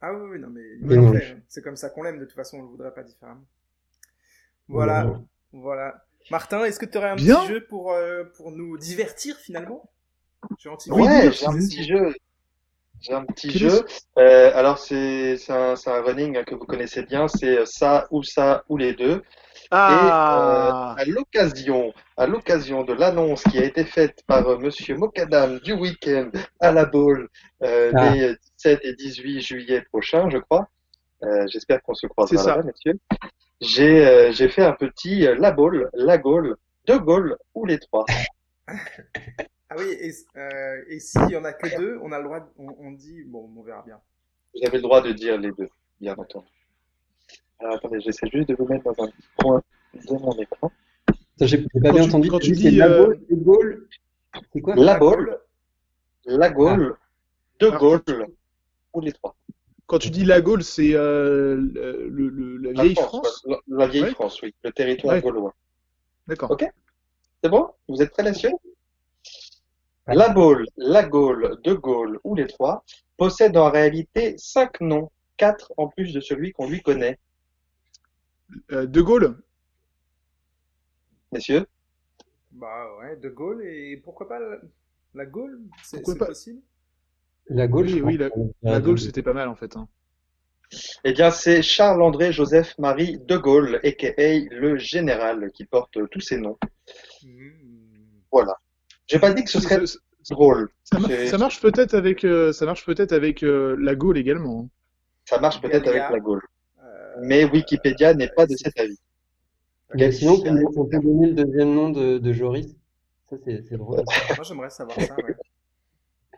Ah 0.00 0.12
oui, 0.14 0.28
oui, 0.32 0.38
non, 0.38 0.48
mais 0.48 0.62
il 0.80 0.98
hein. 0.98 1.40
c'est 1.48 1.62
comme 1.62 1.76
ça 1.76 1.90
qu'on 1.90 2.02
l'aime, 2.02 2.18
de 2.18 2.24
toute 2.24 2.34
façon, 2.34 2.58
on 2.58 2.62
le 2.62 2.68
voudrait 2.68 2.94
pas 2.94 3.02
différemment. 3.02 3.44
Voilà, 4.68 5.06
Ouais. 5.06 5.16
voilà. 5.52 6.04
Martin, 6.30 6.64
est-ce 6.64 6.78
que 6.78 6.86
tu 6.86 6.98
aurais 6.98 7.10
un 7.10 7.16
Bien. 7.16 7.40
petit 7.40 7.48
jeu 7.48 7.66
pour, 7.66 7.92
euh, 7.92 8.24
pour 8.36 8.52
nous 8.52 8.76
divertir 8.78 9.36
finalement? 9.36 9.90
Gentil. 10.58 10.90
Oui, 10.92 11.06
j'ai 11.32 11.46
un 11.46 11.52
petit 11.54 11.84
jeu. 11.84 12.14
J'ai 13.00 13.14
un 13.14 13.24
petit 13.24 13.56
jeu. 13.56 13.84
Euh, 14.18 14.50
alors 14.54 14.78
c'est 14.78 15.36
c'est 15.36 15.52
un, 15.52 15.76
c'est 15.76 15.90
un 15.90 16.02
running 16.02 16.36
hein, 16.36 16.44
que 16.44 16.54
vous 16.54 16.64
connaissez 16.66 17.02
bien. 17.02 17.28
C'est 17.28 17.58
euh, 17.58 17.64
ça 17.66 18.06
ou 18.10 18.22
ça 18.22 18.64
ou 18.68 18.76
les 18.76 18.94
deux. 18.94 19.22
Ah. 19.70 20.94
Et 20.96 21.02
euh, 21.02 21.02
à 21.02 21.04
l'occasion, 21.06 21.92
à 22.16 22.26
l'occasion 22.26 22.84
de 22.84 22.92
l'annonce 22.94 23.42
qui 23.44 23.58
a 23.58 23.64
été 23.64 23.84
faite 23.84 24.22
par 24.26 24.48
euh, 24.48 24.58
Monsieur 24.58 24.96
Mokadam 24.96 25.58
du 25.60 25.72
week-end 25.74 26.30
à 26.60 26.72
la 26.72 26.86
Baule 26.86 27.28
euh, 27.62 27.92
Ah. 27.94 28.10
les 28.10 28.34
17 28.56 28.80
et 28.82 28.94
18 28.94 29.40
juillet 29.42 29.82
prochains, 29.92 30.28
je 30.30 30.38
crois. 30.38 30.68
Euh, 31.22 31.46
J'espère 31.48 31.82
qu'on 31.82 31.94
se 31.94 32.06
croisera 32.06 32.56
là-bas, 32.56 32.62
messieurs. 32.62 32.98
J'ai 33.60 34.06
euh, 34.06 34.32
j'ai 34.32 34.48
fait 34.48 34.64
un 34.64 34.72
petit 34.72 35.26
euh, 35.26 35.34
la 35.38 35.50
Baule, 35.50 35.90
la 35.92 36.16
Gaule, 36.16 36.56
deux 36.86 36.98
Gaules 36.98 37.36
ou 37.54 37.66
les 37.66 37.78
trois. 37.78 38.04
Ah 39.70 39.74
oui, 39.78 39.84
et, 40.00 40.12
euh, 40.36 40.82
et 40.88 40.98
s'il 41.00 41.28
y 41.30 41.36
en 41.36 41.44
a 41.44 41.52
que 41.52 41.76
deux, 41.78 41.98
on 42.02 42.10
a 42.12 42.18
le 42.18 42.24
droit, 42.24 42.40
de- 42.40 42.46
on, 42.58 42.74
on 42.78 42.90
dit, 42.92 43.22
bon, 43.24 43.50
on 43.54 43.62
verra 43.62 43.82
bien. 43.82 44.00
Vous 44.54 44.66
avez 44.66 44.78
le 44.78 44.82
droit 44.82 45.02
de 45.02 45.12
dire 45.12 45.38
les 45.38 45.52
deux, 45.52 45.68
bien 46.00 46.14
entendu. 46.16 46.46
Alors 47.58 47.74
attendez, 47.74 48.00
j'essaie 48.00 48.28
juste 48.32 48.48
de 48.48 48.54
vous 48.54 48.66
mettre 48.66 48.84
dans 48.84 49.04
un 49.04 49.08
petit 49.08 49.28
coin 49.36 49.62
de 49.94 50.12
mon 50.12 50.32
écran. 50.38 50.72
J'ai 51.40 51.58
pas 51.58 51.68
Quand 51.74 51.80
bien 51.92 52.02
tu- 52.02 52.08
entendu. 52.08 52.28
quand 52.30 52.38
tu 52.38 52.52
dis, 52.52 52.70
la 52.70 52.86
euh, 52.88 53.14
Gaules. 53.30 53.88
C'est 54.52 54.60
quoi? 54.60 54.74
La 54.74 54.82
La 54.84 54.98
Baule, 54.98 55.38
la 56.26 56.50
Gaule, 56.50 56.96
deux 57.60 57.70
Ah. 57.72 57.76
Gaules 57.78 58.02
ou 58.94 59.00
les 59.00 59.12
trois. 59.12 59.34
Quand 59.86 59.98
tu 59.98 60.10
dis 60.10 60.24
la 60.24 60.40
Gaule, 60.40 60.62
c'est 60.62 60.94
euh, 60.94 61.56
le, 61.56 62.08
le- 62.28 62.56
la 62.58 62.72
La 62.72 62.82
vieille 62.82 62.94
France, 62.94 63.44
La, 63.46 63.58
la 63.68 63.86
vieille 63.86 64.02
Ouais. 64.04 64.10
France, 64.12 64.40
oui. 64.42 64.54
Le 64.64 64.70
territoire 64.72 65.14
Ouais. 65.14 65.22
gaulois. 65.22 65.54
D'accord. 66.26 66.50
Ok. 66.52 66.64
C'est 67.42 67.50
bon? 67.50 67.68
Vous 67.88 68.00
êtes 68.02 68.10
prêts, 68.10 68.22
messieurs? 68.24 68.50
La 70.08 70.28
Baule, 70.30 70.66
la 70.76 71.04
Gaule, 71.04 71.58
De 71.64 71.74
Gaulle 71.74 72.18
ou 72.24 72.34
les 72.34 72.46
trois 72.46 72.84
possèdent 73.16 73.56
en 73.56 73.70
réalité 73.70 74.34
cinq 74.38 74.80
noms, 74.80 75.10
quatre 75.36 75.72
en 75.76 75.88
plus 75.88 76.12
de 76.12 76.20
celui 76.20 76.52
qu'on 76.52 76.68
lui 76.68 76.80
connaît. 76.82 77.18
Euh, 78.72 78.86
de 78.86 79.00
Gaulle. 79.02 79.38
Messieurs 81.32 81.66
Bah 82.52 82.86
ouais, 83.00 83.16
De 83.16 83.28
Gaulle 83.28 83.62
et 83.66 83.98
pourquoi 83.98 84.28
pas 84.28 84.38
la, 84.38 84.56
la 85.14 85.26
Gaule? 85.26 85.60
C'est 85.82 86.02
possible? 86.02 86.60
La 87.50 87.66
Gaule, 87.66 87.86
Oui, 87.86 88.00
oui. 88.02 88.18
La 88.62 88.80
Gaule, 88.80 88.98
c'était 88.98 89.22
pas 89.22 89.32
mal 89.34 89.48
en 89.48 89.56
fait. 89.56 89.76
hein. 89.76 89.88
Eh 91.04 91.12
bien, 91.12 91.30
c'est 91.30 91.62
Charles-André 91.62 92.30
Joseph-Marie 92.32 93.18
De 93.20 93.38
Gaulle, 93.38 93.80
a.k.a. 93.82 94.38
le 94.50 94.76
général, 94.76 95.50
qui 95.52 95.64
porte 95.64 95.96
tous 96.10 96.20
ces 96.20 96.36
noms. 96.38 96.58
Hmm. 97.22 97.50
Voilà. 98.30 98.54
J'ai 99.08 99.18
pas 99.18 99.32
dit 99.32 99.42
que 99.44 99.50
ce 99.50 99.60
serait 99.60 99.80
drôle. 100.30 100.68
ça 100.84 100.98
mar- 100.98 101.10
C'est- 101.10 101.26
ça 101.28 101.38
marche 101.38 101.60
peut-être 101.60 101.94
avec, 101.94 102.24
euh, 102.24 102.52
ça 102.52 102.66
marche 102.66 102.84
peut-être 102.84 103.12
avec 103.12 103.42
euh, 103.42 103.76
la 103.80 103.94
Gaule 103.94 104.18
également. 104.18 104.64
hein. 104.64 104.68
Ça 105.24 105.38
marche 105.40 105.60
peut-être 105.60 105.86
avec 105.88 106.02
la 106.10 106.20
Gaule. 106.20 106.42
Euh, 106.82 107.14
Mais 107.22 107.44
Wikipédia 107.44 108.14
n'est 108.14 108.28
pas 108.28 108.46
de 108.46 108.54
cet 108.56 108.78
avis. 108.78 108.98
Sinon, 110.12 110.34
on 110.34 110.42
peut- 110.42 110.64
on 110.80 110.84
peut 110.86 110.98
donner 111.00 111.28
le 111.28 111.34
deuxième 111.44 111.74
nom 111.74 111.90
de, 111.90 112.18
de 112.18 112.32
Joris. 112.32 112.74
Ça, 113.30 113.36
c'est 113.44 113.76
drôle. 113.76 114.04
Moi, 114.36 114.44
j'aimerais 114.44 114.70
savoir 114.70 115.00
ça. 115.00 115.16
Ouais. 115.16 115.34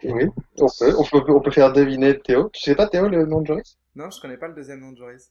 Oui, 0.03 0.25
on 0.59 0.67
peut, 0.79 0.95
on 0.97 1.05
peut, 1.05 1.33
on 1.33 1.41
peut 1.43 1.51
faire 1.51 1.75
deviner 1.75 2.19
Théo. 2.19 2.49
Tu 2.55 2.63
sais 2.63 2.75
pas 2.75 2.87
Théo 2.89 3.07
le 3.09 3.27
nom 3.27 3.43
de 3.43 3.47
Joris? 3.49 3.77
Non, 3.95 4.09
je 4.11 4.19
connais 4.19 4.39
pas 4.39 4.49
le 4.49 4.55
deuxième 4.55 4.81
nom 4.81 4.93
de 4.93 4.97
Joris. 4.97 5.31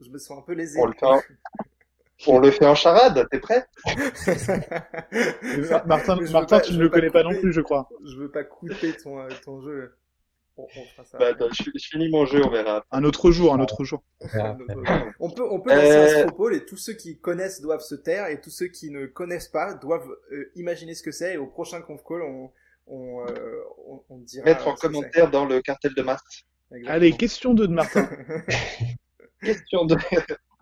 Je 0.00 0.08
me 0.08 0.16
sens 0.16 0.38
un 0.38 0.42
peu 0.42 0.54
lésé. 0.54 0.80
On 0.80 0.86
le 0.86 0.94
fait 0.94 1.06
On 2.26 2.38
le 2.40 2.50
fait 2.50 2.66
en 2.66 2.74
charade, 2.74 3.26
t'es 3.30 3.38
prêt? 3.38 3.64
Martin, 5.86 6.18
je 6.24 6.32
Martin 6.32 6.58
pas- 6.58 6.60
tu 6.60 6.72
je 6.72 6.78
ne 6.78 6.82
le 6.82 6.88
connais 6.88 7.10
pas 7.10 7.22
non 7.22 7.38
plus, 7.38 7.52
je 7.52 7.60
crois. 7.60 7.88
je 8.04 8.16
veux 8.16 8.30
pas 8.30 8.44
couper 8.44 8.92
ton, 8.96 9.20
euh, 9.20 9.28
ton 9.44 9.60
jeu. 9.62 9.94
On, 10.56 10.64
on 10.64 10.84
fera 10.86 11.04
ça. 11.04 11.18
bah, 11.18 11.26
attends, 11.28 11.46
je, 11.52 11.70
je 11.72 11.86
finis 11.88 12.08
mon 12.10 12.26
jeu, 12.26 12.44
on 12.44 12.50
verra. 12.50 12.84
Un 12.90 13.04
autre 13.04 13.30
jour, 13.30 13.54
un 13.54 13.60
autre 13.60 13.84
jour. 13.84 14.02
On 15.20 15.30
peut, 15.30 15.44
on 15.48 15.60
peut 15.60 15.70
lancer 15.70 15.90
un 15.96 16.00
Euh, 16.00 16.18
Stropole 16.22 16.56
et 16.56 16.64
tous 16.66 16.76
ceux 16.76 16.94
qui 16.94 17.20
connaissent 17.20 17.60
doivent 17.60 17.80
se 17.82 17.94
taire 17.94 18.26
et 18.26 18.40
tous 18.40 18.50
ceux 18.50 18.66
qui 18.66 18.90
ne 18.90 19.06
connaissent 19.06 19.48
pas 19.48 19.74
doivent 19.74 20.10
euh, 20.32 20.50
imaginer 20.56 20.94
ce 20.96 21.04
que 21.04 21.12
c'est 21.12 21.34
et 21.34 21.36
au 21.36 21.46
prochain 21.46 21.80
conf 21.80 22.02
call 22.02 22.22
on, 22.22 22.50
on, 22.88 23.24
euh, 23.28 23.62
on, 23.86 24.02
on 24.10 24.18
dira 24.18 24.44
Mettre 24.46 24.66
euh, 24.66 24.70
en 24.72 24.74
commentaire 24.74 25.30
dans 25.30 25.44
le 25.46 25.62
cartel 25.62 25.94
de. 25.94 26.00
Exactement. 26.00 26.90
Allez, 26.92 27.12
question 27.12 27.54
2 27.54 27.68
de 27.68 27.72
Martin. 27.72 28.08
Question 29.40 29.84
de... 29.84 29.96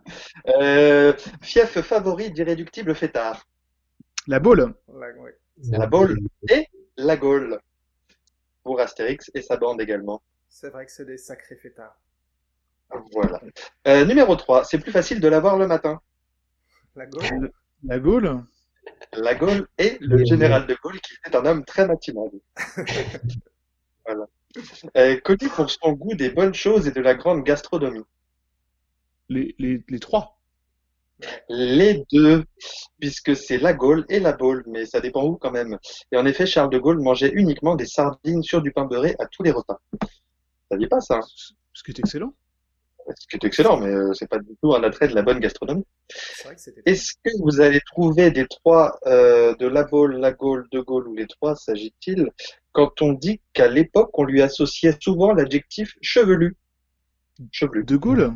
euh, 0.48 1.12
fief 1.42 1.80
favori 1.80 2.30
d'irréductible 2.30 2.94
fêtard. 2.94 3.46
La 4.26 4.40
Baule. 4.40 4.74
Là, 4.88 5.06
ouais. 5.18 5.36
La 5.70 5.86
Baule 5.86 6.18
et 6.48 6.66
la 6.96 7.16
Gaule. 7.16 7.58
Pour 8.62 8.80
Astérix 8.80 9.30
et 9.34 9.42
sa 9.42 9.56
bande 9.56 9.80
également. 9.80 10.22
C'est 10.48 10.70
vrai 10.70 10.86
que 10.86 10.92
c'est 10.92 11.04
des 11.04 11.18
sacrés 11.18 11.56
fêtards. 11.56 11.96
Voilà. 13.12 13.40
Euh, 13.86 14.04
numéro 14.04 14.34
3, 14.36 14.64
c'est 14.64 14.78
plus 14.78 14.92
facile 14.92 15.20
de 15.20 15.28
l'avoir 15.28 15.56
le 15.58 15.66
matin. 15.66 16.00
La 16.94 17.06
Gaule 17.06 17.52
La 17.84 17.98
Gaule. 17.98 18.44
La 19.12 19.34
Gaule 19.34 19.68
et 19.78 19.98
le 20.00 20.16
Oui, 20.16 20.26
général 20.26 20.66
de 20.66 20.76
Gaulle 20.82 21.00
qui 21.00 21.14
était 21.14 21.36
un 21.36 21.44
homme 21.46 21.64
très 21.64 21.86
matinal. 21.86 22.30
Euh, 24.96 25.20
connu 25.20 25.50
pour 25.54 25.70
son 25.70 25.92
goût 25.92 26.14
des 26.14 26.30
bonnes 26.30 26.54
choses 26.54 26.88
et 26.88 26.90
de 26.90 27.00
la 27.02 27.14
grande 27.14 27.44
gastronomie. 27.44 28.06
Les, 29.28 29.54
les, 29.58 29.82
les 29.88 29.98
trois. 29.98 30.38
Les 31.48 32.04
deux, 32.12 32.44
puisque 33.00 33.34
c'est 33.34 33.58
la 33.58 33.72
Gaule 33.72 34.04
et 34.08 34.20
la 34.20 34.32
Baule, 34.32 34.64
mais 34.66 34.84
ça 34.84 35.00
dépend 35.00 35.24
où 35.24 35.36
quand 35.36 35.50
même. 35.50 35.78
Et 36.12 36.16
en 36.16 36.26
effet, 36.26 36.46
Charles 36.46 36.70
de 36.70 36.78
Gaulle 36.78 37.00
mangeait 37.00 37.32
uniquement 37.32 37.74
des 37.74 37.86
sardines 37.86 38.42
sur 38.42 38.60
du 38.60 38.70
pain 38.70 38.84
beurré 38.84 39.16
à 39.18 39.26
tous 39.26 39.42
les 39.42 39.50
repas. 39.50 39.80
Vous 39.92 40.08
saviez 40.70 40.88
pas 40.88 41.00
ça 41.00 41.16
hein 41.16 41.20
Ce 41.72 41.82
qui 41.82 41.90
est 41.92 41.98
excellent. 41.98 42.34
Ce 43.18 43.26
qui 43.28 43.36
est 43.36 43.44
excellent, 43.44 43.78
mais 43.78 43.86
euh, 43.86 44.12
c'est 44.14 44.28
pas 44.28 44.40
du 44.40 44.56
tout 44.60 44.74
un 44.74 44.82
attrait 44.82 45.06
de 45.06 45.14
la 45.14 45.22
bonne 45.22 45.38
gastronomie. 45.38 45.86
Est-ce 46.86 47.12
que 47.24 47.30
vous 47.40 47.60
allez 47.60 47.80
trouver 47.80 48.32
des 48.32 48.46
trois 48.48 48.98
euh, 49.06 49.54
de 49.56 49.66
la 49.68 49.84
Baule, 49.84 50.16
la 50.16 50.32
Gaule, 50.32 50.66
de 50.72 50.80
Gaulle 50.80 51.06
ou 51.08 51.14
les 51.14 51.26
trois 51.28 51.54
s'agit-il 51.54 52.28
quand 52.72 53.00
on 53.02 53.12
dit 53.12 53.40
qu'à 53.52 53.68
l'époque 53.68 54.10
on 54.18 54.24
lui 54.24 54.42
associait 54.42 54.96
souvent 55.00 55.32
l'adjectif 55.32 55.94
chevelu? 56.02 56.56
Chevelu. 57.52 57.84
De 57.84 57.96
Gaulle? 57.96 58.34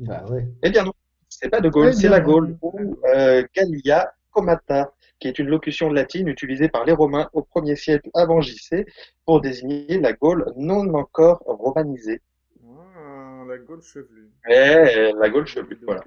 Bah 0.00 0.24
ouais. 0.30 0.48
Eh 0.62 0.70
bien 0.70 0.84
non, 0.84 0.94
c'est 1.28 1.50
pas 1.50 1.60
de 1.60 1.68
Gaulle, 1.68 1.90
Eh 1.90 1.92
c'est 1.92 2.08
la 2.08 2.20
Gaule 2.20 2.56
ou 2.62 2.96
euh, 3.14 3.44
Gallia 3.54 4.12
comata, 4.30 4.92
qui 5.18 5.28
est 5.28 5.38
une 5.38 5.48
locution 5.48 5.92
latine 5.92 6.28
utilisée 6.28 6.68
par 6.68 6.86
les 6.86 6.92
Romains 6.92 7.28
au 7.34 7.42
1er 7.42 7.76
siècle 7.76 8.08
avant 8.14 8.40
JC 8.40 8.86
pour 9.26 9.42
désigner 9.42 10.00
la 10.00 10.14
Gaule 10.14 10.52
non 10.56 10.94
encore 10.94 11.42
romanisée. 11.44 12.22
Ah, 12.66 13.44
la 13.46 13.58
Gaule 13.58 13.82
chevelue. 13.82 14.30
Eh, 14.48 15.12
la 15.12 15.28
Gaule 15.28 15.46
chevelue, 15.46 15.78
voilà. 15.82 16.04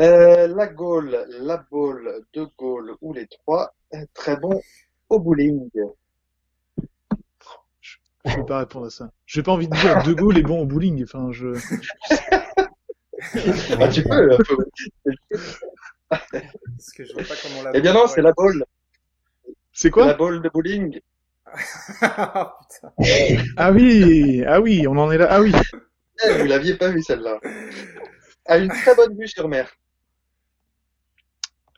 Euh, 0.00 0.46
la 0.46 0.66
Gaule, 0.68 1.26
la 1.40 1.58
Baule, 1.70 2.24
de 2.32 2.46
Gaulle 2.56 2.94
ou 3.02 3.12
les 3.12 3.26
trois, 3.26 3.74
euh, 3.94 3.98
très 4.14 4.38
bon 4.38 4.58
au 5.10 5.18
bowling. 5.18 5.68
Je 8.24 8.36
peux 8.36 8.46
pas 8.46 8.58
répondre 8.60 8.86
à 8.86 8.90
ça. 8.90 9.10
J'ai 9.26 9.42
pas 9.42 9.52
envie 9.52 9.68
de 9.68 9.74
dire 9.74 10.02
De 10.04 10.12
Gaulle 10.12 10.38
est 10.38 10.42
bon 10.42 10.60
au 10.60 10.66
bowling. 10.66 11.02
Enfin, 11.04 11.30
je. 11.32 11.48
Bah, 13.78 13.88
tu 13.88 14.02
peux. 14.02 14.32
un 14.32 14.36
peu. 14.36 14.56
Parce 16.08 16.92
que 16.94 17.04
je 17.04 17.12
vois 17.12 17.22
pas 17.22 17.34
comment 17.42 17.62
la. 17.62 17.70
Eh 17.74 17.80
bien 17.80 17.92
non, 17.92 18.06
c'est 18.06 18.22
la 18.22 18.32
Baule. 18.32 18.64
C'est 19.72 19.88
La 19.88 19.92
quoi 19.92 20.14
Baule 20.14 20.42
de 20.42 20.48
bowling. 20.48 21.00
Ah. 22.00 22.58
Ah 23.56 23.72
oui, 23.72 24.42
ah 24.46 24.60
oui, 24.60 24.86
on 24.88 24.96
en 24.96 25.10
est 25.10 25.18
là. 25.18 25.28
Ah 25.30 25.40
oui. 25.40 25.52
Eh, 26.24 26.38
vous 26.38 26.46
l'aviez 26.46 26.74
pas 26.74 26.88
vu 26.88 27.02
celle-là. 27.02 27.40
A 28.46 28.58
une 28.58 28.68
très 28.68 28.94
bonne 28.94 29.16
vue 29.16 29.28
sur 29.28 29.48
mer. 29.48 29.70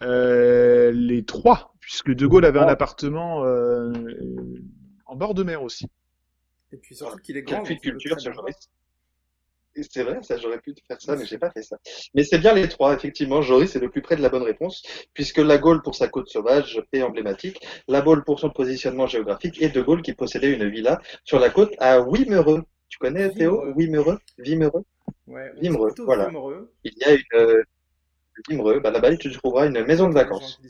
Euh, 0.02 0.90
les 0.92 1.24
trois, 1.24 1.74
puisque 1.80 2.12
De 2.12 2.26
Gaulle 2.26 2.44
avait 2.44 2.59
un 2.59 2.68
appartement 2.68 3.44
euh, 3.44 3.92
en 5.07 5.16
bord 5.16 5.35
de 5.35 5.42
mer 5.42 5.62
aussi. 5.62 5.87
Et 6.75 6.77
puis 6.77 6.97
surtout 6.97 7.19
qu'il 7.19 7.37
est 7.37 7.43
grand. 7.43 7.63
de 7.63 7.75
culture, 7.75 8.19
Joris. 8.19 8.69
C'est 9.91 10.03
vrai, 10.05 10.19
ça 10.23 10.37
j'aurais 10.39 10.61
pu 10.61 10.73
faire 10.87 11.01
ça, 11.01 11.17
mais 11.17 11.25
j'ai 11.25 11.39
pas 11.39 11.51
fait 11.51 11.63
ça. 11.63 11.77
Mais 12.15 12.23
c'est 12.25 12.39
bien 12.39 12.53
les 12.53 12.69
trois, 12.69 12.95
effectivement. 12.95 13.43
Joris 13.43 13.75
est 13.75 13.81
le 13.81 13.91
plus 13.91 14.03
près 14.03 14.17
de 14.17 14.23
la 14.23 14.29
bonne 14.29 14.43
réponse, 14.43 14.83
puisque 15.15 15.39
la 15.39 15.59
Gaule 15.59 15.83
pour 15.83 15.95
sa 15.95 16.09
côte 16.09 16.29
sauvage 16.29 16.81
et 16.93 17.03
emblématique, 17.03 17.65
la 17.89 18.03
Baule 18.03 18.25
pour 18.25 18.39
son 18.39 18.51
positionnement 18.51 19.07
géographique, 19.07 19.61
et 19.63 19.69
De 19.69 19.83
Gaulle 19.83 20.03
qui 20.03 20.13
possédait 20.15 20.53
une 20.53 20.69
villa 20.69 21.01
sur 21.25 21.39
la 21.41 21.51
côte 21.51 21.75
à 21.79 22.01
Wimereux. 22.01 22.63
Tu 22.89 22.99
connais 22.99 23.31
Théo? 23.31 23.65
Wimereux 23.77 24.19
Wimereux? 24.39 24.85
Ouais, 25.27 25.53
Vimereux, 25.61 25.93
voilà. 25.99 26.27
Vimereux. 26.27 26.73
Il 26.85 26.93
y 26.97 27.05
a 27.05 27.15
une 27.15 27.23
euh, 27.35 27.63
Wimereux, 28.49 28.81
bah 28.81 28.90
là-bas 28.90 29.16
tu 29.16 29.31
trouveras 29.33 29.66
une 29.66 29.85
maison 29.85 30.09
de 30.09 30.14
des 30.14 30.20
vacances. 30.20 30.61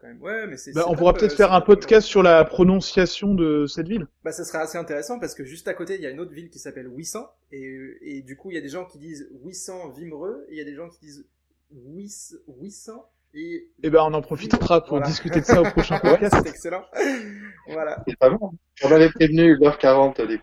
quand 0.00 0.06
même. 0.08 0.20
Ouais, 0.22 0.46
mais. 0.46 0.56
Bah, 0.74 0.84
on 0.88 0.94
pourra 0.94 1.12
peu- 1.12 1.20
peut-être 1.20 1.36
faire 1.36 1.52
un 1.52 1.60
peu 1.60 1.74
podcast 1.74 2.06
sur 2.06 2.22
la 2.22 2.44
prononciation 2.44 3.34
de 3.34 3.66
cette 3.66 3.88
ville. 3.88 4.06
Bah, 4.24 4.32
ça 4.32 4.44
serait 4.44 4.58
assez 4.58 4.78
intéressant 4.78 5.18
parce 5.18 5.34
que 5.34 5.44
juste 5.44 5.68
à 5.68 5.74
côté, 5.74 5.96
il 5.96 6.00
y 6.00 6.06
a 6.06 6.10
une 6.10 6.20
autre 6.20 6.32
ville 6.32 6.50
qui 6.50 6.58
s'appelle 6.58 6.88
Ouissan. 6.88 7.28
Et, 7.52 7.96
et 8.02 8.22
du 8.22 8.36
coup, 8.36 8.50
il 8.50 8.54
y 8.54 8.58
a 8.58 8.62
des 8.62 8.68
gens 8.68 8.84
qui 8.86 8.98
disent 8.98 9.28
Ouissan 9.42 9.90
Vimereux. 9.90 10.46
Et 10.48 10.52
il 10.54 10.58
y 10.58 10.62
a 10.62 10.64
des 10.64 10.74
gens 10.74 10.88
qui 10.88 10.98
disent 11.00 11.26
Ouiss, 11.72 12.36
Ouissan. 12.46 13.04
Et. 13.34 13.68
Eh 13.82 13.90
ben, 13.90 14.00
on 14.02 14.14
en 14.14 14.22
profitera 14.22 14.80
pour 14.80 14.96
Voilà. 14.96 15.06
discuter 15.06 15.40
de 15.40 15.44
ça 15.44 15.60
au 15.60 15.64
prochain 15.64 16.00
Ouais, 16.02 16.10
podcast. 16.12 16.34
c'est 16.42 16.48
excellent. 16.50 16.84
voilà. 17.68 18.02
C'est 18.08 18.18
pas 18.18 18.30
bon. 18.30 18.52
On 18.82 18.90
avait 18.90 19.10
prévenu 19.10 19.56
l'heure 19.56 19.78
40 19.78 20.18
les 20.20 20.40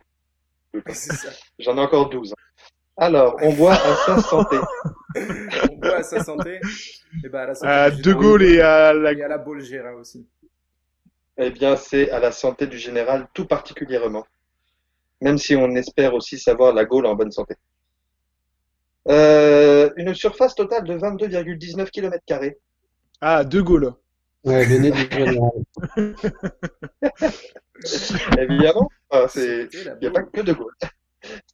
C'est 0.94 1.14
ça. 1.14 1.30
J'en 1.60 1.76
ai 1.78 1.82
encore 1.82 2.10
12. 2.10 2.34
Alors, 3.00 3.36
on 3.42 3.54
boit 3.54 3.74
à 3.74 3.96
sa 4.06 4.20
santé. 4.22 4.58
À 5.98 6.04
sa 6.04 6.24
santé. 6.24 6.60
Et 7.24 7.30
bah, 7.30 7.44
à 7.44 7.48
la 7.48 7.56
santé. 7.56 7.68
À 7.68 7.92
du 7.92 8.02
De. 8.02 8.14
Gaulle 8.14 8.44
et 8.44 8.62
à 8.62 8.94
la. 8.94 9.14
Et 9.14 9.24
à 9.24 9.28
la 9.28 9.38
Bolgera 9.38 9.94
aussi. 9.96 10.28
Eh 11.38 11.52
bien, 11.52 11.76
c'est 11.76 12.10
à 12.12 12.20
la 12.20 12.32
santé 12.32 12.68
du 12.68 12.78
général 12.78 13.28
tout 13.34 13.46
particulièrement. 13.46 14.26
Même 15.22 15.38
si 15.38 15.56
on 15.56 15.70
espère 15.76 16.14
aussi 16.14 16.40
savoir 16.40 16.74
la 16.74 16.86
Gaule 16.86 17.06
en 17.06 17.16
bonne 17.16 17.32
santé. 17.32 17.56
Euh, 19.08 19.90
une 19.96 20.14
surface 20.14 20.56
totale 20.56 20.84
de 20.84 20.98
22,19 20.98 21.90
km 21.92 22.24
carrés. 22.26 22.58
Ah, 23.22 23.44
De 23.44 23.62
Gaulle. 23.62 23.94
Ouais, 24.44 24.66
le 24.66 24.78
nez 24.78 24.92
du 24.92 25.10
général. 25.12 25.52
Évidemment, 28.38 28.90
ah, 29.12 29.26
il 29.36 29.70
n'y 30.02 30.08
a 30.08 30.12
pas 30.12 30.24
que 30.24 30.42
De 30.42 30.54
Gaulle. 30.54 30.74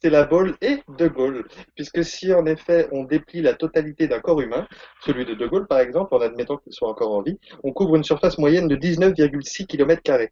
C'est 0.01 0.09
la 0.09 0.25
Baule 0.25 0.55
et 0.61 0.79
De 0.97 1.07
Gaulle. 1.07 1.45
Puisque 1.75 2.03
si 2.03 2.33
en 2.33 2.45
effet 2.45 2.87
on 2.91 3.03
déplie 3.03 3.41
la 3.41 3.53
totalité 3.53 4.07
d'un 4.07 4.19
corps 4.19 4.41
humain, 4.41 4.67
celui 5.05 5.25
de 5.25 5.33
De 5.33 5.47
Gaulle 5.47 5.67
par 5.67 5.79
exemple, 5.79 6.13
en 6.15 6.21
admettant 6.21 6.57
qu'il 6.57 6.73
soit 6.73 6.89
encore 6.89 7.11
en 7.13 7.21
vie, 7.21 7.39
on 7.63 7.71
couvre 7.73 7.95
une 7.95 8.03
surface 8.03 8.37
moyenne 8.37 8.67
de 8.67 8.75
19,6 8.75 9.65
km 9.67 10.01
carrés. 10.03 10.31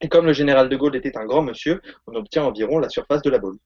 Et 0.00 0.08
comme 0.08 0.26
le 0.26 0.32
général 0.32 0.68
De 0.68 0.76
Gaulle 0.76 0.96
était 0.96 1.16
un 1.18 1.26
grand 1.26 1.42
monsieur, 1.42 1.80
on 2.06 2.14
obtient 2.14 2.44
environ 2.44 2.78
la 2.78 2.88
surface 2.88 3.22
de 3.22 3.30
la 3.30 3.38
Baule. 3.38 3.58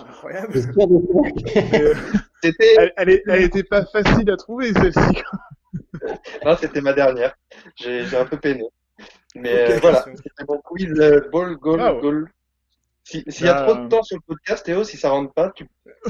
Incroyable. 0.00 0.58
Euh, 1.74 1.94
C'était, 2.42 2.74
elle, 2.78 2.92
elle, 2.96 3.08
est- 3.10 3.22
elle 3.26 3.42
était 3.42 3.64
pas 3.64 3.84
facile 3.86 4.30
à 4.30 4.36
trouver, 4.36 4.72
celle-ci. 4.72 5.22
non, 6.44 6.56
c'était 6.60 6.80
ma 6.80 6.92
dernière. 6.92 7.34
J'ai, 7.76 8.04
j'ai 8.06 8.16
un 8.16 8.24
peu 8.26 8.38
peiné. 8.38 8.64
Mais 9.34 9.64
Ok, 9.64 9.70
euh, 9.70 9.78
voilà, 9.80 10.04
c'était 10.04 10.44
mon 10.48 10.58
quiz 10.58 10.92
euh, 11.00 11.28
Ball, 11.30 11.56
Goal, 11.56 11.80
Wow. 11.80 12.00
Goal. 12.00 12.30
Si- 13.04 13.24
S'il 13.28 13.46
y 13.46 13.48
a 13.48 13.54
Bah, 13.54 13.62
trop 13.72 13.82
de 13.84 13.88
temps 13.88 14.02
sur 14.02 14.16
le 14.16 14.22
podcast, 14.22 14.64
Théo, 14.66 14.84
si 14.84 14.96
ça 14.96 15.10
rentre 15.10 15.32
pas, 15.32 15.50
tu 15.50 15.66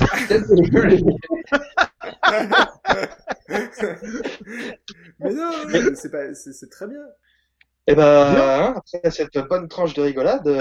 mais 5.18 5.33
non, 5.33 5.50
mais 5.68 5.94
c'est 5.94 6.11
pas, 6.11 6.24
très 6.70 6.87
bien. 6.87 7.02
Eh 7.90 7.94
ben, 7.94 8.04
hein, 8.04 8.74
après 8.76 9.11
cette 9.11 9.38
bonne 9.48 9.66
tranche 9.68 9.94
de 9.94 10.02
rigolade, 10.02 10.46
euh, 10.46 10.61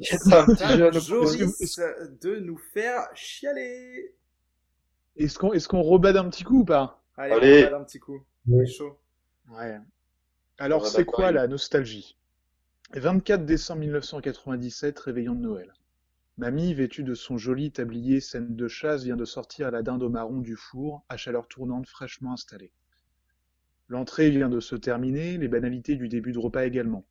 jeu 0.00 0.16
à 0.32 0.90
nous 0.90 1.00
Joris 1.00 1.78
de 2.20 2.36
nous 2.40 2.58
faire 2.58 3.08
chialer. 3.14 4.14
Est-ce 5.16 5.38
qu'on 5.38 5.52
est 5.52 5.64
qu'on 5.66 5.82
rebade 5.82 6.16
un 6.16 6.28
petit 6.28 6.42
coup 6.42 6.60
ou 6.60 6.64
pas? 6.64 7.00
Allez, 7.16 7.32
Allez. 7.34 7.52
on 7.62 7.66
regarde 7.66 7.82
un 7.82 7.84
petit 7.84 8.00
coup. 8.00 8.20
C'est 8.48 8.66
chaud. 8.66 8.98
Ouais. 9.48 9.78
Alors, 10.58 10.86
c'est 10.86 11.04
quoi 11.04 11.32
la 11.32 11.48
nostalgie? 11.48 12.16
24 12.92 13.44
décembre 13.44 13.80
1997, 13.80 14.98
réveillon 15.00 15.34
de 15.34 15.40
Noël. 15.40 15.72
Mamie, 16.36 16.74
vêtue 16.74 17.02
de 17.02 17.14
son 17.14 17.36
joli 17.36 17.72
tablier 17.72 18.20
scène 18.20 18.54
de 18.54 18.68
chasse, 18.68 19.02
vient 19.02 19.16
de 19.16 19.24
sortir 19.24 19.72
la 19.72 19.82
dinde 19.82 20.04
au 20.04 20.08
marron 20.08 20.38
du 20.38 20.54
four, 20.54 21.04
à 21.08 21.16
chaleur 21.16 21.48
tournante 21.48 21.88
fraîchement 21.88 22.32
installée. 22.32 22.72
L'entrée 23.88 24.30
vient 24.30 24.48
de 24.48 24.60
se 24.60 24.76
terminer, 24.76 25.38
les 25.38 25.48
banalités 25.48 25.96
du 25.96 26.08
début 26.08 26.32
de 26.32 26.38
repas 26.38 26.64
également. 26.64 27.04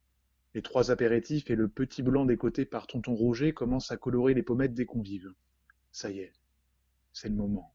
Les 0.54 0.62
trois 0.62 0.90
apéritifs 0.90 1.50
et 1.50 1.56
le 1.56 1.68
petit 1.68 2.02
blanc 2.02 2.26
des 2.26 2.38
côtés 2.38 2.66
par 2.66 2.88
tonton 2.88 3.14
Roger 3.14 3.54
commencent 3.54 3.92
à 3.92 3.98
colorer 3.98 4.34
les 4.34 4.44
pommettes 4.44 4.74
des 4.74 4.86
convives. 4.86 5.34
Ça 5.92 6.10
y 6.10 6.20
est, 6.20 6.34
c'est 7.12 7.30
le 7.30 7.36
moment. 7.36 7.74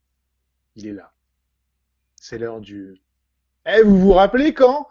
Il 0.75 0.87
est 0.87 0.93
là. 0.93 1.13
C'est 2.15 2.39
l'heure 2.39 2.59
du... 2.59 2.95
Eh, 3.67 3.83
vous 3.83 3.99
vous 3.99 4.13
rappelez 4.13 4.53
quand? 4.53 4.87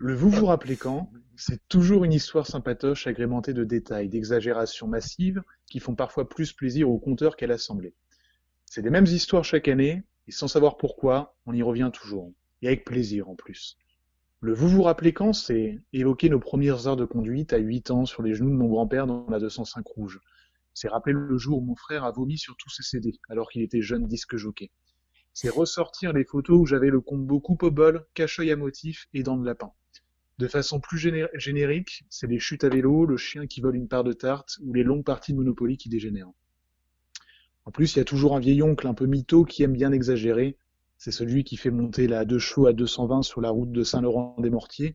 Le 0.00 0.14
vous 0.14 0.30
vous 0.30 0.46
rappelez 0.46 0.76
quand 0.76 1.10
C'est 1.34 1.66
toujours 1.66 2.04
une 2.04 2.12
histoire 2.12 2.46
sympatoche 2.46 3.08
agrémentée 3.08 3.52
de 3.52 3.64
détails, 3.64 4.08
d'exagérations 4.08 4.86
massives 4.86 5.42
qui 5.66 5.80
font 5.80 5.96
parfois 5.96 6.28
plus 6.28 6.52
plaisir 6.52 6.88
au 6.88 7.00
conteur 7.00 7.34
qu'à 7.34 7.48
l'assemblée. 7.48 7.94
C'est 8.64 8.82
les 8.82 8.90
mêmes 8.90 9.06
histoires 9.06 9.42
chaque 9.42 9.66
année, 9.66 10.04
et 10.28 10.30
sans 10.30 10.46
savoir 10.46 10.76
pourquoi, 10.76 11.36
on 11.46 11.52
y 11.52 11.64
revient 11.64 11.90
toujours. 11.92 12.32
Et 12.62 12.68
avec 12.68 12.84
plaisir 12.84 13.28
en 13.28 13.34
plus. 13.34 13.76
Le 14.40 14.54
vous 14.54 14.68
vous 14.68 14.82
rappelez 14.82 15.12
quand, 15.12 15.32
c'est 15.32 15.80
évoquer 15.92 16.28
nos 16.28 16.38
premières 16.38 16.86
heures 16.86 16.96
de 16.96 17.04
conduite 17.04 17.52
à 17.52 17.58
8 17.58 17.90
ans 17.90 18.06
sur 18.06 18.22
les 18.22 18.34
genoux 18.34 18.50
de 18.50 18.54
mon 18.54 18.68
grand-père 18.68 19.08
dans 19.08 19.26
la 19.28 19.40
205 19.40 19.84
rouge. 19.84 20.20
C'est 20.74 20.86
rappeler 20.86 21.12
le 21.12 21.38
jour 21.38 21.58
où 21.58 21.64
mon 21.64 21.74
frère 21.74 22.04
a 22.04 22.12
vomi 22.12 22.38
sur 22.38 22.56
tous 22.56 22.70
ses 22.70 22.84
CD, 22.84 23.18
alors 23.28 23.50
qu'il 23.50 23.62
était 23.62 23.82
jeune 23.82 24.06
disque 24.06 24.36
jockey. 24.36 24.70
C'est 25.34 25.48
ressortir 25.48 26.12
les 26.12 26.24
photos 26.24 26.56
où 26.60 26.66
j'avais 26.66 26.90
le 26.90 27.00
combo 27.00 27.40
coupe 27.40 27.64
au 27.64 27.72
bol, 27.72 28.06
cache-œil 28.14 28.52
à 28.52 28.56
motif 28.56 29.08
et 29.12 29.24
dents 29.24 29.36
de 29.36 29.44
lapin. 29.44 29.72
De 30.38 30.46
façon 30.46 30.78
plus 30.78 30.98
géné- 30.98 31.28
générique, 31.34 32.04
c'est 32.10 32.28
les 32.28 32.38
chutes 32.38 32.62
à 32.62 32.68
vélo, 32.68 33.06
le 33.06 33.16
chien 33.16 33.46
qui 33.48 33.60
vole 33.60 33.74
une 33.74 33.88
part 33.88 34.04
de 34.04 34.12
tarte 34.12 34.58
ou 34.62 34.72
les 34.72 34.84
longues 34.84 35.04
parties 35.04 35.32
de 35.32 35.38
Monopoly 35.38 35.76
qui 35.76 35.88
dégénèrent. 35.88 36.30
En 37.64 37.72
plus, 37.72 37.94
il 37.94 37.98
y 37.98 38.02
a 38.02 38.04
toujours 38.04 38.36
un 38.36 38.40
vieil 38.40 38.62
oncle 38.62 38.86
un 38.86 38.94
peu 38.94 39.06
mytho 39.06 39.44
qui 39.44 39.64
aime 39.64 39.72
bien 39.72 39.90
exagérer. 39.90 40.56
C'est 40.96 41.10
celui 41.10 41.42
qui 41.42 41.56
fait 41.56 41.70
monter 41.70 42.06
la 42.06 42.24
deux 42.24 42.38
chevaux 42.38 42.66
à 42.66 42.72
220 42.72 43.22
sur 43.22 43.40
la 43.40 43.50
route 43.50 43.72
de 43.72 43.82
Saint-Laurent-des-Mortiers 43.82 44.94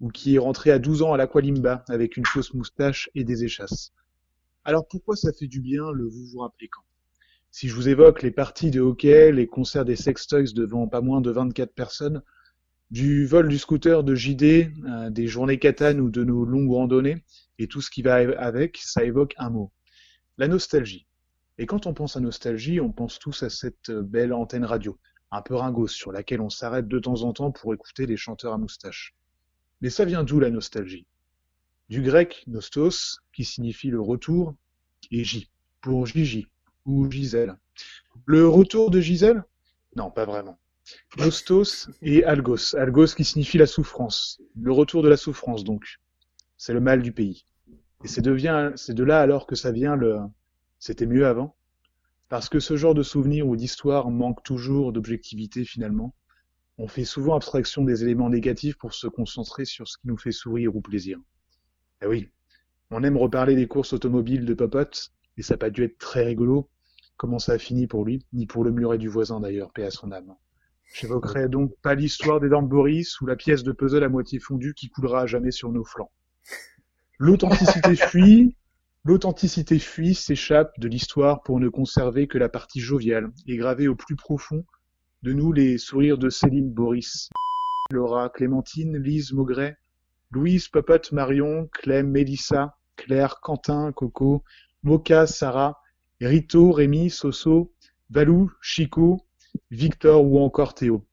ou 0.00 0.08
qui 0.08 0.34
est 0.36 0.38
rentré 0.38 0.70
à 0.70 0.78
12 0.78 1.02
ans 1.02 1.12
à 1.12 1.16
l'Aqualimba 1.16 1.84
avec 1.88 2.16
une 2.16 2.26
fausse 2.26 2.54
moustache 2.54 3.10
et 3.14 3.24
des 3.24 3.44
échasses. 3.44 3.92
Alors 4.64 4.88
pourquoi 4.88 5.16
ça 5.16 5.32
fait 5.32 5.46
du 5.46 5.60
bien 5.60 5.90
le 5.92 6.04
vous 6.04 6.26
vous 6.26 6.38
rappelez 6.38 6.68
quand? 6.68 6.82
Si 7.50 7.68
je 7.68 7.74
vous 7.74 7.88
évoque 7.88 8.22
les 8.22 8.30
parties 8.30 8.70
de 8.70 8.80
hockey, 8.80 9.32
les 9.32 9.46
concerts 9.46 9.84
des 9.84 9.96
sextoys 9.96 10.54
devant 10.54 10.88
pas 10.88 11.02
moins 11.02 11.20
de 11.20 11.30
24 11.30 11.74
personnes, 11.74 12.22
du 12.92 13.24
vol 13.24 13.48
du 13.48 13.56
scooter 13.56 14.04
de 14.04 14.14
JD, 14.14 14.42
euh, 14.84 15.08
des 15.08 15.26
journées 15.26 15.58
catanes 15.58 15.98
ou 15.98 16.10
de 16.10 16.24
nos 16.24 16.44
longues 16.44 16.72
randonnées, 16.72 17.24
et 17.58 17.66
tout 17.66 17.80
ce 17.80 17.90
qui 17.90 18.02
va 18.02 18.16
avec, 18.16 18.76
ça 18.76 19.02
évoque 19.02 19.34
un 19.38 19.48
mot. 19.48 19.72
La 20.36 20.46
nostalgie. 20.46 21.06
Et 21.56 21.64
quand 21.64 21.86
on 21.86 21.94
pense 21.94 22.18
à 22.18 22.20
nostalgie, 22.20 22.80
on 22.80 22.92
pense 22.92 23.18
tous 23.18 23.44
à 23.44 23.48
cette 23.48 23.90
belle 23.90 24.34
antenne 24.34 24.66
radio, 24.66 24.98
un 25.30 25.40
peu 25.40 25.54
ringos, 25.54 25.88
sur 25.88 26.12
laquelle 26.12 26.42
on 26.42 26.50
s'arrête 26.50 26.86
de 26.86 26.98
temps 26.98 27.22
en 27.22 27.32
temps 27.32 27.50
pour 27.50 27.72
écouter 27.72 28.04
les 28.04 28.18
chanteurs 28.18 28.52
à 28.52 28.58
moustache. 28.58 29.14
Mais 29.80 29.88
ça 29.88 30.04
vient 30.04 30.22
d'où 30.22 30.38
la 30.38 30.50
nostalgie? 30.50 31.06
Du 31.88 32.02
grec 32.02 32.44
nostos, 32.46 33.20
qui 33.32 33.44
signifie 33.44 33.88
le 33.88 34.02
retour, 34.02 34.54
et 35.10 35.24
J, 35.24 35.50
pour 35.80 36.04
Gigi, 36.04 36.46
ou 36.84 37.10
Gisèle. 37.10 37.56
Le 38.26 38.46
retour 38.46 38.90
de 38.90 39.00
Gisèle 39.00 39.44
Non, 39.96 40.10
pas 40.10 40.26
vraiment. 40.26 40.58
Nostos 41.18 41.88
et 42.00 42.24
algos. 42.24 42.74
Algos 42.76 43.14
qui 43.14 43.24
signifie 43.24 43.58
la 43.58 43.66
souffrance. 43.66 44.40
Le 44.60 44.72
retour 44.72 45.02
de 45.02 45.08
la 45.08 45.16
souffrance, 45.16 45.64
donc. 45.64 46.00
C'est 46.56 46.72
le 46.72 46.80
mal 46.80 47.02
du 47.02 47.12
pays. 47.12 47.44
Et 48.04 48.08
c'est 48.08 48.22
de 48.22 49.04
là 49.04 49.20
alors 49.20 49.46
que 49.46 49.54
ça 49.54 49.72
vient 49.72 49.96
le 49.96 50.18
c'était 50.82 51.06
mieux 51.06 51.28
avant. 51.28 51.54
Parce 52.28 52.48
que 52.48 52.58
ce 52.58 52.76
genre 52.76 52.94
de 52.94 53.04
souvenir 53.04 53.46
ou 53.46 53.54
d'histoire 53.54 54.10
manque 54.10 54.42
toujours 54.42 54.92
d'objectivité 54.92 55.64
finalement. 55.64 56.12
On 56.76 56.88
fait 56.88 57.04
souvent 57.04 57.36
abstraction 57.36 57.84
des 57.84 58.02
éléments 58.02 58.30
négatifs 58.30 58.76
pour 58.78 58.92
se 58.92 59.06
concentrer 59.06 59.64
sur 59.64 59.86
ce 59.86 59.96
qui 59.98 60.08
nous 60.08 60.16
fait 60.16 60.32
sourire 60.32 60.74
ou 60.74 60.80
plaisir. 60.80 61.20
Eh 62.02 62.06
oui, 62.06 62.30
on 62.90 63.04
aime 63.04 63.16
reparler 63.16 63.54
des 63.54 63.68
courses 63.68 63.92
automobiles 63.92 64.44
de 64.44 64.54
Popote, 64.54 65.12
et 65.36 65.42
ça 65.42 65.54
n'a 65.54 65.58
pas 65.58 65.70
dû 65.70 65.84
être 65.84 65.98
très 65.98 66.24
rigolo, 66.24 66.68
comment 67.16 67.38
ça 67.38 67.52
a 67.52 67.58
fini 67.58 67.86
pour 67.86 68.04
lui, 68.04 68.26
ni 68.32 68.46
pour 68.46 68.64
le 68.64 68.72
muret 68.72 68.98
du 68.98 69.08
voisin 69.08 69.38
d'ailleurs, 69.38 69.70
paix 69.70 69.84
à 69.84 69.92
son 69.92 70.10
âme. 70.10 70.34
J'évoquerai 70.94 71.48
donc 71.48 71.74
pas 71.82 71.94
l'histoire 71.94 72.40
des 72.40 72.48
dents 72.48 72.62
de 72.62 72.68
Boris 72.68 73.20
ou 73.20 73.26
la 73.26 73.36
pièce 73.36 73.62
de 73.62 73.72
puzzle 73.72 74.04
à 74.04 74.08
moitié 74.08 74.38
fondue 74.38 74.74
qui 74.74 74.88
coulera 74.88 75.22
à 75.22 75.26
jamais 75.26 75.50
sur 75.50 75.72
nos 75.72 75.84
flancs. 75.84 76.12
L'authenticité 77.18 77.96
fuit, 77.96 78.56
l'authenticité 79.04 79.78
fuit, 79.78 80.14
s'échappe 80.14 80.78
de 80.78 80.88
l'histoire 80.88 81.42
pour 81.42 81.60
ne 81.60 81.68
conserver 81.68 82.26
que 82.26 82.38
la 82.38 82.48
partie 82.48 82.80
joviale 82.80 83.30
et 83.46 83.56
graver 83.56 83.88
au 83.88 83.94
plus 83.94 84.16
profond 84.16 84.64
de 85.22 85.32
nous 85.32 85.52
les 85.52 85.78
sourires 85.78 86.18
de 86.18 86.28
Céline, 86.28 86.72
Boris, 86.72 87.30
Laura, 87.90 88.28
Clémentine, 88.28 88.96
Lise, 88.96 89.32
Maugret, 89.32 89.78
Louise, 90.30 90.68
Popote, 90.68 91.12
Marion, 91.12 91.68
Clem, 91.72 92.10
Mélissa, 92.10 92.76
Claire, 92.96 93.40
Quentin, 93.40 93.92
Coco, 93.92 94.44
Moka, 94.82 95.26
Sarah, 95.26 95.78
Rito, 96.20 96.72
Rémi, 96.72 97.10
Soso, 97.10 97.72
Valou, 98.10 98.50
Chico, 98.60 99.24
Victor 99.70 100.24
ou 100.24 100.38
encore 100.38 100.74
Théo. 100.74 101.04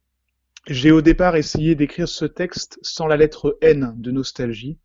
J'ai 0.67 0.91
au 0.91 1.01
départ 1.01 1.35
essayé 1.35 1.75
d'écrire 1.75 2.07
ce 2.07 2.25
texte 2.25 2.77
sans 2.81 3.07
la 3.07 3.17
lettre 3.17 3.57
N 3.61 3.93
de 3.97 4.11
nostalgie, 4.11 4.77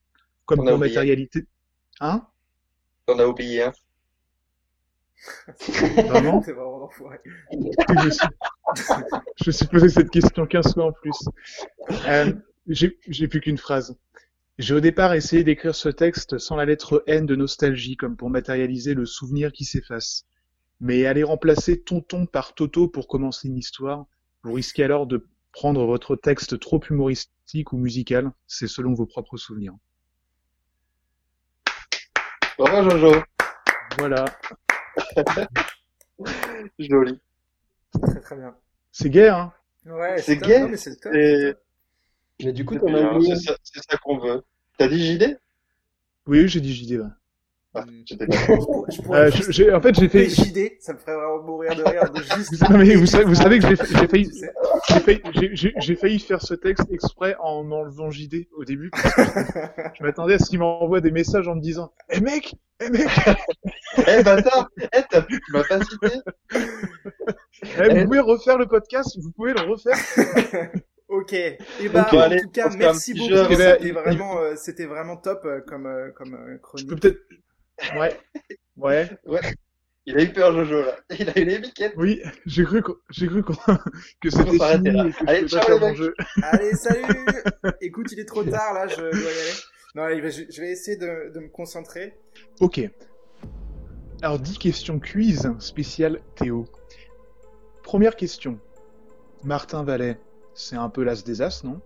comme 0.47 0.61
On 0.61 0.67
pour 0.67 0.79
matérialité. 0.79 1.47
Hein? 2.01 2.27
On 3.09 3.19
a 3.19 3.27
oublié 3.27 3.65
un. 3.65 3.73
Vraiment? 6.07 6.43
C'est 6.43 6.53
vraiment 6.53 6.79
l'enfoiré. 6.79 7.19
je, 7.53 8.05
me 8.05 8.11
suis... 8.11 8.29
je 9.43 9.51
suis 9.51 9.67
posé 9.67 9.89
cette 9.89 10.11
question 10.11 10.47
15 10.47 10.75
fois 10.75 10.87
en 10.87 10.93
plus. 10.93 11.17
Euh, 12.07 12.33
j'ai 12.67 13.29
plus 13.29 13.41
qu'une 13.41 13.59
phrase. 13.59 13.97
J'ai 14.59 14.75
au 14.75 14.81
départ 14.81 15.15
essayé 15.15 15.43
d'écrire 15.43 15.75
ce 15.75 15.89
texte 15.89 16.39
sans 16.39 16.57
la 16.57 16.65
lettre 16.65 17.03
N 17.07 17.27
de 17.27 17.35
nostalgie, 17.35 17.97
comme 17.97 18.17
pour 18.17 18.31
matérialiser 18.31 18.95
le 18.95 19.05
souvenir 19.05 19.51
qui 19.51 19.65
s'efface. 19.65 20.27
Mais 20.81 21.07
aller 21.07 21.23
remplacer 21.23 21.81
tonton 21.83 22.27
par 22.27 22.55
Toto 22.55 22.89
pour 22.89 23.09
commencer 23.09 23.49
une 23.49 23.57
histoire, 23.57 24.07
vous 24.43 24.53
risquez 24.53 24.85
alors 24.85 25.07
de 25.07 25.27
prendre 25.53 25.87
votre 25.87 26.17
texte 26.17 26.59
trop 26.59 26.81
humoristique 26.91 27.73
ou 27.73 27.79
musical, 27.79 28.33
c'est 28.47 28.67
selon 28.67 28.93
vos 28.93 29.07
propres 29.07 29.37
souvenirs. 29.37 29.75
Bravo 32.59 32.91
Jojo. 32.91 33.23
Voilà. 33.99 34.25
Joli. 36.79 37.21
Très 38.03 38.21
très 38.21 38.37
bien. 38.37 38.57
C'est 38.93 39.11
gay, 39.11 39.29
hein? 39.29 39.53
Ouais, 39.87 40.19
C'est 40.19 40.37
gay, 40.39 40.61
Non, 40.61 40.69
mais 40.69 40.77
c'est 40.77 40.91
le 40.91 40.97
top. 40.97 41.15
Et 41.15 41.55
Mais 42.45 42.53
du 42.53 42.65
coup, 42.65 42.77
c'est 43.25 43.37
ça, 43.37 43.57
c'est 43.63 43.83
ça 43.91 43.97
qu'on 43.99 44.19
veut. 44.19 44.43
T'as 44.79 44.89
dit 44.89 45.05
JD 45.05 45.39
Oui, 46.27 46.49
j'ai 46.49 46.61
dit 46.61 46.75
JD. 46.75 47.01
ouais. 47.01 47.09
Euh, 47.77 49.31
juste 49.31 49.47
je- 49.47 49.53
j'ai- 49.53 49.73
en 49.73 49.81
fait, 49.81 49.95
j'ai 49.95 50.09
fait. 50.09 50.29
JD, 50.29 50.77
ça 50.81 50.93
me 50.93 50.99
ferait 50.99 51.15
vraiment 51.15 51.43
mourir 51.43 51.75
de 51.75 51.83
rire 51.83 52.11
de 52.13 52.23
juste. 52.23 52.53
Non, 52.71 52.79
mais 52.79 52.95
vous 52.95 53.07
savez, 53.07 53.25
vous 53.25 53.35
savez 53.35 53.59
que 53.59 53.67
j'ai 53.69 53.77
j'ai 53.77 54.07
failli, 54.09 54.31
j'ai 54.89 55.01
failli, 55.01 55.21
j'ai- 55.35 55.51
j'ai- 55.57 55.75
j'ai 55.77 55.97
failli 55.97 56.19
faire 56.21 56.41
ce 56.43 56.55
texte 56.55 56.87
exprès 56.91 57.35
en 57.41 57.71
enlevant 57.73 58.11
JD 58.11 58.49
au 58.57 58.65
début. 58.65 58.91
parce 58.91 59.15
que 59.15 59.61
je 59.99 60.03
m'attendais 60.05 60.35
à 60.35 60.39
ce 60.39 60.49
qu'il 60.51 60.59
m'envoie 60.61 61.01
des 61.01 61.11
messages 61.11 61.49
en 61.49 61.57
me 61.57 61.61
disant 61.61 61.93
Eh 62.11 62.21
mec 62.21 62.55
Eh 62.81 62.91
mec 62.91 63.09
Eh 64.07 64.23
bâtard 64.23 64.71
Eh 64.79 65.01
t'as 65.11 65.21
vu, 65.21 65.41
tu 65.45 65.53
m'as 65.53 65.65
pas 65.65 65.81
cité 65.81 66.21
eh, 66.53 67.95
Vous 67.95 68.05
pouvez 68.05 68.21
refaire 68.21 68.59
le 68.59 68.67
podcast 68.67 69.17
Vous 69.21 69.31
pouvez 69.31 69.53
le 69.53 69.61
refaire 69.61 69.97
Ok. 71.09 71.33
Et 71.33 71.59
bah, 71.93 72.07
Ok. 72.09 72.15
en 72.15 72.21
Allez, 72.21 72.41
tout 72.41 72.49
cas, 72.51 72.71
merci 72.77 73.15
beaucoup. 73.15 73.31
Eh 73.51 73.57
ben, 73.57 73.77
C'était 73.79 73.93
vraiment, 73.93 74.39
euh, 74.41 74.55
c'était 74.57 74.87
vraiment 74.87 75.17
top 75.17 75.43
euh, 75.45 75.61
comme, 75.61 75.87
euh, 75.87 76.11
comme 76.17 76.35
euh, 76.35 76.55
Je 76.55 76.59
chronique. 76.59 76.89
peux 76.89 76.97
peut-être. 76.97 77.19
Ouais. 77.97 78.19
Ouais. 78.77 79.11
Il 80.07 80.19
a 80.19 80.23
eu 80.23 80.33
peur 80.33 80.53
Jojo 80.53 80.83
là. 80.83 80.97
Il 81.19 81.29
a 81.31 81.39
eu 81.39 81.45
les 81.45 81.59
biquettes. 81.59 81.95
Oui, 81.97 82.21
j'ai 82.45 82.65
cru, 82.65 82.83
qu'on- 82.83 82.97
j'ai 83.11 83.27
cru 83.27 83.43
que 83.43 84.31
c'était 84.31 84.51
fini 84.51 84.91
là. 84.91 85.11
que 85.11 85.27
Allez, 85.29 85.49
ciao, 85.49 85.79
les 85.79 85.93
mecs. 85.93 86.13
Allez, 86.43 86.73
salut 86.75 87.27
Écoute, 87.81 88.13
il 88.13 88.21
est 88.21 88.25
trop 88.27 88.45
tard 88.51 88.75
là, 88.75 88.87
je 88.87 88.97
dois 88.97 89.05
y 89.09 89.09
aller. 89.13 89.51
Non, 89.95 90.03
allez, 90.03 90.31
je, 90.31 90.43
je 90.51 90.61
vais 90.61 90.71
essayer 90.73 90.97
de, 90.99 91.33
de 91.33 91.41
me 91.41 91.49
concentrer. 91.49 92.19
Ok. 92.61 92.81
Alors, 94.23 94.39
10 94.39 94.59
questions 94.59 94.99
quiz 95.01 95.51
spécial 95.59 96.21
Théo. 96.35 96.67
Première 97.83 98.17
question. 98.17 98.59
Martin 99.43 99.85
Vallet, 99.85 100.19
c'est 100.55 100.77
un 100.77 100.89
peu 100.91 101.03
l'as 101.05 101.23
des 101.25 101.41
as, 101.43 101.63
non? 101.65 101.81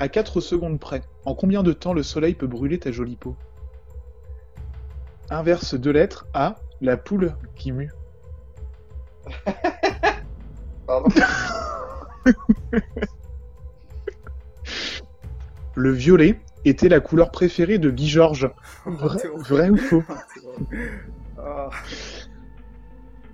À 0.00 0.08
4 0.08 0.40
secondes 0.40 0.78
près, 0.78 1.02
en 1.24 1.34
combien 1.34 1.62
de 1.62 1.72
temps 1.72 1.92
le 1.92 2.04
soleil 2.04 2.34
peut 2.34 2.46
brûler 2.46 2.78
ta 2.78 2.92
jolie 2.92 3.16
peau? 3.16 3.36
Inverse 5.30 5.74
deux 5.74 5.90
lettres 5.90 6.26
A, 6.34 6.56
la 6.80 6.96
poule 6.96 7.34
qui 7.56 7.72
mue. 7.72 7.90
Pardon. 10.86 11.08
Le 15.74 15.92
violet 15.92 16.40
était 16.64 16.88
la 16.88 17.00
couleur 17.00 17.30
préférée 17.30 17.78
de 17.78 17.90
Guy 17.90 18.08
Georges. 18.08 18.50
Vrai, 18.86 19.70
ou 19.70 19.76
faux? 19.76 20.02
Oh. 21.38 21.68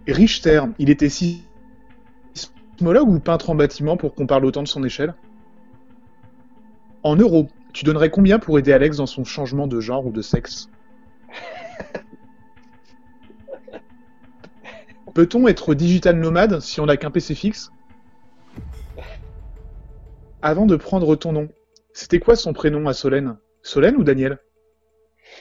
Richter, 0.07 0.63
il 0.79 0.91
était 0.91 1.09
sismologue 1.09 3.09
ou 3.09 3.21
peintre 3.21 3.49
en 3.49 3.55
bâtiment 3.55 3.97
pour 3.97 4.15
qu'on 4.15 4.27
parle 4.27 4.45
autant 4.45 4.63
de 4.63 4.69
son 4.69 4.85
échelle? 4.85 5.15
En 7.05 7.17
euros, 7.17 7.49
tu 7.75 7.85
donnerais 7.85 8.09
combien 8.09 8.39
pour 8.39 8.59
aider 8.59 8.73
Alex 8.73 8.97
dans 8.97 9.05
son 9.05 9.25
changement 9.25 9.67
de 9.67 9.79
genre 9.79 10.07
ou 10.07 10.11
de 10.11 10.23
sexe 10.23 10.71
Peut-on 15.15 15.47
être 15.47 15.75
digital 15.75 16.19
nomade 16.19 16.61
si 16.61 16.81
on 16.81 16.87
n'a 16.87 16.97
qu'un 16.97 17.11
PC 17.11 17.35
fixe 17.35 17.69
Avant 20.41 20.65
de 20.65 20.77
prendre 20.77 21.15
ton 21.15 21.33
nom, 21.33 21.51
c'était 21.93 22.21
quoi 22.21 22.37
son 22.37 22.55
prénom 22.55 22.89
à 22.89 22.95
Solène? 22.95 23.37
Solène 23.63 23.97
ou 23.97 24.03
Daniel? 24.03 24.39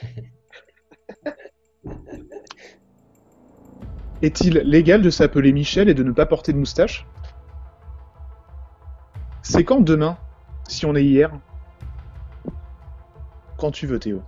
Est-il 4.21 4.55
légal 4.65 5.01
de 5.01 5.09
s'appeler 5.09 5.53
Michel 5.53 5.87
et 5.87 5.93
de 5.93 6.03
ne 6.03 6.11
pas 6.11 6.25
porter 6.25 6.51
de 6.51 6.57
moustache? 6.57 7.07
C'est 9.41 9.63
quand 9.63 9.79
demain 9.79 10.17
Si 10.67 10.85
on 10.85 10.93
est 10.95 11.05
hier? 11.05 11.31
Quand 13.63 13.71
tu 13.71 13.87
veux, 13.87 13.97
Théo. 13.97 14.21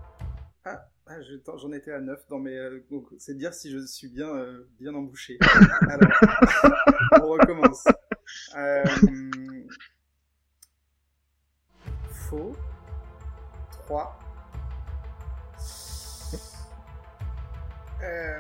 Ah, 0.63 0.88
je- 1.21 1.36
attends, 1.36 1.57
J'en 1.57 1.73
étais 1.73 1.91
à 1.91 1.99
9 1.99 2.25
dans 2.29 2.39
mes. 2.39 2.55
euh, 2.57 2.79
c'est 3.17 3.36
dire 3.38 3.53
si 3.53 3.69
je 3.69 3.86
suis 3.86 4.07
bien, 4.07 4.29
euh, 4.29 4.65
bien 4.79 4.95
embouché. 4.95 5.38
Alors, 5.89 6.09
on 7.21 7.27
recommence. 7.27 7.83
Euh, 8.55 8.86
faux. 12.29 12.55
3. 13.71 14.17
Euh, 18.03 18.39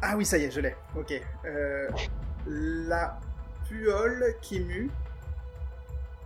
Ah 0.00 0.16
oui, 0.16 0.24
ça 0.24 0.38
y 0.38 0.44
est, 0.44 0.50
je 0.52 0.60
l'ai. 0.60 0.76
Ok. 0.96 1.12
Euh, 1.44 1.88
La 2.46 3.18
puole 3.68 4.36
qui 4.40 4.60
mue 4.60 4.90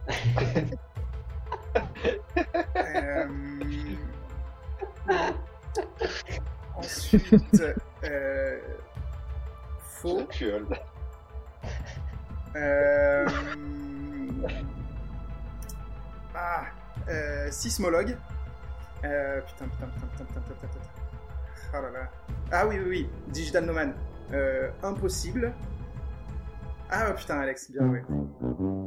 Euh, 2.77 3.27
Ensuite, 6.77 7.63
euh... 8.05 8.59
faux. 9.83 10.27
Euh... 12.57 13.27
Ah, 16.35 16.65
euh, 17.09 17.51
sismologue. 17.51 18.17
Euh, 19.05 19.41
putain, 19.43 19.67
putain, 19.67 19.87
putain, 19.87 20.07
putain, 20.07 20.25
putain, 20.25 20.41
putain, 20.41 20.69
putain. 20.69 20.81
Ah 21.73 21.81
là 21.81 21.91
là. 21.91 22.11
Ah 22.53 22.67
oui, 22.67 22.79
oui, 22.79 22.89
oui. 22.89 23.11
Digital 23.29 23.65
Nomad. 23.65 23.95
Euh, 24.33 24.71
impossible. 24.83 25.53
Ah 26.91 27.13
putain, 27.13 27.39
Alex, 27.39 27.71
bien 27.71 27.87
joué. 27.87 28.03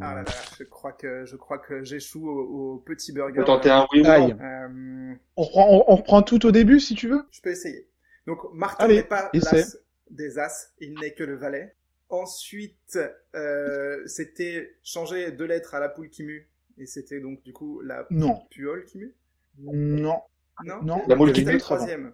Ah 0.01 0.15
là 0.15 0.23
là, 0.23 0.31
je 0.57 0.63
crois 0.63 0.93
que 0.93 1.25
je 1.25 1.35
crois 1.35 1.57
que 1.57 1.83
j'échoue 1.83 2.29
au, 2.29 2.75
au 2.75 2.77
petit 2.79 3.11
burger. 3.11 3.39
On 3.39 3.41
peut 3.41 3.45
tenter 3.45 3.69
un 3.69 3.85
oui 3.91 4.01
ou 4.01 4.07
Aïe. 4.07 4.33
non. 4.33 4.39
Euh, 4.41 5.15
On 5.35 5.43
reprend, 5.43 5.67
on, 5.69 5.83
on 5.91 5.95
reprend 5.97 6.21
tout 6.21 6.45
au 6.45 6.51
début 6.51 6.79
si 6.79 6.95
tu 6.95 7.07
veux? 7.09 7.23
je 7.31 7.41
peux 7.41 7.49
essayer. 7.51 7.87
Donc 8.25 8.39
Martin 8.53 8.87
n'est 8.87 9.03
pas 9.03 9.29
l'as 9.33 9.77
des 10.09 10.39
as, 10.39 10.71
il 10.79 10.93
n'est 10.99 11.13
que 11.13 11.23
le 11.23 11.35
valet. 11.35 11.75
Ensuite, 12.09 12.97
euh, 13.35 14.01
c'était 14.05 14.77
changer 14.83 15.31
deux 15.31 15.45
lettres 15.45 15.75
à 15.75 15.81
la 15.81 15.89
poule 15.89 16.09
qui 16.09 16.23
mue, 16.23 16.49
et 16.77 16.85
c'était 16.85 17.19
donc 17.19 17.43
du 17.43 17.51
coup 17.51 17.81
la 17.81 18.05
Non. 18.09 18.39
puole 18.49 18.85
qui 18.85 18.99
mue. 18.99 19.13
Non, 19.59 20.21
Non. 20.63 20.81
non. 20.83 21.01
La 21.07 21.15
moule 21.17 21.33
qui 21.33 21.41
avant. 21.47 21.57
troisième. 21.57 22.13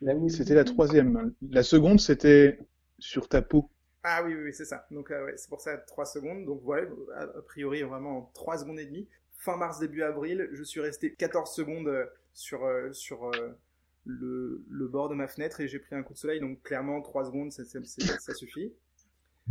La 0.00 0.14
mouche. 0.14 0.32
C'était 0.32 0.54
la 0.54 0.64
troisième. 0.64 1.32
La 1.50 1.64
seconde, 1.64 1.98
c'était 1.98 2.60
sur 2.98 3.28
ta 3.28 3.42
peau. 3.42 3.70
Ah 4.02 4.22
oui, 4.24 4.34
oui, 4.34 4.44
oui, 4.44 4.54
c'est 4.54 4.64
ça. 4.64 4.86
Donc 4.90 5.10
euh, 5.10 5.24
ouais, 5.26 5.36
c'est 5.36 5.48
pour 5.48 5.60
ça 5.60 5.76
3 5.76 6.06
secondes. 6.06 6.44
Donc 6.44 6.60
voilà, 6.62 6.88
a, 7.14 7.22
a 7.22 7.42
priori 7.42 7.82
vraiment 7.82 8.30
3 8.34 8.58
secondes 8.58 8.78
et 8.78 8.86
demie. 8.86 9.08
Fin 9.32 9.56
mars, 9.56 9.78
début 9.78 10.02
avril, 10.02 10.48
je 10.52 10.62
suis 10.62 10.80
resté 10.80 11.14
14 11.14 11.52
secondes 11.54 11.88
euh, 11.88 12.06
sur, 12.32 12.64
euh, 12.64 12.92
sur 12.92 13.24
euh, 13.34 13.56
le, 14.04 14.64
le 14.68 14.88
bord 14.88 15.08
de 15.08 15.14
ma 15.14 15.28
fenêtre 15.28 15.60
et 15.60 15.68
j'ai 15.68 15.78
pris 15.78 15.94
un 15.94 16.02
coup 16.02 16.12
de 16.14 16.18
soleil. 16.18 16.40
Donc 16.40 16.62
clairement 16.62 17.00
3 17.02 17.26
secondes, 17.26 17.52
ça, 17.52 17.64
ça- 17.64 18.34
suffit. 18.34 18.72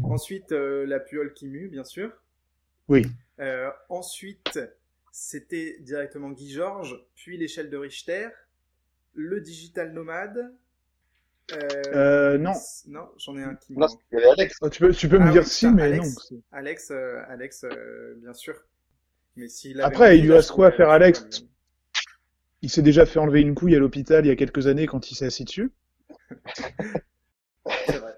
Ensuite, 0.04 0.52
la 0.52 1.00
puole 1.00 1.34
qui 1.34 1.48
mue, 1.48 1.70
bien 1.70 1.84
sûr. 1.84 2.12
Oui. 2.88 3.06
Ensuite, 3.90 4.60
c'était 5.12 5.78
directement 5.80 6.30
Guy 6.32 6.52
Georges, 6.52 7.04
puis 7.16 7.38
l'échelle 7.38 7.70
de 7.70 7.78
Richter, 7.78 8.30
le 9.14 9.42
digital 9.42 9.94
nomade. 9.94 10.54
Euh, 11.54 11.94
Euh, 11.96 12.38
non. 12.38 12.54
Non, 12.88 13.08
j'en 13.18 13.38
ai 13.38 13.44
un 13.44 13.56
qui 13.56 13.74
me 13.74 13.80
Non, 13.80 13.88
manque. 13.88 14.00
il 14.12 14.16
y 14.16 14.18
avait 14.22 14.32
Alex. 14.32 14.58
Oh, 14.62 14.70
tu 14.70 14.82
peux, 14.82 14.92
tu 14.94 15.08
peux 15.08 15.18
Ah 15.22 15.26
me 15.26 15.32
dire 15.32 15.44
oui, 15.44 15.48
si, 15.50 15.68
mais 15.68 15.84
Alex. 15.84 16.32
non. 16.32 16.42
Alex, 16.52 16.92
euh, 16.92 17.22
Alex, 17.30 17.64
euh, 17.64 18.16
bien 18.18 18.34
sûr. 18.34 18.56
Mais 19.36 19.48
s'il 19.48 19.80
Après, 19.82 20.18
il 20.18 20.24
lui 20.26 20.34
reste 20.34 20.52
quoi 20.52 20.68
à 20.68 20.72
faire, 20.72 20.90
Alex 20.90 21.20
je 21.20 21.26
pourrais- 21.40 21.50
Il 22.64 22.70
s'est 22.70 22.82
déjà 22.82 23.06
fait 23.06 23.20
enlever 23.20 23.42
une 23.42 23.56
couille 23.56 23.76
à 23.76 23.80
l'hôpital 23.80 24.26
il 24.26 24.30
y 24.30 24.32
a 24.32 24.36
quelques 24.36 24.68
années 24.68 24.88
quand 24.88 25.10
il 25.12 25.16
s'est 25.16 25.26
assis 25.28 25.46
dessus. 25.46 25.72
C'est 27.86 27.98
vrai. 28.00 28.16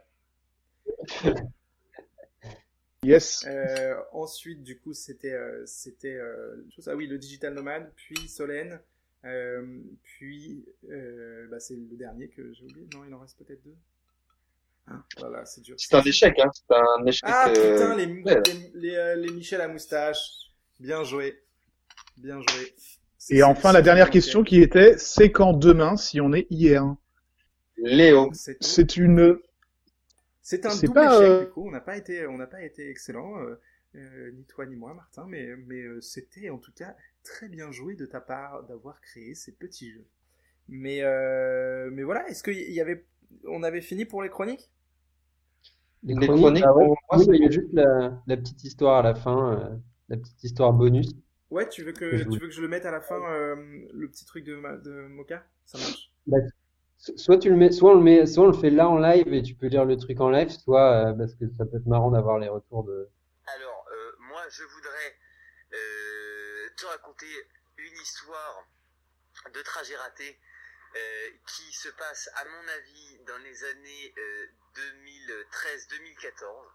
Yes. 3.03 3.45
Euh, 3.47 3.95
ensuite, 4.11 4.61
du 4.63 4.77
coup, 4.77 4.93
c'était, 4.93 5.31
euh, 5.33 5.63
c'était, 5.65 6.15
euh, 6.15 6.55
ah 6.87 6.95
oui, 6.95 7.07
le 7.07 7.17
digital 7.17 7.53
nomade, 7.53 7.89
puis 7.95 8.27
Solène, 8.27 8.79
euh, 9.25 9.81
puis, 10.03 10.65
euh, 10.89 11.47
bah, 11.49 11.59
c'est 11.59 11.75
le 11.75 11.97
dernier 11.97 12.29
que 12.29 12.53
j'ai 12.53 12.65
oublié. 12.65 12.87
Non, 12.93 13.05
il 13.07 13.13
en 13.13 13.19
reste 13.19 13.37
peut-être 13.37 13.63
deux. 13.63 13.75
Ah, 14.87 15.03
voilà, 15.17 15.45
c'est 15.45 15.61
dur. 15.61 15.75
C'est 15.77 15.95
un 15.95 16.01
échec, 16.01 16.39
hein. 16.39 16.49
C'est 16.53 16.75
un 16.75 17.05
échec. 17.05 17.29
Ah 17.31 17.49
euh, 17.49 17.73
putain, 17.73 17.95
les, 17.95 18.21
ouais. 18.23 18.41
les, 18.45 18.71
les, 18.89 18.95
euh, 18.95 19.15
les 19.15 19.31
Michel 19.31 19.61
à 19.61 19.67
moustache. 19.67 20.51
Bien 20.79 21.03
joué. 21.03 21.43
Bien 22.17 22.39
joué. 22.41 22.73
Et 23.29 23.43
enfin, 23.43 23.71
la 23.71 23.81
dernière 23.81 24.09
question 24.09 24.43
qui 24.43 24.61
était, 24.61 24.97
c'est 24.97 25.31
quand 25.31 25.53
demain 25.53 25.97
si 25.97 26.19
on 26.21 26.33
est 26.33 26.47
hier? 26.49 26.95
Léo. 27.77 28.31
C'est 28.33 28.97
une... 28.97 29.39
C'est 30.41 30.65
un 30.65 30.71
C'est 30.71 30.87
double 30.87 30.95
pas, 30.95 31.15
échec 31.17 31.29
euh, 31.29 31.45
du 31.45 31.51
coup. 31.51 31.67
On 31.67 31.71
n'a 31.71 31.81
pas 31.81 31.95
été, 31.95 32.25
on 32.25 32.37
n'a 32.37 32.47
pas 32.47 32.63
été 32.63 32.89
excellent, 32.89 33.39
euh, 33.39 33.61
euh, 33.93 34.31
ni 34.31 34.45
toi 34.45 34.65
ni 34.65 34.75
moi, 34.75 34.95
Martin, 34.95 35.27
mais 35.27 35.55
mais 35.67 35.81
euh, 35.81 36.01
c'était 36.01 36.49
en 36.49 36.57
tout 36.57 36.71
cas 36.71 36.95
très 37.23 37.49
bien 37.49 37.71
joué 37.71 37.95
de 37.95 38.05
ta 38.05 38.21
part 38.21 38.63
d'avoir 38.63 39.01
créé 39.01 39.35
ces 39.35 39.51
petits 39.53 39.91
jeux. 39.91 40.05
Mais 40.69 41.03
euh, 41.03 41.89
mais 41.91 42.03
voilà, 42.03 42.27
est-ce 42.29 42.43
qu'il 42.43 42.71
y 42.73 42.81
avait, 42.81 43.05
on 43.45 43.63
avait 43.63 43.81
fini 43.81 44.05
pour 44.05 44.23
les 44.23 44.29
chroniques? 44.29 44.71
Les 46.03 46.15
Les 46.15 46.27
chroniques, 46.27 46.63
ah 46.65 46.73
ouais. 46.75 46.85
pour 46.87 46.97
moi, 47.11 47.23
Oui, 47.27 47.37
il 47.37 47.43
y 47.43 47.47
a 47.47 47.51
juste 47.51 47.71
la, 47.73 48.21
la 48.27 48.37
petite 48.37 48.63
histoire 48.63 48.97
à 48.99 49.01
la 49.03 49.15
fin, 49.15 49.53
euh, 49.59 49.77
la 50.09 50.17
petite 50.17 50.43
histoire 50.43 50.73
bonus. 50.73 51.07
Ouais, 51.51 51.67
tu 51.69 51.83
veux 51.83 51.91
que 51.93 52.11
Que 52.11 52.17
je 52.17 52.23
tu 52.23 52.39
veux 52.39 52.47
que 52.47 52.53
je 52.53 52.61
le 52.61 52.67
mette 52.67 52.85
à 52.85 52.91
la 52.91 53.01
fin, 53.01 53.21
euh, 53.31 53.55
le 53.93 54.09
petit 54.09 54.25
truc 54.25 54.43
de 54.45 54.55
de 54.83 55.07
Moka? 55.07 55.45
Ça 55.65 55.77
marche. 55.77 56.11
So- 56.97 57.17
Soit 57.17 57.39
tu 57.39 57.49
le 57.49 57.55
mets, 57.57 57.71
soit 57.71 57.91
on 57.91 57.95
le 57.95 58.01
met, 58.03 58.25
soit 58.27 58.43
on 58.43 58.47
le 58.47 58.53
fait 58.53 58.69
là 58.69 58.87
en 58.89 58.97
live 58.99 59.33
et 59.33 59.41
tu 59.41 59.55
peux 59.55 59.67
lire 59.67 59.85
le 59.85 59.97
truc 59.97 60.21
en 60.21 60.29
live, 60.29 60.49
soit 60.49 61.09
euh, 61.09 61.13
parce 61.13 61.33
que 61.33 61.49
ça 61.57 61.65
peut 61.65 61.77
être 61.77 61.87
marrant 61.87 62.11
d'avoir 62.11 62.37
les 62.39 62.47
retours 62.47 62.83
de. 62.83 63.09
Alors, 63.47 63.85
euh, 63.91 64.11
moi, 64.29 64.41
je 64.49 64.63
voudrais 64.63 65.13
te 66.79 66.85
raconter 66.85 67.47
une 67.77 67.97
histoire 67.97 68.65
de 69.53 69.61
trajet 69.61 69.97
raté 69.97 70.39
euh, 70.95 71.29
qui 71.45 71.73
se 71.73 71.89
passe, 71.89 72.29
à 72.35 72.45
mon 72.45 72.67
avis, 72.67 73.19
dans 73.27 73.37
les 73.39 73.63
années 73.65 74.13
euh, 74.17 74.47
2013-2014. 74.75 76.71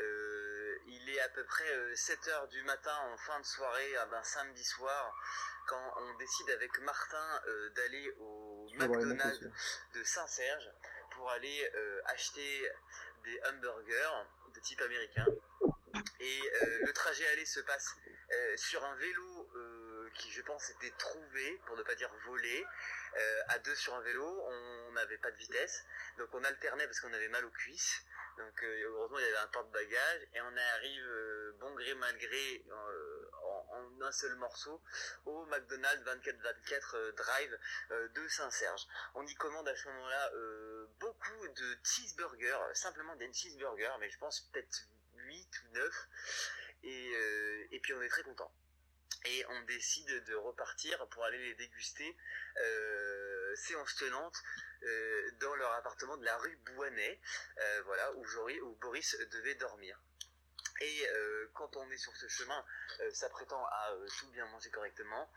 Euh, 0.00 0.78
il 0.86 1.08
est 1.10 1.20
à 1.20 1.28
peu 1.28 1.44
près 1.44 1.70
euh, 1.70 1.94
7 1.94 2.28
heures 2.28 2.48
du 2.48 2.62
matin 2.62 2.96
en 3.12 3.16
fin 3.18 3.38
de 3.38 3.44
soirée 3.44 3.96
euh, 3.96 4.06
d'un 4.06 4.24
samedi 4.24 4.64
soir 4.64 5.14
quand 5.68 5.94
on 5.98 6.14
décide 6.16 6.50
avec 6.50 6.78
Martin 6.80 7.42
euh, 7.46 7.70
d'aller 7.70 8.12
au 8.18 8.68
McDonald's 8.74 9.40
de 9.94 10.02
Saint-Serge 10.02 10.70
pour 11.12 11.30
aller 11.30 11.70
euh, 11.74 12.00
acheter 12.06 12.68
des 13.24 13.40
hamburgers 13.48 14.26
de 14.52 14.60
type 14.60 14.80
américain. 14.80 15.26
Et 16.18 16.40
euh, 16.62 16.78
le 16.86 16.92
trajet 16.92 17.26
aller 17.28 17.46
se 17.46 17.60
passe 17.60 17.94
euh, 18.32 18.56
sur 18.56 18.84
un 18.84 18.94
vélo 18.96 19.50
euh, 19.56 20.10
qui, 20.14 20.30
je 20.30 20.42
pense, 20.42 20.70
était 20.70 20.92
trouvé, 20.98 21.60
pour 21.66 21.76
ne 21.76 21.82
pas 21.82 21.94
dire 21.94 22.10
volé, 22.26 22.64
euh, 23.16 23.40
à 23.48 23.58
deux 23.58 23.74
sur 23.74 23.94
un 23.94 24.00
vélo. 24.02 24.24
On 24.24 24.92
n'avait 24.92 25.18
pas 25.18 25.30
de 25.30 25.36
vitesse, 25.36 25.84
donc 26.18 26.28
on 26.32 26.44
alternait 26.44 26.86
parce 26.86 27.00
qu'on 27.00 27.12
avait 27.12 27.28
mal 27.28 27.44
aux 27.44 27.50
cuisses. 27.50 28.04
Donc 28.38 28.64
heureusement 28.64 29.18
il 29.20 29.24
y 29.24 29.28
avait 29.28 29.36
un 29.38 29.46
porte-bagages 29.46 30.22
et 30.34 30.40
on 30.40 30.56
arrive 30.56 31.54
bon 31.60 31.72
gré 31.74 31.94
mal 31.94 32.18
gré 32.18 32.64
en, 33.44 33.66
en 33.74 34.00
un 34.02 34.12
seul 34.12 34.34
morceau 34.36 34.82
au 35.24 35.46
McDonald's 35.46 36.04
24-24 36.04 36.96
euh, 36.96 37.12
Drive 37.12 37.58
de 38.14 38.28
Saint-Serge. 38.28 38.86
On 39.14 39.26
y 39.26 39.34
commande 39.34 39.68
à 39.68 39.76
ce 39.76 39.88
moment-là 39.88 40.32
beaucoup 41.00 41.48
de 41.48 41.76
cheeseburgers, 41.84 42.74
simplement 42.74 43.16
des 43.16 43.32
cheeseburgers, 43.32 43.96
mais 44.00 44.10
je 44.10 44.18
pense 44.18 44.40
peut-être 44.52 44.88
8 45.14 45.48
ou 45.64 45.74
9. 45.74 46.08
Et, 46.84 47.12
euh, 47.14 47.66
et 47.72 47.80
puis 47.80 47.92
on 47.94 48.02
est 48.02 48.08
très 48.08 48.22
content. 48.22 48.52
Et 49.26 49.44
on 49.48 49.62
décide 49.62 50.24
de 50.24 50.34
repartir 50.34 51.06
pour 51.08 51.24
aller 51.24 51.38
les 51.38 51.54
déguster 51.54 52.16
euh, 52.58 53.56
séance 53.56 53.96
tenante 53.96 54.36
euh, 54.82 55.30
dans 55.40 55.54
leur 55.54 55.72
appartement 55.72 56.18
de 56.18 56.24
la 56.26 56.36
rue 56.36 56.56
Bouanet, 56.66 57.20
euh, 57.58 57.82
voilà, 57.86 58.12
où, 58.12 58.26
où 58.64 58.74
Boris 58.82 59.16
devait 59.32 59.54
dormir. 59.54 59.98
Et 60.80 61.06
quand 61.54 61.76
on 61.76 61.88
est 61.90 61.96
sur 61.96 62.14
ce 62.16 62.26
chemin, 62.26 62.66
euh, 63.00 63.10
s'apprêtant 63.12 63.64
à 63.64 63.96
tout 64.18 64.28
bien 64.32 64.44
manger 64.46 64.70
correctement, 64.70 65.32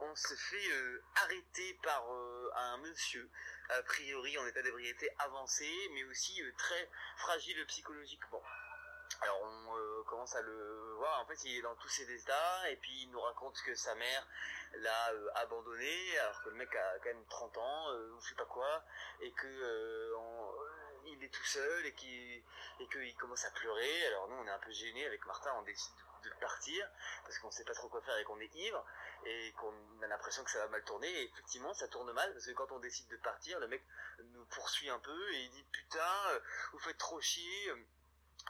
on 0.00 0.14
se 0.16 0.34
fait 0.34 0.70
arrêter 1.16 1.78
par 1.82 2.10
un 2.10 2.78
monsieur, 2.78 3.28
a 3.68 3.82
priori 3.82 4.36
en 4.38 4.46
état 4.46 4.62
d'ébriété 4.62 5.10
avancé, 5.18 5.70
mais 5.92 6.04
aussi 6.04 6.42
très 6.56 6.90
fragile 7.18 7.64
psychologiquement. 7.66 8.42
Alors 9.22 9.40
on 9.42 9.76
euh, 9.76 10.02
commence 10.04 10.34
à 10.34 10.42
le 10.42 10.94
voir, 10.96 11.20
en 11.20 11.26
fait 11.26 11.42
il 11.44 11.58
est 11.58 11.62
dans 11.62 11.74
tous 11.76 11.88
ses 11.88 12.10
états, 12.10 12.70
et 12.70 12.76
puis 12.76 13.02
il 13.02 13.10
nous 13.10 13.20
raconte 13.20 13.60
que 13.62 13.74
sa 13.74 13.94
mère 13.94 14.26
l'a 14.74 15.12
euh, 15.12 15.28
abandonné, 15.36 16.18
alors 16.18 16.42
que 16.42 16.50
le 16.50 16.56
mec 16.56 16.74
a 16.74 16.98
quand 16.98 17.08
même 17.08 17.24
30 17.26 17.58
ans, 17.58 17.90
euh, 17.92 18.12
ou 18.12 18.20
je 18.20 18.28
sais 18.28 18.34
pas 18.34 18.44
quoi, 18.44 18.84
et 19.20 19.30
que 19.32 20.12
il 21.06 21.22
est 21.22 21.32
tout 21.32 21.44
seul, 21.44 21.86
et 21.86 21.92
qu'il 21.94 22.42
et 22.80 22.88
qu'il 22.88 23.16
commence 23.16 23.44
à 23.44 23.50
pleurer. 23.52 24.06
Alors 24.06 24.28
nous 24.28 24.36
on 24.36 24.46
est 24.46 24.50
un 24.50 24.58
peu 24.58 24.72
gênés 24.72 25.06
avec 25.06 25.24
Martin, 25.24 25.52
on 25.58 25.62
décide 25.62 25.94
de, 26.24 26.30
partir, 26.40 26.88
parce 27.22 27.38
qu'on 27.38 27.52
sait 27.52 27.64
pas 27.64 27.74
trop 27.74 27.88
quoi 27.88 28.02
faire 28.02 28.18
et 28.18 28.24
qu'on 28.24 28.40
est 28.40 28.54
ivre, 28.56 28.84
et 29.24 29.52
qu'on 29.52 30.02
a 30.02 30.06
l'impression 30.08 30.42
que 30.42 30.50
ça 30.50 30.58
va 30.58 30.68
mal 30.68 30.82
tourner, 30.84 31.08
et 31.08 31.24
effectivement 31.24 31.72
ça 31.72 31.86
tourne 31.88 32.12
mal, 32.12 32.32
parce 32.32 32.46
que 32.46 32.52
quand 32.52 32.72
on 32.72 32.80
décide 32.80 33.08
de 33.08 33.16
partir, 33.18 33.60
le 33.60 33.68
mec 33.68 33.82
nous 34.18 34.44
poursuit 34.46 34.90
un 34.90 34.98
peu, 34.98 35.32
et 35.34 35.44
il 35.44 35.50
dit 35.50 35.64
putain, 35.70 36.40
vous 36.72 36.80
faites 36.80 36.98
trop 36.98 37.20
chier, 37.20 37.72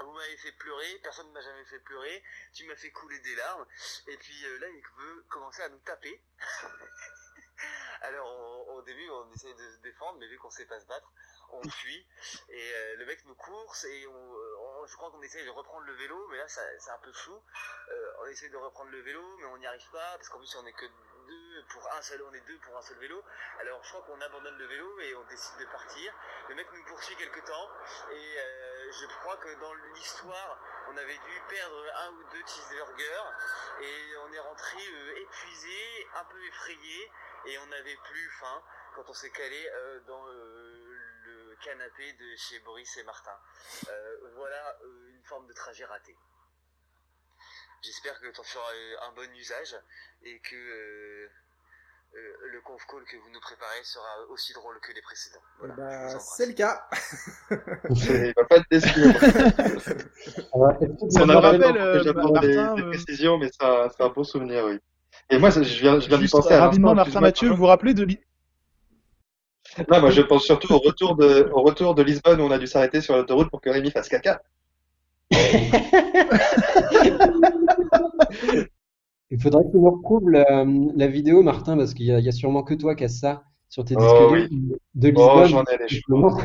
vous 0.05 0.13
m'avez 0.13 0.37
fait 0.37 0.53
pleurer, 0.53 0.99
personne 1.03 1.27
ne 1.29 1.33
m'a 1.33 1.41
jamais 1.41 1.65
fait 1.65 1.79
pleurer, 1.81 2.23
tu 2.53 2.67
m'as 2.67 2.77
fait 2.77 2.91
couler 2.91 3.19
des 3.21 3.35
larmes, 3.37 3.67
et 4.09 4.17
puis 4.17 4.45
euh, 4.47 4.59
là 4.59 4.69
il 4.69 4.83
veut 4.99 5.23
commencer 5.29 5.63
à 5.63 5.69
nous 5.69 5.79
taper. 5.81 6.21
Alors 8.03 8.27
on- 8.29 8.75
au 8.77 8.83
début 8.83 9.09
on 9.11 9.33
essaie 9.33 9.55
de 9.55 9.71
se 9.73 9.79
défendre, 9.79 10.19
mais 10.19 10.29
vu 10.29 10.39
qu'on 10.39 10.51
sait 10.51 10.67
pas 10.67 10.79
se 10.81 10.87
battre, 10.87 11.11
on 11.51 11.63
fuit, 11.71 12.07
et 12.51 12.75
euh, 12.75 12.97
le 12.97 13.07
mec 13.07 13.25
nous 13.25 13.35
course, 13.35 13.85
et 13.85 14.07
on, 14.07 14.35
on 14.61 14.87
je 14.87 14.95
crois 14.97 15.11
qu'on 15.11 15.23
essaye 15.23 15.45
de 15.45 15.51
reprendre 15.51 15.87
le 15.87 15.95
vélo, 15.95 16.29
mais 16.29 16.37
là 16.37 16.47
c'est 16.49 16.91
un 16.91 16.99
peu 16.99 17.13
flou. 17.13 17.43
Euh, 17.89 18.13
on 18.21 18.27
essaye 18.27 18.51
de 18.51 18.57
reprendre 18.57 18.91
le 18.91 19.01
vélo, 19.01 19.23
mais 19.39 19.47
on 19.47 19.57
n'y 19.59 19.67
arrive 19.67 19.91
pas, 19.91 20.17
parce 20.17 20.29
qu'en 20.29 20.39
plus 20.39 20.55
on 20.57 20.67
est 20.67 20.73
que 20.75 20.87
pour 21.69 21.93
un 21.93 22.03
seul, 22.03 22.23
on 22.23 22.33
est 22.33 22.47
deux 22.47 22.59
pour 22.59 22.77
un 22.77 22.83
seul 22.83 22.99
vélo. 22.99 23.23
Alors 23.61 23.83
je 23.83 23.89
crois 23.91 24.03
qu'on 24.03 24.21
abandonne 24.21 24.57
le 24.59 24.67
vélo 24.67 25.01
et 25.01 25.15
on 25.17 25.25
décide 25.25 25.59
de 25.59 25.67
partir. 25.67 26.13
Le 26.49 26.55
mec 26.55 26.67
nous 26.73 26.85
poursuit 26.85 27.17
quelque 27.17 27.41
temps, 27.41 27.71
et 28.11 28.39
euh, 28.39 28.93
je 28.93 29.07
crois 29.19 29.37
que 29.39 29.61
dans 29.61 29.75
l'histoire, 29.95 30.59
on 30.89 30.97
avait 30.97 31.19
dû 31.19 31.43
perdre 31.49 31.85
un 31.97 32.11
ou 32.13 32.25
deux 32.31 32.47
cheeseburgers, 32.47 33.33
et 33.81 34.17
on 34.19 34.33
est 34.33 34.39
rentré 34.39 34.79
euh, 34.79 35.21
épuisé, 35.23 36.09
un 36.15 36.25
peu 36.25 36.45
effrayé, 36.47 37.11
et 37.47 37.59
on 37.59 37.67
n'avait 37.67 37.99
plus 38.05 38.31
faim 38.41 38.63
quand 38.95 39.09
on 39.09 39.15
s'est 39.15 39.31
calé 39.31 39.69
euh, 39.69 40.01
dans 40.01 40.25
le 40.27 41.57
canapé 41.63 42.13
de 42.13 42.37
chez 42.37 42.61
Boris 42.61 42.97
et 42.99 43.05
Martin. 43.05 43.37
Voilà 44.35 44.79
une 44.83 45.25
forme 45.25 45.47
de 45.47 45.53
trajet 45.55 45.85
raté. 45.85 46.17
J'espère 47.83 48.19
que 48.21 48.33
tu 48.33 48.41
en 48.41 48.45
feras 48.45 48.65
euh, 48.75 49.09
un 49.09 49.13
bon 49.15 49.31
usage 49.39 49.77
et 50.25 50.41
que 50.41 50.57
euh, 50.57 51.29
euh, 52.15 52.19
le 52.53 52.61
conf 52.63 52.83
call 52.87 53.05
que 53.05 53.17
vous 53.17 53.31
nous 53.33 53.41
préparez 53.41 53.85
sera 53.85 54.27
aussi 54.31 54.53
drôle 54.55 54.79
que 54.81 54.93
les 54.93 55.03
précédents. 55.03 55.43
Voilà, 55.59 55.75
Bah, 55.77 56.19
c'est 56.19 56.47
le 56.47 56.53
cas. 56.55 56.89
Il 57.91 58.33
va 58.37 58.45
pas 58.45 58.57
être 58.57 58.67
déçu. 58.71 58.89
Ça 58.89 60.43
On 60.53 61.27
me 61.27 61.35
a 61.35 61.41
rappelle, 61.41 61.77
euh, 61.77 62.03
j'apprends 62.03 62.41
des, 62.41 62.83
précisions, 62.91 63.39
mais 63.39 63.51
c'est 63.53 63.65
un, 63.67 63.89
c'est 63.91 64.03
un 64.03 64.09
bon 64.09 64.25
souvenir, 64.25 64.65
oui. 64.65 64.79
Et 65.31 65.39
moi, 65.39 65.51
ça, 65.51 65.63
je 65.63 65.81
viens, 65.81 66.01
je 66.01 66.09
viens 66.09 66.19
Juste 66.19 66.33
penser 66.33 66.55
à 66.55 66.61
rapidement, 66.61 66.95
Martin 66.95 67.21
Mathieu, 67.21 67.51
vous 67.51 67.57
vous 67.57 67.67
rappelez 67.67 67.95
de 67.95 68.05
l'I- 68.05 68.21
Non, 69.89 70.01
moi, 70.01 70.11
je 70.11 70.23
pense 70.23 70.45
surtout 70.45 70.73
au 70.73 70.79
retour 70.79 71.17
de, 71.17 71.49
au 71.53 71.63
retour 71.63 71.95
de 71.95 72.03
Lisbonne 72.03 72.41
où 72.41 72.45
on 72.45 72.51
a 72.51 72.59
dû 72.59 72.67
s'arrêter 72.67 73.01
sur 73.01 73.17
l'autoroute 73.17 73.51
pour 73.51 73.61
que 73.61 73.71
Rémi 73.71 73.91
fasse 73.91 74.09
caca. 74.09 74.43
Il 79.31 79.41
faudrait 79.41 79.65
que 79.65 79.71
tu 79.71 79.79
nous 79.79 79.91
retrouves 79.91 80.31
la, 80.31 80.65
la 80.95 81.07
vidéo, 81.09 81.43
Martin, 81.43 81.77
parce 81.77 81.95
qu'il 81.95 82.07
y 82.07 82.13
a, 82.13 82.19
il 82.21 82.25
y 82.25 82.29
a 82.29 82.33
sûrement 82.33 82.63
que 82.63 82.75
toi 82.75 82.95
qui 82.95 83.05
as 83.05 83.09
ça 83.09 83.45
sur 83.69 83.85
tes 83.85 83.97
disques 83.97 84.09
Oh, 84.21 84.29
durs 84.35 84.49
de 84.95 85.13
Oh, 85.17 85.45
Lisbonne. 85.45 85.47
j'en 85.49 85.65
ai 85.65 85.77
les 85.79 85.89
cheveux. 85.89 85.89
justement. 85.89 86.39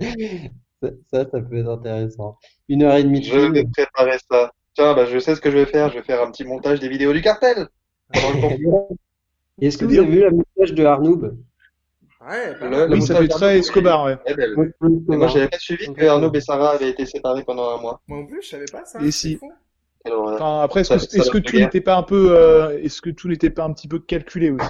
Ça, 0.82 0.88
ça, 1.30 1.40
peut 1.42 1.58
être 1.58 1.68
intéressant. 1.68 2.38
Une 2.70 2.82
heure 2.84 2.96
et 2.96 3.04
demie 3.04 3.20
de 3.20 3.26
Je 3.26 3.38
vais 3.38 3.64
préparer 3.64 4.16
ça. 4.30 4.50
Tiens, 4.74 4.94
bah, 4.94 5.04
je 5.04 5.18
sais 5.18 5.34
ce 5.34 5.40
que 5.42 5.50
je 5.50 5.58
vais 5.58 5.66
faire. 5.66 5.90
Je 5.90 5.98
vais 5.98 6.02
faire 6.02 6.22
un 6.22 6.30
petit 6.30 6.44
montage 6.44 6.80
des 6.80 6.88
vidéos 6.88 7.12
du 7.12 7.20
cartel. 7.20 7.68
Est-ce 9.60 9.76
que 9.76 9.84
vous 9.84 9.98
avez 9.98 10.06
vu 10.10 10.20
la 10.20 10.30
moustache 10.30 10.72
de 10.72 10.84
Arnoub? 10.86 11.36
Ouais, 12.20 12.54
Le- 12.60 12.68
mal. 12.68 12.88
la 12.90 12.96
Oui, 12.96 13.02
ça 13.02 13.16
fait 13.16 13.28
très 13.28 13.58
Escobar, 13.58 14.04
ouais. 14.04 14.18
est. 14.26 14.36
Moi, 15.08 15.28
j'avais 15.28 15.48
pas 15.48 15.58
suivi 15.58 15.92
que 15.92 16.04
Arnaud 16.04 16.32
et 16.32 16.40
Sarah 16.40 16.72
avaient 16.72 16.90
été 16.90 17.06
séparés 17.06 17.44
pendant 17.44 17.70
un 17.70 17.80
mois. 17.80 18.00
Moi 18.08 18.18
non 18.18 18.26
plus, 18.26 18.42
je 18.42 18.48
savais 18.48 18.66
pas 18.70 18.84
ça. 18.84 19.00
Et 19.02 19.10
si. 19.10 19.36
fou. 19.36 19.50
Enfin, 20.06 20.60
après, 20.60 20.80
est-ce 20.80 21.08
que, 21.08 21.16
est-ce 21.16 21.30
que 21.30 21.38
tout 21.38 21.56
n'était 21.56 21.80
pas 21.80 21.96
un 21.96 22.02
peu, 22.02 22.36
euh, 22.36 22.78
est-ce 22.82 23.00
que 23.00 23.10
tout 23.10 23.28
n'était 23.28 23.50
pas 23.50 23.64
un 23.64 23.72
petit 23.72 23.88
peu 23.88 23.98
calculé 23.98 24.50
aussi? 24.50 24.66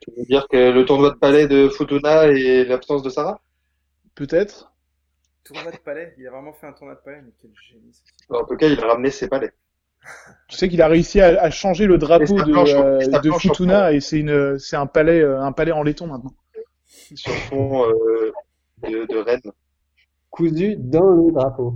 Tu 0.00 0.12
veux 0.16 0.24
dire 0.24 0.46
que 0.48 0.70
le 0.70 0.84
tournoi 0.84 1.10
de 1.10 1.16
palais 1.16 1.48
de 1.48 1.68
Futuna 1.68 2.26
et 2.28 2.64
l'absence 2.64 3.02
de 3.02 3.10
Sarah? 3.10 3.40
Peut-être. 4.14 4.72
Tournoi 5.44 5.72
de 5.72 5.78
palais. 5.78 6.14
Il 6.18 6.26
a 6.26 6.30
vraiment 6.30 6.52
fait 6.52 6.66
un 6.66 6.72
tournoi 6.72 6.94
de 6.94 7.00
palais, 7.00 7.22
mais 7.22 7.32
quel 7.40 7.50
génie. 7.68 8.02
En 8.30 8.44
tout 8.44 8.56
cas, 8.56 8.68
il 8.68 8.78
a 8.80 8.86
ramené 8.86 9.10
ses 9.10 9.28
palais. 9.28 9.52
Tu 10.48 10.56
sais 10.56 10.68
qu'il 10.68 10.80
a 10.80 10.88
réussi 10.88 11.20
à, 11.20 11.40
à 11.42 11.50
changer 11.50 11.86
le 11.86 11.98
drapeau 11.98 12.34
de, 12.42 12.52
euh, 12.54 13.20
de 13.20 13.30
Futuna 13.32 13.92
et 13.92 14.00
c'est 14.00 14.18
une, 14.20 14.58
c'est 14.58 14.76
un 14.76 14.86
palais, 14.86 15.20
euh, 15.20 15.42
un 15.42 15.52
palais 15.52 15.72
en 15.72 15.82
laiton 15.82 16.06
maintenant. 16.06 16.32
Sur 17.14 17.32
fond, 17.34 17.84
euh, 17.84 18.32
de, 18.82 19.06
de 19.06 19.16
Rennes. 19.18 19.52
cousu 20.30 20.76
dans 20.76 21.10
le 21.10 21.32
drapeau. 21.32 21.74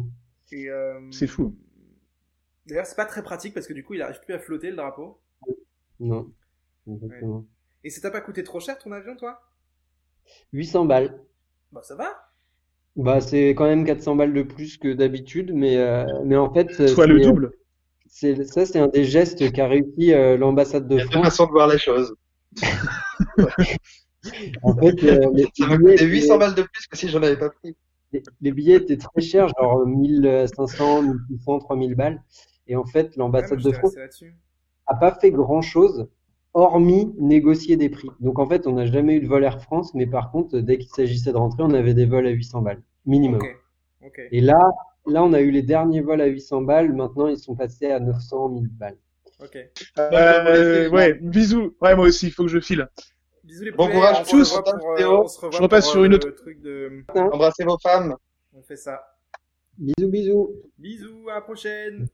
Euh, 0.54 1.00
C'est 1.10 1.26
fou. 1.26 1.54
D'ailleurs, 2.66 2.86
c'est 2.86 2.96
pas 2.96 3.06
très 3.06 3.22
pratique 3.22 3.54
parce 3.54 3.66
que 3.66 3.72
du 3.72 3.84
coup, 3.84 3.94
il 3.94 4.02
arrive 4.02 4.20
plus 4.24 4.34
à 4.34 4.38
flotter 4.38 4.70
le 4.70 4.76
drapeau. 4.76 5.20
Non. 6.00 6.30
Exactement. 6.86 7.44
Et 7.84 7.90
ça 7.90 8.00
t'a 8.00 8.10
pas 8.10 8.20
coûté 8.20 8.44
trop 8.44 8.60
cher 8.60 8.78
ton 8.78 8.92
avion, 8.92 9.16
toi? 9.16 9.40
800 10.52 10.84
balles. 10.84 11.20
Bah, 11.72 11.82
ça 11.82 11.94
va. 11.94 12.10
Bah, 12.96 13.20
c'est 13.20 13.50
quand 13.50 13.64
même 13.64 13.84
400 13.84 14.16
balles 14.16 14.32
de 14.34 14.42
plus 14.42 14.76
que 14.76 14.92
d'habitude, 14.92 15.52
mais, 15.54 15.76
euh, 15.78 16.04
mais 16.24 16.36
en 16.36 16.52
fait, 16.52 16.86
Soit 16.88 17.06
le 17.06 17.20
double. 17.20 17.52
C'est, 18.14 18.44
ça, 18.44 18.66
c'est 18.66 18.78
un 18.78 18.88
des 18.88 19.04
gestes 19.04 19.50
qu'a 19.52 19.66
réussi 19.66 20.12
euh, 20.12 20.36
l'ambassade 20.36 20.86
de 20.86 20.96
Il 20.96 20.98
y 20.98 21.00
a 21.00 21.04
deux 21.04 21.10
France. 21.12 21.24
façons 21.24 21.46
de 21.46 21.50
voir 21.52 21.66
les 21.68 21.78
choses. 21.78 22.14
En 24.62 24.76
fait, 24.76 25.02
euh, 25.02 25.30
les, 25.34 25.42
Ça 25.56 25.66
m'a 25.66 25.76
billets 25.76 25.78
coûté 25.78 25.92
étaient- 25.94 26.04
800 26.06 26.38
balles 26.38 26.54
de 26.54 26.62
plus 26.62 26.86
que 26.86 26.96
si 26.96 27.08
j'en 27.08 27.22
avais 27.22 27.36
pas 27.36 27.50
pris. 27.50 27.74
les- 28.12 28.22
les 28.40 28.52
billets 28.52 28.76
étaient 28.76 28.96
très 28.96 29.20
chers, 29.20 29.48
genre 29.58 29.84
1500, 29.86 31.02
1600, 31.02 31.58
3000 31.58 31.94
balles. 31.96 32.22
Et 32.68 32.76
en 32.76 32.84
fait, 32.84 33.16
l'ambassade 33.16 33.58
de 33.60 33.72
France 33.72 33.82
resté 33.96 34.00
là-dessus. 34.00 34.36
a 34.86 34.94
pas 34.94 35.12
fait 35.20 35.30
grand-chose, 35.32 36.06
hormis 36.54 37.12
négocier 37.18 37.76
des 37.76 37.88
prix. 37.88 38.10
Donc 38.20 38.38
en 38.38 38.46
fait, 38.46 38.66
on 38.68 38.74
n'a 38.74 38.86
jamais 38.86 39.16
eu 39.16 39.20
de 39.20 39.26
vol 39.26 39.42
Air 39.42 39.60
France, 39.62 39.92
mais 39.94 40.06
par 40.06 40.30
contre, 40.30 40.58
dès 40.60 40.78
qu'il 40.78 40.90
s'agissait 40.90 41.32
de 41.32 41.36
rentrer, 41.38 41.62
on 41.64 41.72
avait 41.74 41.94
des 41.94 42.06
vols 42.06 42.26
à 42.26 42.30
800 42.30 42.62
balles, 42.62 42.82
minimum. 43.06 43.40
Et 44.30 44.40
là, 44.40 44.60
là, 45.06 45.22
on 45.24 45.32
a 45.32 45.40
eu 45.40 45.50
les 45.50 45.62
derniers 45.62 46.00
vols 46.00 46.20
à 46.20 46.26
800 46.26 46.62
balles. 46.62 46.92
Maintenant, 46.92 47.28
ils 47.28 47.38
sont 47.38 47.54
passés 47.54 47.90
à 47.90 48.00
900, 48.00 48.48
1000 48.50 48.68
balles. 48.68 48.96
Ok. 49.42 49.58
Euh, 49.98 50.88
ouais, 50.90 51.14
bisous. 51.14 51.74
Ouais, 51.80 51.94
moi 51.96 52.06
aussi, 52.06 52.26
il 52.28 52.32
faut 52.32 52.44
que 52.44 52.50
je 52.50 52.60
file. 52.60 52.88
Bisous 53.44 53.64
les 53.64 53.70
Bon 53.72 53.86
poulets, 53.86 53.94
courage 53.98 54.18
on 54.20 54.24
se 54.24 54.30
tous. 54.30 54.52
pour, 54.60 54.90
euh, 55.00 55.06
on 55.24 55.26
se 55.28 55.40
revoit 55.40 55.58
Je 55.58 55.62
repasse 55.62 55.90
sur 55.90 56.00
euh, 56.00 56.04
une 56.04 56.14
autre- 56.14 56.30
truc 56.30 56.60
de... 56.60 57.04
Embrassez 57.14 57.64
vos 57.64 57.78
femmes. 57.78 58.14
On 58.54 58.62
fait 58.62 58.76
ça. 58.76 59.00
Bisous, 59.76 60.08
bisous. 60.10 60.50
Bisous, 60.78 61.28
à 61.30 61.34
la 61.34 61.40
prochaine 61.40 62.06